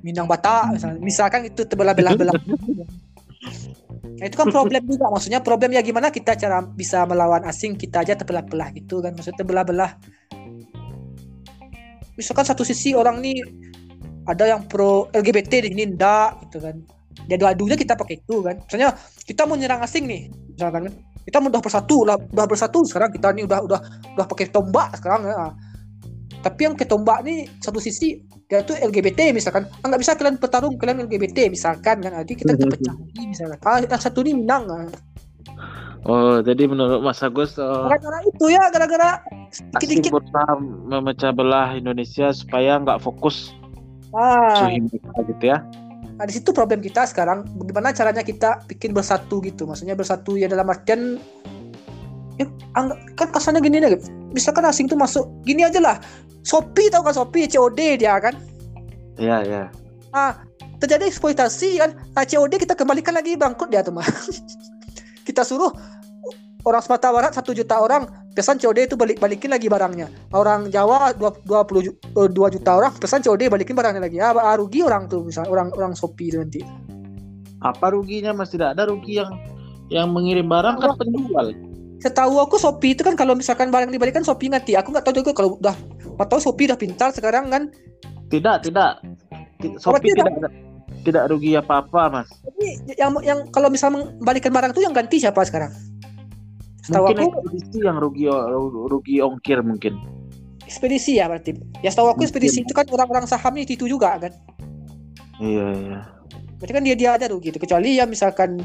Minang 0.00 0.26
Batak 0.26 0.80
misalnya. 0.80 1.00
misalkan 1.00 1.40
itu 1.48 1.62
terbelah-belah-belah. 1.68 2.34
Nah, 4.20 4.28
itu 4.28 4.36
kan 4.36 4.52
problem 4.52 4.84
juga. 4.84 5.08
Maksudnya 5.08 5.40
problem 5.40 5.72
ya 5.72 5.80
gimana 5.80 6.12
kita 6.12 6.36
cara 6.36 6.60
bisa 6.60 7.08
melawan 7.08 7.40
asing 7.48 7.72
kita 7.72 8.04
aja 8.04 8.12
terbelah-belah 8.12 8.68
gitu 8.76 9.00
kan. 9.00 9.16
Maksudnya 9.16 9.38
terbelah-belah. 9.40 9.90
Misalkan 12.20 12.44
satu 12.44 12.60
sisi 12.60 12.92
orang 12.92 13.24
nih 13.24 13.40
ada 14.28 14.44
yang 14.44 14.68
pro 14.68 15.08
LGBT 15.16 15.64
di 15.64 15.68
sini 15.72 15.96
enggak 15.96 16.36
gitu 16.44 16.60
kan. 16.60 16.76
Dia 17.24 17.40
adu-adunya 17.40 17.80
kita 17.80 17.96
pakai 17.96 18.20
itu 18.20 18.44
kan. 18.44 18.60
Misalnya 18.60 18.92
kita 19.24 19.48
mau 19.48 19.56
nyerang 19.56 19.80
asing 19.80 20.04
nih 20.04 20.28
misalkan 20.52 20.92
kan. 20.92 20.94
Kita 21.24 21.36
mau 21.40 21.48
udah 21.48 21.62
bersatu 21.64 21.96
lah 22.04 22.16
udah 22.20 22.46
bersatu 22.48 22.84
sekarang 22.84 23.16
kita 23.16 23.32
nih 23.32 23.48
udah 23.48 23.58
udah 23.64 23.80
udah 24.20 24.26
pakai 24.28 24.52
tombak 24.52 25.00
sekarang 25.00 25.32
ya. 25.32 25.48
Tapi 26.40 26.60
yang 26.64 26.74
ke 26.76 26.88
tombak 26.88 27.20
nih 27.24 27.44
satu 27.60 27.76
sisi 27.76 28.24
dia 28.48 28.64
tuh 28.64 28.74
LGBT 28.80 29.30
misalkan 29.30 29.68
ah, 29.68 29.86
nggak 29.86 30.00
bisa 30.00 30.16
kalian 30.16 30.36
bertarung 30.40 30.74
kalian 30.80 31.06
LGBT 31.06 31.52
misalkan 31.52 32.00
kan 32.02 32.12
nanti 32.12 32.34
kita 32.34 32.56
terpecah 32.56 32.96
lagi 32.96 33.22
misalkan 33.28 33.60
ah 33.62 33.78
yang 33.78 34.00
satu 34.00 34.18
ini 34.24 34.32
menang 34.40 34.64
ah. 34.68 34.88
Oh, 36.08 36.40
jadi 36.40 36.64
menurut 36.64 37.04
Mas 37.04 37.20
Agus 37.20 37.60
eh, 37.60 37.60
gara-gara 37.60 38.24
itu 38.24 38.44
ya 38.48 38.64
gara-gara 38.72 39.20
berusaha 39.84 40.52
memecah 40.88 41.28
belah 41.28 41.76
Indonesia 41.76 42.32
supaya 42.32 42.80
nggak 42.80 43.04
fokus 43.04 43.52
ah 44.16 44.72
mereka 44.72 45.20
gitu 45.28 45.44
ya. 45.44 45.60
Nah, 46.20 46.28
di 46.28 46.36
situ 46.36 46.52
problem 46.52 46.84
kita 46.84 47.08
sekarang 47.08 47.48
bagaimana 47.56 47.96
caranya 47.96 48.20
kita 48.20 48.60
bikin 48.68 48.92
bersatu 48.92 49.40
gitu. 49.40 49.64
Maksudnya 49.64 49.96
bersatu 49.96 50.36
ya 50.36 50.52
dalam 50.52 50.68
artian 50.68 51.16
ya, 52.36 52.44
kan 53.16 53.28
kasarnya 53.32 53.64
gini 53.64 53.80
deh. 53.80 53.96
Misalkan 54.36 54.68
asing 54.68 54.84
tuh 54.84 55.00
masuk 55.00 55.28
gini 55.48 55.64
aja 55.64 55.80
lah. 55.80 55.96
Shopee 56.40 56.88
tau 56.88 57.04
kan 57.04 57.12
Shopee 57.12 57.46
COD 57.46 58.00
dia 58.00 58.16
kan. 58.16 58.34
Iya, 59.20 59.36
iya. 59.44 59.62
Ah, 60.10 60.40
terjadi 60.80 61.06
eksploitasi 61.06 61.78
kan. 61.78 61.90
Nah, 62.16 62.24
COD 62.24 62.52
kita 62.56 62.74
kembalikan 62.74 63.12
lagi 63.12 63.36
bangkrut 63.36 63.68
dia 63.68 63.84
tuh 63.84 63.92
mah. 63.92 64.06
kita 65.28 65.44
suruh 65.44 65.70
orang 66.64 66.82
Sumatera 66.84 67.12
Barat 67.12 67.32
satu 67.36 67.52
juta 67.52 67.80
orang 67.80 68.08
pesan 68.32 68.56
COD 68.56 68.88
itu 68.88 68.96
balik 68.96 69.20
balikin 69.20 69.52
lagi 69.52 69.68
barangnya. 69.68 70.08
Orang 70.32 70.72
Jawa 70.72 71.12
dua- 71.12 71.36
20 71.44 71.84
ju- 71.84 71.96
eh, 71.96 72.28
2 72.28 72.48
juta 72.56 72.70
orang 72.80 72.92
pesan 72.96 73.20
COD 73.20 73.52
balikin 73.52 73.76
barangnya 73.76 74.02
lagi. 74.02 74.16
Ah, 74.18 74.32
ah, 74.32 74.56
rugi 74.56 74.80
orang 74.80 75.06
tuh 75.06 75.28
misalnya 75.28 75.52
orang 75.52 75.68
orang 75.76 75.92
Shopee 75.92 76.32
itu 76.32 76.40
nanti. 76.40 76.60
Apa 77.60 77.92
ruginya 77.92 78.32
Mas? 78.32 78.48
Tidak 78.48 78.72
ada 78.72 78.88
rugi 78.88 79.20
yang 79.20 79.30
yang 79.92 80.08
mengirim 80.08 80.48
barang 80.48 80.80
kan 80.80 80.96
penjual. 80.96 81.52
Setahu 82.00 82.40
aku 82.40 82.56
Shopee 82.56 82.96
itu 82.96 83.04
kan 83.04 83.12
kalau 83.12 83.36
misalkan 83.36 83.68
barang 83.68 83.92
dibalikan 83.92 84.24
Shopee 84.24 84.48
ngerti. 84.48 84.72
Aku 84.80 84.88
nggak 84.96 85.04
tahu 85.04 85.20
juga 85.20 85.36
kalau 85.36 85.60
udah 85.60 85.76
atau 86.20 86.36
Shopee 86.36 86.68
udah 86.68 86.76
pintar 86.76 87.10
sekarang 87.16 87.48
kan. 87.48 87.72
Tidak, 88.28 88.68
tidak. 88.68 89.00
Ti- 89.58 89.74
Shopee 89.80 90.12
tidak. 90.12 90.28
tidak 90.28 90.52
tidak 91.00 91.32
rugi 91.32 91.56
apa-apa, 91.56 92.12
Mas. 92.12 92.28
Tapi 92.44 92.92
yang 93.00 93.16
yang 93.24 93.48
kalau 93.48 93.72
misalnya 93.72 94.04
membalikan 94.20 94.52
barang 94.52 94.76
itu 94.76 94.84
yang 94.84 94.92
ganti 94.92 95.16
siapa 95.16 95.40
sekarang? 95.48 95.72
Setahu 96.84 97.08
Mungkin 97.08 97.24
aku 97.24 97.28
ekspedisi 97.40 97.78
yang 97.84 97.96
rugi 97.96 98.24
rugi 98.88 99.16
ongkir 99.24 99.64
mungkin. 99.64 99.96
ekspedisi 100.68 101.18
ya 101.18 101.26
berarti. 101.26 101.56
Ya 101.82 101.90
setahu 101.90 102.12
aku 102.12 102.20
Mungkin. 102.20 102.26
ekspedisi 102.30 102.58
itu 102.62 102.72
kan 102.76 102.86
orang-orang 102.92 103.26
sahamnya 103.26 103.64
itu 103.66 103.88
juga 103.88 104.14
kan. 104.20 104.32
Iya, 105.40 105.66
iya. 105.72 105.98
Berarti 106.60 106.72
kan 106.76 106.84
dia 106.84 106.94
dia 106.94 107.10
ada 107.16 107.26
rugi 107.32 107.48
itu 107.50 107.58
kecuali 107.58 107.96
ya 107.96 108.04
misalkan 108.04 108.60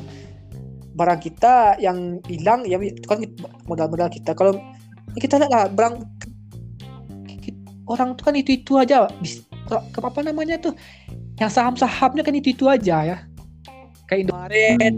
barang 0.95 1.19
kita 1.23 1.79
yang 1.79 2.19
hilang 2.27 2.67
ya 2.67 2.77
itu 2.83 3.07
kan 3.07 3.23
modal-modal 3.65 4.11
kita. 4.11 4.35
Kalau 4.35 4.53
ya 5.15 5.19
kita 5.23 5.39
lihat 5.39 5.51
lah 5.51 5.65
barang 5.71 6.03
orang 7.85 8.17
itu 8.17 8.21
kan 8.25 8.35
itu 8.35 8.51
itu 8.57 8.73
aja. 8.77 9.09
Bis- 9.21 9.45
ke 9.65 9.99
apa 9.99 10.19
namanya 10.21 10.61
tuh? 10.61 10.73
Yang 11.41 11.51
saham-sahamnya 11.57 12.21
kan 12.21 12.35
itu 12.37 12.53
itu 12.53 12.65
aja 12.69 12.97
ya. 13.01 13.17
Kayak 14.05 14.29
Indomaret 14.29 14.93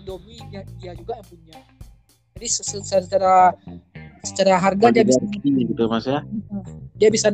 Indomie 0.00 0.40
dia, 0.48 0.64
dia 0.80 0.92
juga 0.96 1.20
yang 1.20 1.26
punya. 1.28 1.56
Jadi 2.38 2.46
se- 2.48 2.64
se- 2.64 2.80
secara 2.80 3.52
secara 4.24 4.56
harga 4.56 4.88
dia 4.88 5.04
bisa 5.04 5.20
gitu 5.44 5.84
mas 5.86 6.08
ya? 6.08 6.24
Dia 6.96 7.08
bisa 7.12 7.28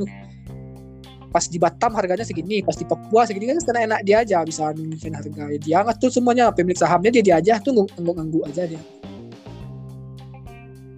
pas 1.35 1.51
di 1.51 1.59
Batam 1.59 1.91
harganya 1.99 2.23
segini, 2.23 2.63
pas 2.63 2.79
di 2.79 2.87
Papua 2.87 3.27
segini 3.27 3.51
kan 3.51 3.59
karena 3.59 3.81
enak 3.91 4.01
dia 4.07 4.17
aja 4.23 4.39
bisa 4.47 4.71
nunjukin 4.71 5.15
harga. 5.15 5.45
Dia. 5.59 5.83
Ngatur 5.83 6.11
semuanya 6.11 6.51
pemilik 6.55 6.79
sahamnya 6.79 7.11
dia 7.11 7.23
dia 7.23 7.35
aja 7.43 7.59
tuh 7.59 7.75
ngangguk-ngangguk 7.75 8.47
aja 8.47 8.67
dia. 8.71 8.83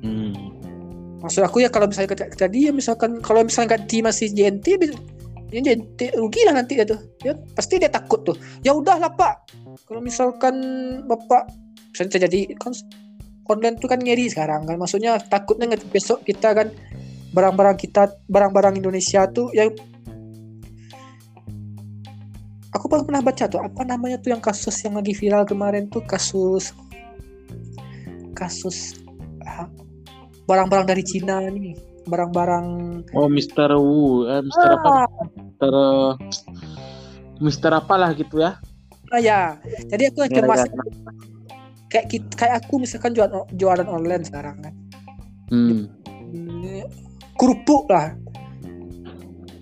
hmm. 0.04 0.45
Maksud 1.26 1.42
aku 1.42 1.66
ya 1.66 1.68
kalau 1.74 1.90
misalnya 1.90 2.14
tadi 2.38 2.70
ya 2.70 2.72
misalkan 2.72 3.18
kalau 3.18 3.42
misalnya 3.42 3.74
ganti 3.74 3.98
masih 3.98 4.30
JNT 4.30 4.66
ya 5.50 5.58
JNT 5.58 6.14
rugi 6.14 6.46
lah 6.46 6.54
nanti 6.54 6.78
ya 6.78 6.86
tuh. 6.86 7.02
Ya 7.26 7.34
pasti 7.58 7.82
dia 7.82 7.90
takut 7.90 8.22
tuh. 8.22 8.38
Ya 8.62 8.70
udahlah 8.70 9.10
Pak. 9.10 9.50
Kalau 9.90 9.98
misalkan 9.98 10.54
Bapak 11.10 11.50
misalnya 11.90 12.10
terjadi 12.14 12.54
kan 12.54 12.70
online 13.50 13.74
tuh 13.82 13.90
kan 13.90 13.98
ngeri 13.98 14.30
sekarang 14.30 14.70
kan. 14.70 14.78
Maksudnya 14.78 15.18
takutnya 15.18 15.74
nggak 15.74 15.90
besok 15.90 16.22
kita 16.22 16.54
kan 16.54 16.70
barang-barang 17.34 17.74
kita 17.74 18.14
barang-barang 18.30 18.78
Indonesia 18.78 19.26
tuh 19.26 19.50
yang 19.50 19.74
aku 22.70 22.86
pernah 22.86 23.20
baca 23.24 23.44
tuh 23.50 23.60
apa 23.60 23.82
namanya 23.82 24.16
tuh 24.22 24.36
yang 24.36 24.42
kasus 24.44 24.78
yang 24.86 24.94
lagi 24.94 25.10
viral 25.10 25.42
kemarin 25.44 25.88
tuh 25.90 26.00
kasus 26.04 26.72
kasus 28.32 29.00
ah, 29.44 29.68
barang-barang 30.46 30.86
dari 30.86 31.02
Cina 31.02 31.42
nih 31.42 31.74
barang-barang 32.06 32.66
oh 33.18 33.26
Mister 33.26 33.74
Wu 33.74 34.30
eh, 34.30 34.42
Mister 34.46 34.70
apa? 34.78 34.88
Ah, 34.88 35.06
Mister 35.34 35.74
Mister 37.36 37.70
apalah 37.74 38.16
gitu 38.16 38.40
ya? 38.40 38.56
Ah, 39.12 39.20
ya. 39.20 39.60
Jadi 39.86 40.02
aku 40.10 40.26
yang 40.26 40.32
cemas 40.42 40.64
kayak 41.92 42.06
kayak 42.34 42.54
aku 42.64 42.82
misalkan 42.82 43.14
jualan 43.14 43.44
jualan 43.54 43.86
online 43.86 44.24
sekarang 44.26 44.56
kan. 44.64 44.74
Hmm. 45.52 45.86
Kerupuk 47.36 47.86
lah. 47.92 48.16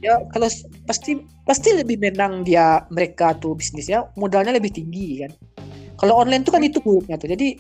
Ya 0.01 0.21
kalau 0.33 0.49
pasti 0.87 1.21
pasti 1.45 1.69
lebih 1.77 2.01
menang 2.01 2.45
dia 2.45 2.85
mereka 2.93 3.37
tuh 3.37 3.57
bisnisnya 3.57 4.09
modalnya 4.17 4.55
lebih 4.57 4.73
tinggi 4.73 5.25
kan. 5.25 5.33
Kalau 5.99 6.21
online 6.21 6.45
tuh 6.45 6.53
kan 6.55 6.63
itu 6.63 6.79
buruknya 6.81 7.19
tuh. 7.19 7.29
Jadi 7.33 7.59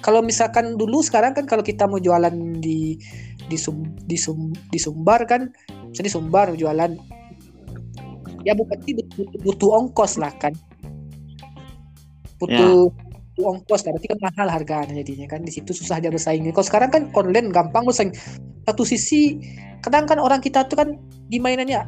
kalau 0.00 0.24
misalkan 0.24 0.80
dulu 0.80 1.04
sekarang 1.04 1.36
kan 1.36 1.44
kalau 1.44 1.60
kita 1.60 1.84
mau 1.84 2.00
jualan 2.00 2.32
di 2.60 2.96
di 3.50 3.58
sum, 3.58 3.82
di, 4.06 4.14
sum, 4.14 4.54
di 4.70 4.78
Sumbar 4.78 5.26
kan 5.26 5.50
misalnya 5.90 6.08
di 6.08 6.14
Sumbar 6.14 6.46
jualan 6.54 6.96
ya 8.44 8.56
berarti 8.56 8.96
butuh, 8.96 9.26
butuh 9.44 9.70
ongkos 9.84 10.16
lah 10.16 10.32
kan. 10.40 10.56
Butuh, 12.40 12.88
butuh 12.88 13.44
ongkos 13.44 13.84
lah 13.84 13.90
berarti 13.96 14.08
kan 14.08 14.20
mahal 14.24 14.48
harganya 14.48 14.94
jadinya 15.04 15.26
kan 15.28 15.44
di 15.44 15.52
situ 15.52 15.76
susah 15.76 16.00
dia 16.00 16.08
bersaing 16.08 16.48
kalau 16.56 16.66
sekarang 16.66 16.90
kan 16.92 17.02
online 17.12 17.52
gampang 17.52 17.84
bersaing. 17.84 18.12
Satu 18.64 18.86
sisi 18.86 19.40
kadang 19.84 20.08
kan 20.08 20.20
orang 20.20 20.40
kita 20.40 20.64
tuh 20.68 20.80
kan 20.80 20.88
di 21.28 21.36
mainannya 21.40 21.84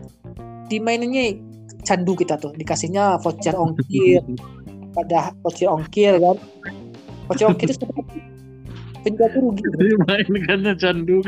di 0.69 0.77
mainannya 0.77 1.41
candu 1.87 2.13
kita 2.19 2.37
tuh. 2.37 2.53
Dikasihnya 2.53 3.21
voucher 3.23 3.57
ongkir. 3.57 4.21
Pada 4.97 5.33
voucher 5.41 5.73
ongkir 5.73 6.21
kan 6.21 6.37
voucher 7.33 7.49
ongkir 7.49 7.72
itu 9.03 9.18
tuh 9.18 9.41
rugi. 9.41 9.64
Mainkannya 10.07 10.72
candu 10.78 11.24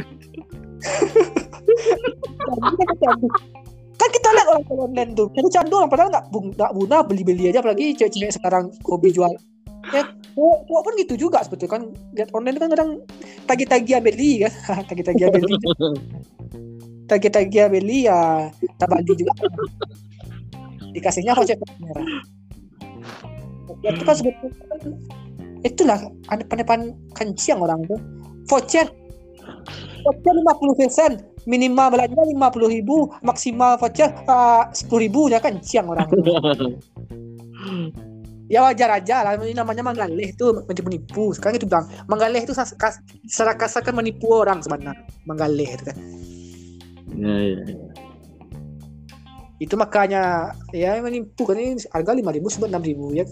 kan 3.94 4.09
kita 4.11 4.28
lihat 4.36 4.48
orang 4.50 4.64
online 4.68 5.11
tuh. 5.16 5.28
Jadi 5.32 5.48
candu 5.55 5.74
orang 5.80 5.90
padahal 5.90 6.11
nggak 6.12 6.70
guna 6.74 6.96
beli 7.07 7.22
beli 7.24 7.44
aja 7.50 7.64
apalagi 7.64 7.96
cewek-cewek 7.96 8.34
sekarang 8.36 8.68
hobi 8.84 9.14
jual. 9.14 9.32
Ya 9.92 10.05
cowok 10.34 10.59
cowok 10.66 10.82
pun 10.82 10.92
gitu 11.00 11.14
juga 11.16 11.38
sebetulnya. 11.44 11.72
Kan 11.72 11.82
lihat 12.12 12.30
online 12.34 12.59
kan 12.61 12.68
kadang 12.74 12.90
tagi-tagi 13.48 13.92
beli 14.02 14.44
kan? 14.44 14.52
Tagi-tagi 14.90 15.22
beli. 15.30 15.55
Tagi-tagi 17.05 17.59
beli 17.70 17.98
ya 18.09 18.50
tak 18.76 18.88
beli 18.92 19.12
juga. 19.16 19.32
Dikasihnya 20.94 21.32
voucher 21.34 21.59
merah. 21.80 22.07
Ya, 23.84 23.92
itu 23.92 24.05
kan 24.05 24.16
sebetulnya 24.16 24.64
itulah 25.64 25.98
ada 26.28 26.44
penipuan 26.44 26.92
kencing 27.16 27.58
orang 27.58 27.80
tuh 27.88 27.98
voucher 28.46 28.86
voucher 30.04 30.32
lima 30.36 30.52
puluh 30.60 30.76
persen 30.76 31.16
minimal 31.48 31.96
belanja 31.96 32.22
lima 32.28 32.52
puluh 32.52 32.68
ribu. 32.68 33.08
Maksimal 33.24 33.80
voucher 33.80 34.12
sepuluh 34.76 35.08
ribu 35.08 35.20
ya 35.32 35.40
kencing 35.40 35.88
orang 35.88 36.08
ya 38.48 38.60
wajar 38.60 39.00
aja 39.00 39.24
lah. 39.24 39.40
Ini 39.40 39.56
namanya 39.56 39.80
menggalih 39.80 40.28
itu 40.36 40.46
menipu 40.68 40.84
menipu. 40.84 41.24
Sekarang 41.32 41.56
itu 41.56 41.66
bilang 41.66 41.88
menggalih 42.08 42.44
itu 42.44 42.52
secara 42.52 43.56
kasar 43.56 43.80
kan 43.80 43.96
menipu 43.96 44.28
orang 44.32 44.60
sebenarnya. 44.60 45.00
Menggalih 45.24 45.68
itu 45.68 45.84
kan. 45.88 45.96
Ya, 47.14 47.30
ya, 47.30 47.56
ya. 47.62 47.76
itu 49.62 49.74
makanya 49.78 50.22
ya 50.76 51.00
menipu 51.00 51.48
kan. 51.48 51.56
Ini 51.56 51.80
harga 51.88 52.12
lima 52.12 52.30
ribu 52.36 52.52
sebut 52.52 52.68
enam 52.68 52.84
ribu 52.84 53.16
ya 53.16 53.24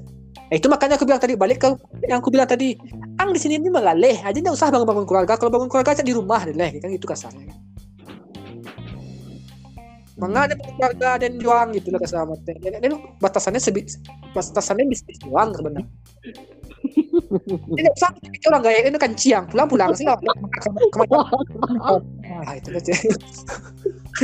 Eh, 0.53 0.61
itu 0.61 0.69
makanya 0.69 1.01
aku 1.01 1.09
bilang 1.09 1.21
tadi 1.21 1.33
balik 1.33 1.65
ke 1.65 1.69
yang 2.05 2.21
aku 2.21 2.29
bilang 2.29 2.45
tadi. 2.45 2.77
Ang 3.17 3.33
di 3.33 3.41
sini 3.41 3.57
ini 3.57 3.73
mengalih 3.73 4.21
aja 4.21 4.37
nggak 4.37 4.53
usah 4.53 4.69
bangun 4.69 4.89
bangun 4.89 5.07
keluarga. 5.09 5.41
Kalau 5.41 5.49
bangun 5.49 5.69
keluarga 5.73 5.97
aja 5.97 6.05
di 6.05 6.13
rumah 6.13 6.45
deh 6.45 6.53
kan 6.57 6.91
itu 6.93 7.09
kasarnya. 7.09 7.53
Mangga 10.21 10.53
ada 10.53 10.55
keluarga 10.61 11.17
dan 11.17 11.41
juang 11.41 11.73
gitu 11.73 11.89
lah 11.89 12.01
kasar 12.05 12.29
dan 12.45 12.93
batasannya 13.19 13.59
sebi 13.59 13.89
batasannya 14.37 14.85
bisnis 14.87 15.17
doang 15.25 15.57
sebenarnya. 15.57 15.89
Ini 17.81 17.89
usah 17.97 18.13
orang 18.53 18.63
gaya 18.63 18.85
ini 18.85 19.01
kan 19.01 19.17
ciang. 19.17 19.49
Pulang 19.49 19.69
pulang 19.73 19.91
sih 19.97 20.05
lah. 20.05 20.21
Ah 22.45 22.55
itu 22.61 22.69
aja 22.77 22.93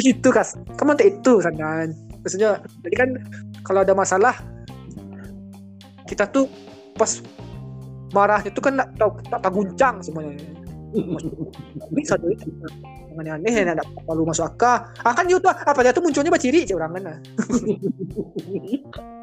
itu 0.05 0.29
kas. 0.29 0.61
Tak 0.77 1.01
itu 1.09 1.33
sana 1.41 1.89
maksudnya 2.21 2.61
jadi 2.85 2.97
kan 2.99 3.09
kalau 3.65 3.81
ada 3.81 3.97
masalah 3.97 4.37
kita 6.09 6.25
tuh 6.33 6.49
pas 6.97 7.21
marahnya 8.17 8.49
tuh 8.49 8.65
kan 8.65 8.81
tak 8.81 8.89
tahu 8.97 9.11
tak 9.29 9.41
tak 9.45 9.53
guncang 9.53 10.01
semuanya. 10.01 10.33
Bisa 11.93 12.17
tuh 12.17 12.33
itu 12.33 12.49
yang 13.19 13.43
aneh 13.43 13.51
ya 13.51 13.75
tidak 13.75 13.87
perlu 14.07 14.23
masuk 14.25 14.47
akal. 14.47 14.79
Ah 15.03 15.13
kan 15.13 15.27
itu 15.27 15.43
apa 15.43 15.81
dia 15.83 15.91
tuh 15.91 16.07
munculnya 16.07 16.31
baciri 16.31 16.63
cek 16.65 16.79
orang 16.79 16.93
kan. 16.97 17.19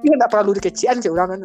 Dia 0.03 0.13
tidak 0.19 0.29
perlu 0.29 0.51
dikecian 0.51 0.99
cek 0.99 1.15
orang 1.15 1.41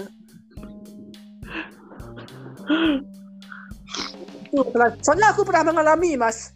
Itu, 4.51 4.67
soalnya 5.03 5.31
aku 5.31 5.47
pernah 5.47 5.71
mengalami 5.71 6.19
mas. 6.19 6.51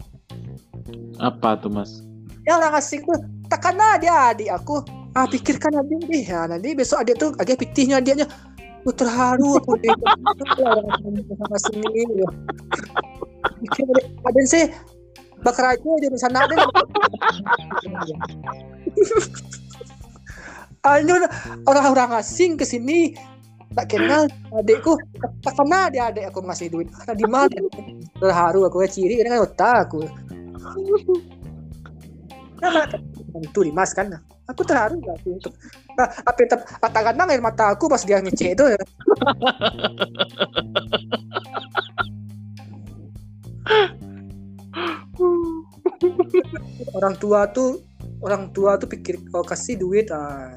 Apa 1.23 1.63
tuh 1.63 1.71
mas? 1.71 2.03
Ya 2.43 2.59
orang 2.59 2.75
asing 2.75 3.07
tuh 3.07 3.23
takkanlah 3.47 4.03
dia 4.03 4.35
adik 4.35 4.51
aku. 4.51 4.83
Ah 5.15 5.31
pikirkan 5.31 5.79
adik 5.79 6.11
deh 6.11 6.27
ya 6.27 6.51
nanti 6.51 6.75
besok 6.75 7.07
adik 7.07 7.23
tuh 7.23 7.31
agak 7.39 7.63
pitihnya 7.63 8.03
adiknya 8.03 8.27
Aku 8.85 8.93
terharu 8.93 9.57
aku 9.57 9.81
sama 11.41 11.57
sini 11.57 12.05
adik 14.29 14.45
sih 14.45 14.69
bakar 15.41 15.73
aja 15.73 15.93
di 16.05 16.21
sana 16.21 16.45
deh 16.45 16.61
Anjir, 20.85 21.25
orang-orang 21.65 22.21
asing 22.21 22.61
ke 22.61 22.69
sini 22.69 23.17
tak 23.73 23.89
kenal 23.89 24.29
adikku. 24.53 25.01
Tak 25.41 25.57
kenal 25.57 25.89
dia 25.89 26.13
adik 26.13 26.29
aku 26.29 26.45
ngasih 26.45 26.69
duit 26.69 26.93
karena 26.93 27.15
di 27.17 27.25
mana. 27.25 27.57
Terharu 28.21 28.69
aku 28.69 28.85
ya 28.85 28.89
ciri 28.93 29.17
kan 29.25 29.41
otak 29.41 29.89
aku. 29.89 30.05
Nah, 32.61 32.85
itu 33.41 33.61
Dimas 33.65 33.97
kan? 33.97 34.13
Aku 34.53 34.61
terharu 34.61 35.01
gak 35.01 35.17
sih 35.25 35.33
untuk 35.33 35.57
nah, 35.99 36.09
apa 36.11 36.39
tetap 36.39 36.61
kadang 36.79 37.31
air 37.31 37.43
mata 37.43 37.71
aku 37.75 37.89
pas 37.91 38.03
dia 38.03 38.21
ngecek 38.21 38.55
itu 38.59 38.65
ya. 38.75 38.79
orang 46.99 47.15
tua 47.17 47.47
tuh 47.49 47.81
orang 48.21 48.51
tua 48.53 48.77
tuh 48.81 48.89
pikir 48.91 49.17
kau 49.31 49.45
kasih 49.45 49.79
duit 49.79 50.11
ah 50.13 50.53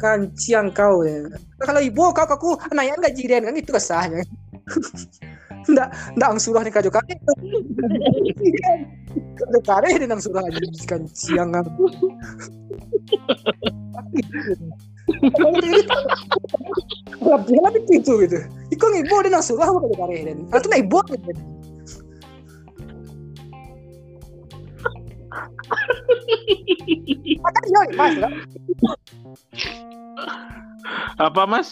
kan 0.00 0.32
ciang 0.32 0.72
kau 0.72 1.04
ya. 1.04 1.28
Nah, 1.28 1.64
kalau 1.68 1.80
ibu 1.84 2.02
kau 2.16 2.24
aku 2.24 2.56
nayan 2.72 2.96
gaji 2.96 3.28
dia 3.28 3.44
kan 3.44 3.52
itu 3.52 3.70
kesahnya. 3.72 4.24
Ndak 5.62 5.94
ndak 6.18 6.28
ang 6.34 6.40
surah 6.42 6.66
nih 6.66 6.74
kajo 6.74 6.90
kare 9.62 9.94
dia 9.94 10.10
nang 10.10 10.18
surah 10.18 10.42
aja 10.42 10.58
kan 10.90 11.06
ciang 11.14 11.54
Berapa 17.22 17.44
dia 17.48 17.60
lebih 17.70 17.96
itu 17.96 18.12
gitu. 18.26 18.38
Ikaw 18.72 18.86
ng 18.92 19.00
ibo 19.06 19.16
din 19.24 19.34
ang 19.34 19.44
surah 19.44 19.68
mo 19.72 19.78
kajo 19.82 19.96
kare 19.96 20.16
din. 20.26 20.38
Ato 20.52 20.66
na 20.68 20.78
ibo 20.80 21.00
din. 21.08 21.20
Kan 27.42 27.64
iyo 27.66 27.80
mas, 27.96 28.14
kan? 28.20 28.32
Apa 31.18 31.42
mas? 31.48 31.68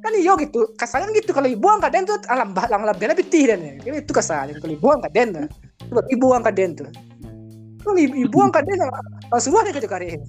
kan 0.00 0.16
iyo 0.16 0.32
gitu. 0.40 0.64
Kasarnya 0.80 1.12
gitu 1.12 1.36
kalau 1.36 1.44
ibu 1.44 1.68
angkat 1.68 1.92
den 1.92 2.08
tuh 2.08 2.16
alam 2.32 2.56
alam 2.56 2.88
alam 2.88 2.96
dia 2.96 3.12
pitih 3.12 3.52
dan 3.52 3.60
ya. 3.60 4.00
Itu 4.00 4.16
kasarnya 4.16 4.56
kalau 4.58 4.72
ibu 4.72 4.86
angkat 4.88 5.12
den 5.12 5.28
tuh. 5.36 5.46
Coba 5.92 6.02
ibu 6.08 6.26
angkat 6.32 6.54
den 6.56 6.70
tuh. 6.72 6.88
Kalau 7.80 7.96
ibu, 7.96 8.14
ibu 8.28 8.36
angkat 8.44 8.68
den 8.68 8.84
langsung 9.32 9.56
ada 9.56 9.72
kerja 9.72 9.88
karya. 9.88 10.20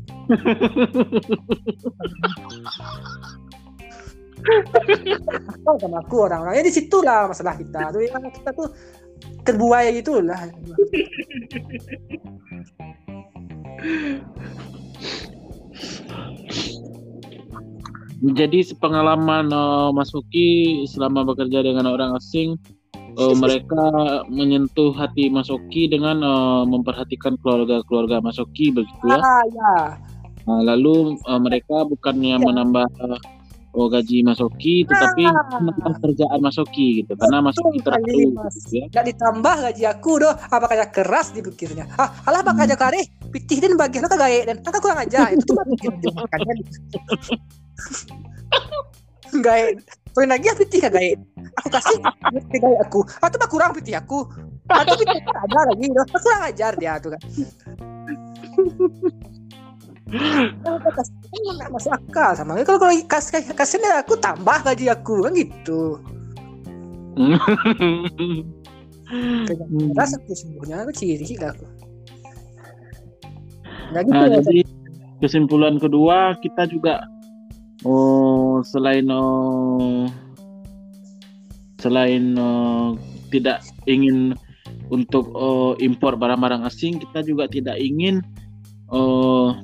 Tahu 5.62 5.76
sama 5.78 6.02
aku 6.02 6.16
orang-orangnya 6.26 6.66
di 6.66 6.74
situ 6.74 6.98
lah 7.06 7.30
masalah 7.30 7.54
kita 7.60 7.94
tuh 7.94 8.02
ya 8.02 8.18
kita 8.18 8.50
tuh 8.56 8.68
terbuai 9.46 9.94
gitu 10.02 10.24
lah. 10.24 10.50
Jadi 18.22 18.60
pengalaman 18.78 19.50
uh, 19.50 19.90
Mas 19.90 20.14
Oki 20.14 20.86
selama 20.86 21.26
bekerja 21.26 21.66
dengan 21.66 21.90
orang 21.90 22.14
asing, 22.14 22.54
uh, 23.18 23.36
mereka 23.36 23.84
menyentuh 24.32 24.92
hati 24.96 25.28
Mas 25.28 25.50
Oki 25.52 25.88
dengan 25.92 26.22
uh, 26.24 26.64
memperhatikan 26.68 27.36
keluarga-keluarga 27.42 28.24
Mas 28.24 28.40
Oki 28.40 28.72
begitu 28.72 29.06
ya. 29.08 29.20
Ah 29.20 29.44
ya. 29.52 29.74
Nah, 30.48 30.62
lalu 30.74 31.16
uh, 31.28 31.40
mereka 31.42 31.86
bukannya 31.86 32.36
Ya. 32.36 32.42
menambah 32.42 32.88
uh, 33.04 33.20
oh, 33.78 33.88
gaji 33.88 34.26
Mas 34.26 34.42
Oki, 34.42 34.84
tetapi 34.90 35.24
Ah. 35.30 35.62
menambah 35.62 36.02
kerjaan 36.02 36.40
Mas 36.42 36.58
Oki 36.58 37.04
gitu, 37.06 37.14
karena 37.16 37.40
Mas 37.46 37.56
Oki 37.62 37.80
Betul 37.80 37.94
sekali, 37.94 38.04
terlalu 38.04 38.50
gitu 38.52 38.74
ya. 38.74 38.86
Nggak 38.92 39.06
ditambah 39.14 39.56
gaji 39.70 39.84
aku 39.86 40.12
doh 40.20 40.34
apa 40.34 40.66
kerja 40.68 40.88
keras 40.92 41.28
dipikirnya 41.32 41.86
ah 41.96 42.10
alah 42.28 42.42
apa 42.44 42.52
kerja 42.58 42.76
kare 42.76 43.02
pitih 43.32 43.64
dan 43.64 43.80
bagian 43.80 44.04
lo 44.04 44.10
kagak 44.12 44.44
dan 44.44 44.58
kan 44.60 44.76
kurang 44.84 45.00
aja 45.00 45.32
itu 45.32 45.46
tuh 45.48 45.56
pikir 45.64 45.94
dia 46.04 46.12
poin 50.12 50.28
lagi 50.28 50.48
ya 50.52 50.56
pitih 50.56 50.80
kagak 50.84 51.20
aku 51.60 51.68
kasih 51.72 51.98
gae 52.60 52.76
aku. 52.84 53.00
Atau 53.24 53.38
mah 53.40 53.50
kurang 53.50 53.72
pitih 53.76 53.96
aku. 53.96 54.28
Atau 54.68 54.96
pitih 55.00 55.20
aku 55.20 55.32
ada 55.32 55.60
lagi 55.72 55.86
Aku 55.92 56.18
kurang 56.20 56.44
ajar 56.48 56.72
dia 56.76 57.00
tuh 57.00 57.16
kan. 57.16 57.22
Aku 60.68 61.36
nggak 61.56 61.72
masuk 61.72 61.92
akal 61.96 62.36
sama 62.36 62.60
kalau 62.68 62.80
kalau 62.80 62.96
kasih 63.08 63.48
kasihnya 63.56 64.04
aku 64.04 64.20
tambah 64.20 64.60
gaji 64.68 64.92
aku 64.92 65.24
kan 65.24 65.32
gitu. 65.36 66.00
Keras 69.96 70.12
aku 70.16 70.32
sungguhnya 70.36 70.84
aku 70.84 70.92
ciri 70.96 71.36
lah 71.40 71.52
aku. 71.56 71.66
Nggak 73.92 74.04
gitu 74.08 74.16
Nah, 74.16 74.40
jadi 74.44 74.64
kesimpulan 75.20 75.76
kedua 75.80 76.36
kita 76.40 76.68
juga 76.68 77.04
oh 77.86 78.62
selain 78.62 79.08
oh, 79.10 80.06
selain 81.82 82.38
oh, 82.38 82.98
tidak 83.34 83.66
ingin 83.90 84.38
untuk 84.92 85.32
oh, 85.34 85.74
impor 85.80 86.20
barang-barang 86.20 86.68
asing, 86.68 87.00
kita 87.00 87.24
juga 87.24 87.48
tidak 87.48 87.80
ingin 87.80 88.20
oh, 88.92 89.56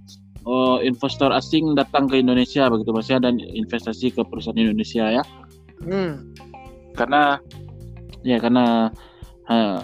oh, 0.49 0.79
investor 0.81 1.35
asing 1.35 1.75
datang 1.75 2.07
ke 2.07 2.23
Indonesia 2.23 2.71
begitu 2.71 2.95
Mas 2.95 3.11
ya 3.11 3.19
dan 3.19 3.37
investasi 3.43 4.15
ke 4.15 4.23
perusahaan 4.23 4.57
Indonesia 4.57 5.21
ya. 5.21 5.23
hmm. 5.83 6.39
Karena 6.97 7.37
ya 8.25 8.41
karena 8.41 8.89
eh, 9.51 9.79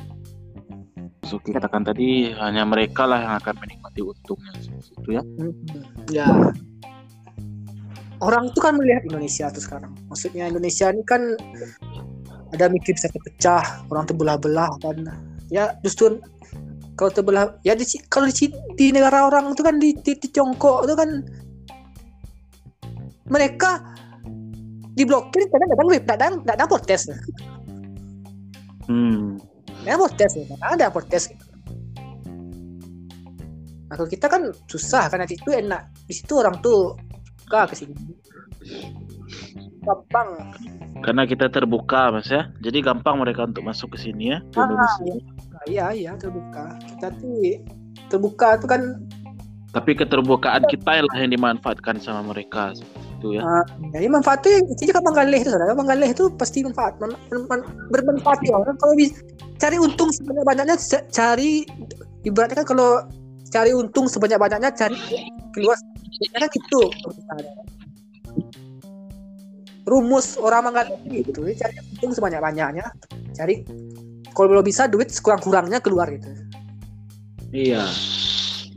Suki 1.23 1.55
katakan 1.55 1.87
tadi 1.87 2.35
hanya 2.35 2.67
mereka 2.67 3.07
lah 3.07 3.23
yang 3.23 3.35
akan 3.39 3.55
menikmati 3.63 4.01
untungnya 4.03 4.53
itu 4.59 5.11
ya. 5.11 5.23
Hmm. 5.23 5.53
ya 6.11 6.27
orang 8.23 8.49
itu 8.49 8.61
kan 8.63 8.79
melihat 8.79 9.03
Indonesia 9.11 9.51
tuh 9.51 9.63
sekarang 9.63 9.93
maksudnya 10.07 10.47
Indonesia 10.47 10.87
ini 10.95 11.03
kan 11.03 11.35
ada 12.55 12.71
mikir 12.71 12.95
bisa 12.95 13.11
terpecah 13.11 13.83
orang 13.91 14.07
terbelah-belah 14.07 14.71
kan 14.79 14.97
ya 15.51 15.75
justru 15.83 16.23
kalau 16.95 17.11
terbelah 17.11 17.59
ya 17.67 17.75
di, 17.75 17.85
kalau 18.07 18.31
di, 18.31 18.47
di 18.79 18.87
negara 18.95 19.27
orang 19.27 19.51
itu 19.51 19.63
kan 19.67 19.77
di, 19.83 19.91
di, 19.99 20.13
di 20.15 20.29
Tiongkok 20.31 20.87
itu 20.87 20.95
kan 20.95 21.11
mereka 23.27 23.83
diblokir 24.93 25.49
kadang 26.07 26.47
kadang 26.47 26.69
protes 26.71 27.11
Hmm. 28.83 29.39
ya 29.87 29.95
protes 29.95 30.35
ada 30.59 30.91
protes 30.91 31.31
gitu. 31.31 31.47
Nah, 33.87 33.95
kalau 33.95 34.09
kita 34.11 34.27
kan 34.27 34.43
susah 34.67 35.07
karena 35.07 35.29
itu 35.29 35.51
enak 35.53 35.87
di 36.09 36.15
situ 36.17 36.35
orang 36.35 36.59
tuh 36.65 36.99
suka 37.43 37.61
ke 37.69 37.75
sini. 37.75 37.95
Gampang. 39.83 40.29
Karena 41.03 41.27
kita 41.27 41.51
terbuka 41.51 42.15
mas 42.15 42.31
ya, 42.31 42.47
jadi 42.63 42.79
gampang 42.87 43.19
mereka 43.19 43.43
untuk 43.51 43.67
masuk 43.67 43.99
ke 43.99 44.07
sini 44.07 44.31
ya 44.31 44.39
ke 44.55 44.63
Ah. 44.63 44.71
Nah, 44.71 45.65
iya. 45.67 45.87
Iya 45.91 46.15
terbuka. 46.15 46.79
Kita 46.95 47.11
tuh 47.19 47.59
terbuka 48.07 48.49
tuh 48.63 48.69
kan 48.71 48.83
Tapi 49.73 49.97
keterbukaan 49.97 50.69
kita 50.69 51.01
lah 51.01 51.17
yang 51.17 51.33
dimanfaatkan 51.33 51.97
sama 51.97 52.21
mereka 52.29 52.77
itu 52.77 53.39
ya. 53.39 53.41
uh, 53.41 53.65
jadi 53.97 54.05
manfaatnya 54.05 54.61
itu 54.69 54.93
juga 54.93 55.01
bang 55.01 55.17
Galih 55.17 55.41
itu 55.41 55.49
saudara. 55.49 55.73
Bang 55.73 55.89
Galih 55.89 56.09
itu 56.13 56.25
pasti 56.37 56.61
manfaat. 56.61 57.01
Man, 57.01 57.17
man- 57.33 57.49
man- 57.49 57.67
bermanfaat 57.89 58.45
ya 58.45 58.53
orang. 58.61 58.77
Kalau 58.77 58.93
bisa 59.01 59.17
cari 59.57 59.81
untung 59.81 60.13
sebanyak 60.13 60.45
banyaknya 60.45 60.77
cari 61.09 61.65
ibaratnya 62.29 62.61
kan 62.61 62.67
kalau 62.69 63.01
cari 63.49 63.73
untung 63.73 64.13
sebanyak 64.13 64.37
banyaknya 64.37 64.77
cari 64.77 64.99
keluar 65.57 65.79
kan 66.33 66.49
gitu 66.49 66.81
rumus 69.83 70.39
orang 70.39 70.71
mengatakan 70.71 71.11
gitu 71.11 71.43
Jadi 71.43 71.55
cari 71.59 71.75
untung 71.95 72.13
sebanyak 72.15 72.41
banyaknya 72.41 72.87
cari 73.35 73.67
kalau 74.33 74.49
belum 74.57 74.65
bisa 74.65 74.87
duit 74.87 75.11
sekurang 75.11 75.43
kurangnya 75.43 75.83
keluar 75.83 76.07
gitu 76.09 76.31
Iya. 77.53 77.85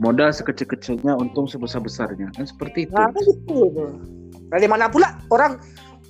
Modal 0.04 0.36
sekecil-kecilnya, 0.36 1.16
untung 1.16 1.48
sebesar-besarnya 1.48 2.28
kan 2.36 2.44
seperti 2.44 2.84
itu. 2.84 2.92
Nah, 2.92 3.08
kan 3.08 3.24
gitu. 3.24 3.72
tuh. 3.72 3.96
Dari 4.52 4.68
mana 4.68 4.92
pula 4.92 5.16
orang 5.32 5.56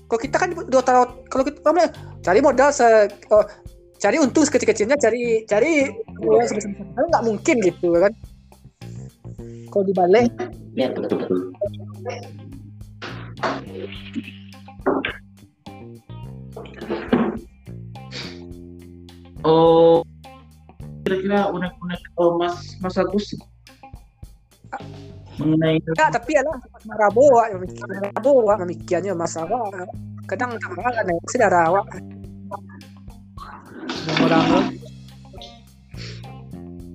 kalau 0.10 0.22
kita 0.22 0.38
kan 0.42 0.50
dua 0.54 0.82
tahun 0.82 1.08
kalau 1.30 1.46
kita 1.46 1.62
apa, 1.62 1.94
cari 2.26 2.40
modal 2.42 2.74
se 2.74 2.86
oh, 3.30 3.46
cari 4.02 4.18
untung 4.18 4.42
sekecil-kecilnya 4.42 4.98
cari 4.98 5.46
cari 5.46 5.86
modal 6.18 6.46
sebesar-besarnya 6.50 7.06
nggak 7.14 7.26
mungkin 7.30 7.56
gitu 7.62 7.90
kan. 7.94 8.14
Kalau 9.70 9.86
dibalik 9.86 10.34
Ya, 10.76 10.92
betul. 10.92 11.56
Oh, 19.46 20.02
kira-kira 21.06 21.48
unek-unek 21.54 22.02
oh, 22.18 22.36
Mas 22.36 22.76
Mas 22.82 22.98
Agus 22.98 23.30
mengenai 25.36 25.78
ya 26.00 26.08
tapi 26.10 26.32
ya 26.34 26.42
lah 26.48 26.58
maraboa 26.88 27.52
maraboa 27.54 28.54
memikirnya 28.64 29.12
masalah 29.12 29.68
kadang 30.26 30.56
kan 30.58 31.06
sih 31.28 31.38
darah 31.38 31.70
awak 31.70 31.86
orang 34.24 34.72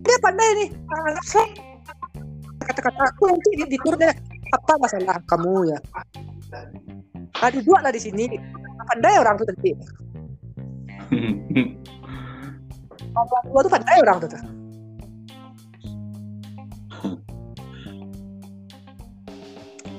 dia 0.02 0.16
pandai 0.24 0.50
nih 0.56 0.68
Ah, 0.90 1.14
so- 1.22 1.69
kata-kata 2.70 3.02
aku 3.10 3.34
nanti 3.34 3.50
di, 3.58 3.64
di 3.74 3.78
apa 4.50 4.72
masalah 4.78 5.18
kamu 5.26 5.74
ya 5.74 5.78
ada 7.42 7.58
dua 7.58 7.78
lah 7.82 7.92
di 7.92 7.98
sini 7.98 8.30
pandai 8.86 9.18
orang 9.18 9.34
tuh 9.38 9.46
nanti 9.50 9.70
orang 13.18 13.44
tua 13.50 13.60
tuh 13.66 13.72
pandai 13.72 13.98
orang 13.98 14.18
tuh 14.22 14.30
tuh. 14.30 14.42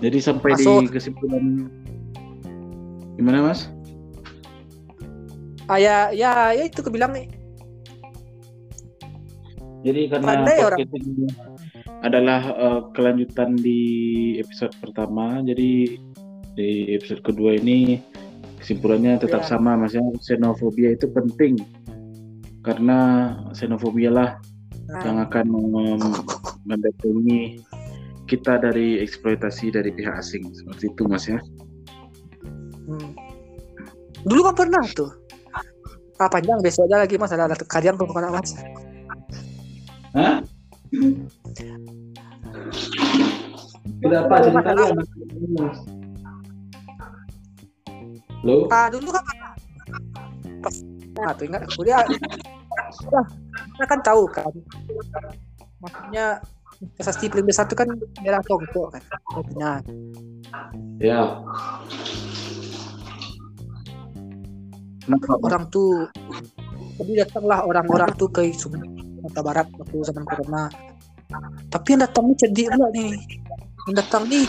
Jadi 0.01 0.17
sampai 0.17 0.57
Masuk. 0.57 0.89
di 0.89 0.97
kesimpulan 0.97 1.69
gimana 3.21 3.53
Mas? 3.53 3.69
ah 5.69 5.79
ya 5.79 6.11
ya 6.11 6.51
ya 6.51 6.67
itu 6.67 6.83
kebilang 6.83 7.15
nih 7.15 7.31
Jadi 9.81 10.01
karena 10.07 10.27
Pandai 10.37 10.57
orang. 10.61 10.79
podcast 10.85 11.05
ini 11.09 11.25
adalah 12.01 12.41
eh, 12.53 12.79
kelanjutan 12.93 13.57
di 13.57 13.79
episode 14.37 14.73
pertama, 14.77 15.41
jadi 15.41 15.97
di 16.53 16.69
episode 16.93 17.21
kedua 17.23 17.57
ini 17.57 17.97
kesimpulannya 18.61 19.17
tetap 19.17 19.41
Ya. 19.41 19.57
sama, 19.57 19.73
Mas 19.73 19.97
ya. 19.97 20.03
Xenofobia 20.21 20.93
itu 20.93 21.09
penting 21.09 21.57
karena 22.61 23.31
xenofobia 23.53 24.13
lah 24.13 24.29
Nah. 24.85 25.01
yang 25.07 25.17
akan 25.23 25.45
membentengi 26.67 27.63
kita 28.27 28.59
dari 28.59 28.99
eksploitasi 28.99 29.71
dari 29.71 29.87
pihak 29.89 30.19
asing 30.19 30.51
seperti 30.51 30.91
itu, 30.91 31.03
Mas 31.07 31.25
ya. 31.25 31.39
Hmm. 32.85 33.15
Dulu 34.21 34.41
kan 34.45 34.55
pernah 34.57 34.83
tuh. 34.91 35.09
Ah, 36.19 36.27
panjang 36.27 36.59
besok 36.61 36.85
aja 36.85 37.01
lagi 37.01 37.17
mas 37.17 37.33
ada 37.33 37.49
ada 37.49 37.57
kalian 37.65 37.97
kok 37.97 38.13
anak 38.13 38.37
mas. 38.37 38.51
Hah? 40.11 40.35
Tidak 44.01 44.19
apa 44.27 44.35
ceritanya. 44.43 44.85
Lo? 48.41 48.65
Ah 48.73 48.89
dulu 48.89 49.09
kan 49.13 49.23
pas 50.61 50.75
nah, 51.17 51.33
tuh 51.33 51.45
ingat 51.49 51.61
aku 51.65 51.81
dia 51.81 51.97
kita 53.73 53.85
kan 53.89 53.99
tahu 54.05 54.29
kan 54.29 54.53
maksudnya 55.81 56.37
prestasi 56.97 57.33
paling 57.33 57.49
besar 57.49 57.65
itu 57.65 57.73
kan 57.73 57.89
daerah 58.21 58.41
Tongko 58.45 58.93
kan 58.93 59.01
nah 59.57 59.81
Ya. 61.01 61.41
Kenapa? 65.01 65.33
orang 65.41 65.63
tuh 65.73 66.05
jadi 67.01 67.25
datanglah 67.25 67.65
orang-orang 67.65 68.11
tuh 68.19 68.29
ke 68.29 68.53
Sumatera 69.21 69.41
Barat 69.45 69.67
waktu 69.77 69.95
zaman 70.01 70.25
corona. 70.25 70.63
Tapi 71.69 71.87
yang 71.93 72.01
datang 72.09 72.33
cerdik 72.33 72.67
pula 72.73 72.89
nih. 72.89 73.13
Yang 73.85 73.95
datang 74.01 74.23
nih 74.25 74.45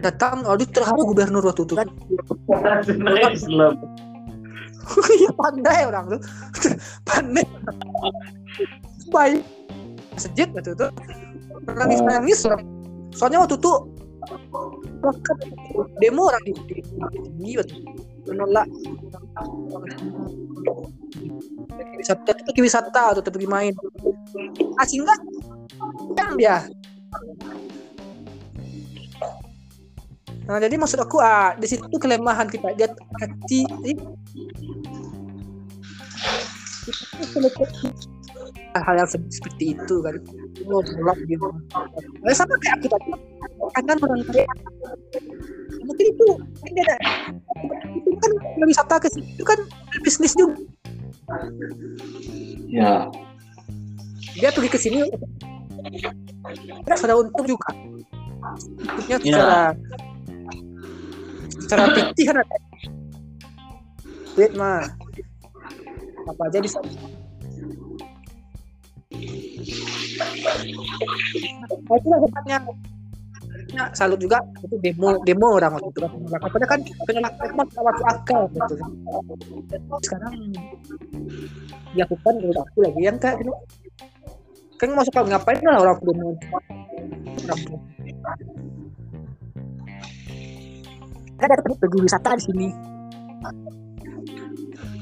datang 0.00 0.42
audit 0.48 0.72
terharu 0.72 1.12
gubernur 1.12 1.44
waktu 1.44 1.62
itu. 1.68 1.74
Islam. 3.30 3.74
ya 5.22 5.30
pandai 5.36 5.80
orang 5.86 6.04
tuh. 6.16 6.20
Pandai. 7.08 7.44
Baik. 9.12 9.44
Sejak 10.16 10.50
waktu 10.56 10.72
itu. 10.72 10.88
Nangis 11.68 12.00
nangis. 12.02 12.40
Soalnya 13.14 13.44
waktu 13.44 13.60
itu 13.60 13.72
demo 16.00 16.22
orang 16.28 16.42
di 16.48 16.52
di 17.38 17.50
waktu 17.54 17.74
itu. 17.76 18.09
Menolak. 18.28 18.66
Wisata 22.00 22.32
itu 22.36 22.60
wisata 22.64 23.02
atau 23.12 23.22
pergi 23.24 23.48
main. 23.48 23.72
Asing 24.80 25.04
nggak 25.04 25.20
yang 26.16 26.32
dia? 26.36 26.56
Nah, 30.50 30.58
jadi 30.58 30.74
maksud 30.74 30.98
aku 30.98 31.22
ah 31.22 31.54
di 31.54 31.66
situ 31.70 31.94
kelemahan 32.00 32.50
kita. 32.50 32.74
Dia 32.74 32.90
hati 33.22 33.62
hal 38.74 38.94
yang 38.98 39.08
se- 39.10 39.30
seperti 39.30 39.78
itu 39.78 39.94
kan. 40.02 40.16
Oh 40.66 40.82
gitu 40.82 41.46
sama 42.34 42.54
kayak 42.58 42.74
aku 42.82 42.86
tadi. 42.90 43.10
Kanan 43.78 43.98
orang 44.02 44.22
mungkin 45.84 46.04
itu 46.12 46.26
dia 46.72 46.82
ada. 46.84 46.96
Itu 47.96 48.16
kan 48.20 48.32
wisata 48.64 48.94
ke 49.00 49.08
situ 49.12 49.42
kan 49.42 49.58
bisnis 50.04 50.34
juga. 50.36 50.56
Ya. 52.70 53.06
dia 54.38 54.50
pergi 54.54 54.70
ke 54.70 54.78
sini 54.78 54.98
sudah 56.96 57.16
untung 57.18 57.46
juga. 57.46 57.70
Untuknya 58.80 59.16
Ya. 59.20 59.22
secara 59.22 59.60
secara 61.60 61.82
fikih 61.94 62.24
kan 62.30 62.36
ada. 62.40 62.56
Duit 64.38 64.52
mah 64.54 64.86
apa 66.30 66.42
aja 66.46 66.58
bisa. 66.62 66.78
Nah, 71.90 71.96
itulah 71.98 72.18
hebatnya 72.22 72.58
Ya, 73.70 73.86
salut 73.94 74.18
juga 74.18 74.42
itu 74.66 74.76
demo 74.82 75.22
demo 75.22 75.48
orang 75.54 75.78
waktu 75.78 75.90
itu. 75.94 76.00
Kan 76.02 76.62
kan 76.66 76.80
penolak 77.06 77.32
itu 77.38 77.54
mah 77.54 77.66
nggak 77.66 77.84
masuk 77.86 78.06
akal 78.10 78.40
gitu. 78.50 78.74
Sekarang 80.02 80.34
dilakukan 81.94 82.34
menurut 82.42 82.58
aku 82.66 82.78
lagi 82.82 83.00
yang 83.06 83.18
kayak 83.22 83.36
gitu. 83.42 83.52
Kan 84.78 84.88
masuk 84.98 85.14
akal 85.14 85.26
ngapain 85.30 85.60
lah 85.62 85.76
orang 85.78 85.98
demo. 86.02 86.28
Orang 87.46 87.70
kan 91.40 91.48
ada 91.48 91.88
wisata 91.96 92.30
di 92.36 92.42
sini. 92.44 92.68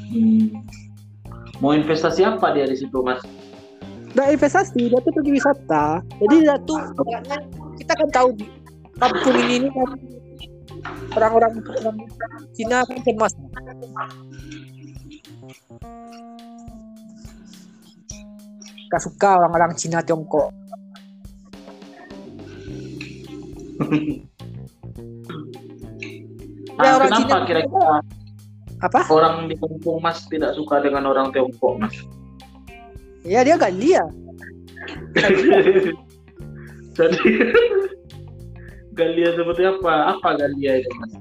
Hmm. 0.09 0.47
Mau 1.59 1.75
investasi 1.75 2.23
apa 2.23 2.55
dia 2.55 2.71
di 2.71 2.79
situ, 2.79 3.03
Mas? 3.03 3.19
Nah 4.15 4.31
investasi 4.31 4.89
dia 4.89 4.99
tuh 5.03 5.13
pergi 5.13 5.31
wisata. 5.35 6.01
Jadi 6.23 6.37
dia 6.47 6.57
tuh 6.63 6.79
kayaknya 7.03 7.39
kita 7.83 7.93
kan 7.99 8.09
tahu 8.15 8.29
kampung 8.99 9.37
ini 9.47 9.55
ini 9.63 9.69
kan 9.71 9.91
orang-orang 11.15 11.53
orang 11.63 11.97
Cina 12.55 12.83
kan 12.83 12.99
cemas. 13.07 13.33
Gak 18.89 19.03
suka 19.05 19.31
orang-orang 19.39 19.73
Cina 19.77 20.01
Tiongkok. 20.03 20.51
Ya, 26.79 26.95
Ah, 26.95 26.95
orang 26.95 27.11
kenapa 27.11 27.43
kira-kira 27.43 27.99
apa? 28.79 29.01
orang 29.11 29.51
di 29.51 29.59
kampung 29.59 29.99
Mas 29.99 30.23
tidak 30.31 30.55
suka 30.55 30.79
dengan 30.79 31.11
orang 31.11 31.35
Tiongkok, 31.35 31.75
Mas? 31.83 31.95
ya 33.27 33.43
dia 33.43 33.59
gak 33.59 33.75
dia 33.77 34.03
Jadi 36.99 37.19
Galia 38.99 39.31
seperti 39.39 39.63
apa? 39.63 40.19
Apa 40.19 40.35
Galia 40.35 40.83
itu, 40.83 40.91
Mas? 40.99 41.13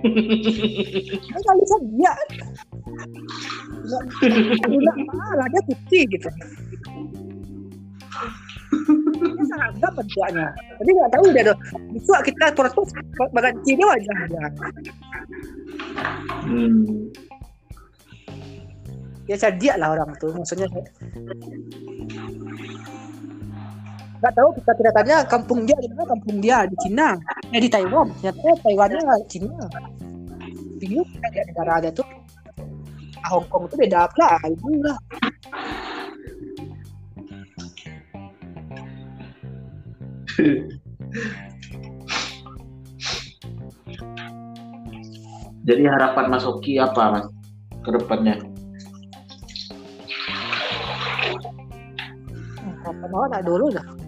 kan 0.00 1.40
gak 1.44 1.56
bisa 1.60 1.76
dia 5.50 5.60
putih 5.68 6.02
gitu 6.08 6.28
dia 9.20 9.44
seragam 9.44 9.92
bentuknya 9.98 10.46
jadi 10.80 10.90
nggak 10.94 11.10
tahu 11.12 11.24
dia 11.34 11.42
tuh 11.52 11.56
itu 11.92 12.10
kita 12.32 12.44
protes 12.56 12.88
berganti 13.34 13.70
dia 13.76 13.86
wajah 13.86 14.16
dia 14.28 14.48
Hmm. 16.40 17.06
ya 19.30 19.36
cerdik 19.38 19.74
lah 19.78 19.94
orang 19.94 20.10
tuh 20.18 20.34
maksudnya 20.34 20.66
nggak 24.20 24.36
tahu 24.36 24.52
kita 24.60 24.72
tidak 24.76 24.92
tanya 25.00 25.24
kampung 25.24 25.64
dia 25.64 25.76
di 25.80 25.88
mana. 25.88 26.04
Kampung 26.04 26.36
dia 26.44 26.68
di 26.68 26.76
Cina. 26.84 27.16
Eh 27.56 27.60
di 27.60 27.72
Taiwan. 27.72 28.12
Ternyata 28.20 28.60
Taiwannya 28.60 29.00
Cina. 29.32 29.56
Bingung 30.76 31.08
ya 31.32 31.42
negara 31.48 31.80
ada 31.80 31.88
tuh. 31.88 32.04
Ah, 33.24 33.36
Hong 33.36 33.48
Kong 33.48 33.64
itu 33.68 33.76
beda. 33.80 34.08
Apa 34.08 34.44
itu 34.48 34.68
lah. 34.84 34.96
Jadi 45.60 45.84
harapan 45.84 46.32
Mas 46.32 46.48
Oki 46.48 46.80
apa, 46.80 47.12
Mas? 47.12 47.28
Ke 47.84 47.92
depannya? 47.92 48.40
apa 52.80 53.06
mau 53.12 53.28
nak 53.28 53.44
dulu 53.46 53.70
lah 53.70 53.99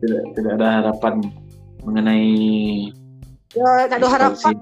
tidak, 0.00 0.22
tidak 0.36 0.52
ada 0.60 0.68
harapan 0.80 1.14
mengenai 1.84 2.92
ya 3.56 3.88
nak 3.88 3.96
ada 3.98 4.08
harapan. 4.08 4.54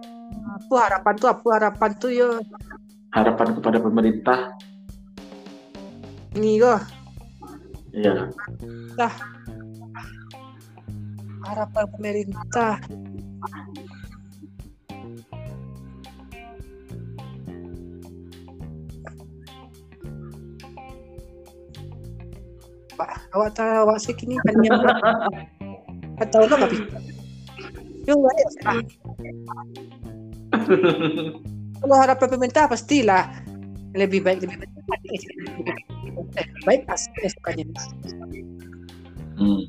apa 0.48 0.76
harapan 0.90 1.14
tuh 1.18 1.28
apa 1.30 1.48
harapan 1.54 1.90
tuh 1.98 2.10
ya. 2.10 2.30
Harapan 3.08 3.56
kepada 3.56 3.78
pemerintah. 3.80 4.38
ini 6.36 6.60
kok 6.60 6.80
Iya. 7.96 8.28
harapan 11.48 11.84
pemerintah 11.96 12.76
Pak, 22.98 23.30
awak 23.30 23.54
tahu 23.54 23.86
awak 23.86 24.02
sih 24.02 24.10
kini 24.10 24.34
kan 24.42 24.58
yang 24.66 24.74
tahu 26.34 26.44
lah 26.50 26.58
tapi 26.66 26.76
Yo 28.10 28.16
enggak 28.18 28.34
ya. 28.34 28.48
Kalau 31.78 31.96
harapan 32.00 32.28
pemerintah 32.34 32.66
pastilah 32.66 33.30
lebih 33.94 34.24
baik 34.26 34.42
lebih 34.42 34.58
baik 34.58 34.72
lebih 36.18 36.64
baik 36.66 36.82
pasti 36.90 37.20
sukanya. 37.30 37.64
Hmm. 39.38 39.62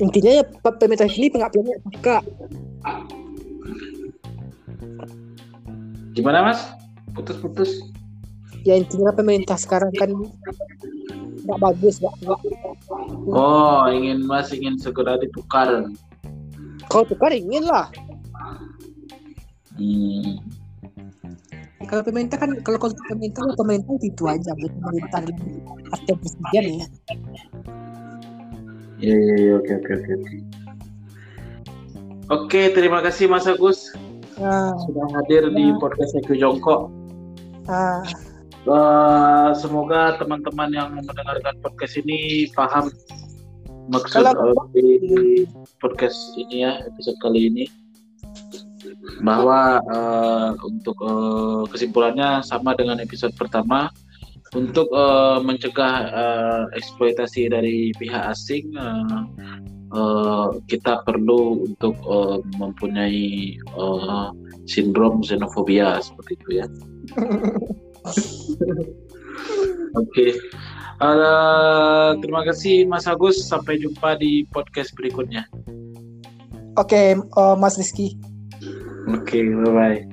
Intinya 0.00 0.40
ya 0.40 0.44
pe- 0.48 0.78
pemerintah 0.80 1.10
ini 1.12 1.28
pengabdiannya 1.28 1.76
suka 1.92 2.16
Gimana, 6.12 6.44
Mas? 6.44 6.60
Putus-putus. 7.12 7.91
Ya 8.62 8.74
intinya 8.74 9.10
pemerintah 9.12 9.58
sekarang 9.58 9.90
kan 9.94 10.10
nggak 11.42 11.58
bagus 11.58 11.98
nggak 11.98 12.38
Oh, 13.32 13.82
ingin 13.90 14.22
Mas 14.22 14.52
ingin 14.52 14.78
segera 14.78 15.18
ditukar. 15.18 15.88
kalau 16.86 17.04
tukar 17.06 17.32
ingin 17.32 17.64
lah 17.64 17.88
Hmm. 19.72 20.36
Kalau 21.88 22.04
pemerintah 22.04 22.36
kan 22.36 22.52
kalau 22.60 22.76
konsep 22.76 23.00
pemerintah 23.08 23.40
pemerintah 23.56 23.96
itu 24.04 24.22
aja 24.28 24.52
gitu 24.52 24.76
pemerintah 24.76 25.18
artinya 25.88 26.16
presiden 26.20 26.64
ya. 26.76 26.86
Iya, 29.02 29.16
iya, 29.16 29.34
iya, 29.40 29.52
oke, 29.56 29.72
oke, 29.80 29.92
oke, 29.96 30.12
oke. 30.14 30.36
Oke, 32.30 32.62
terima 32.70 33.00
kasih 33.00 33.26
Mas 33.26 33.48
Agus 33.48 33.90
Nah, 34.36 34.72
sudah 34.84 35.06
hadir 35.16 35.48
di 35.52 35.64
Ya. 35.68 35.76
podcast 35.76 36.12
Eko 36.16 36.32
Jongkok. 36.36 36.92
ah, 37.66 38.04
Eh, 38.62 39.50
semoga 39.58 40.14
teman-teman 40.22 40.70
yang 40.70 40.94
mendengarkan 40.94 41.58
podcast 41.66 41.98
ini 41.98 42.46
paham 42.54 42.94
maksud 43.90 44.22
di 44.70 45.42
podcast 45.82 46.38
ini 46.38 46.62
ya 46.62 46.78
episode 46.86 47.18
kali 47.18 47.50
ini 47.50 47.66
bahwa 49.26 49.82
eh, 49.82 50.50
untuk 50.62 50.94
eh, 51.02 51.62
kesimpulannya 51.74 52.46
sama 52.46 52.78
dengan 52.78 53.02
episode 53.02 53.34
pertama 53.34 53.90
untuk 54.54 54.86
eh, 54.94 55.38
mencegah 55.42 55.94
eh, 56.14 56.62
eksploitasi 56.78 57.50
dari 57.50 57.90
pihak 57.98 58.30
asing 58.30 58.70
eh, 58.78 59.22
eh, 59.90 60.48
kita 60.70 61.02
perlu 61.02 61.66
untuk 61.66 61.98
eh, 61.98 62.38
mempunyai 62.62 63.58
eh, 63.58 64.28
sindrom 64.70 65.18
xenofobia 65.26 65.98
seperti 65.98 66.38
itu 66.38 66.50
ya. 66.62 66.66
Oke. 70.00 70.26
Eh, 71.02 72.10
terima 72.22 72.46
kasih 72.46 72.86
Mas 72.86 73.10
Agus. 73.10 73.42
Sampai 73.42 73.82
jumpa 73.82 74.14
di 74.14 74.46
podcast 74.54 74.94
berikutnya. 74.94 75.50
Oke, 76.78 77.18
eh, 77.18 77.56
Mas 77.58 77.74
Rizky. 77.74 78.14
Oke, 79.10 79.42
bye 79.42 79.72
bye. 79.74 80.11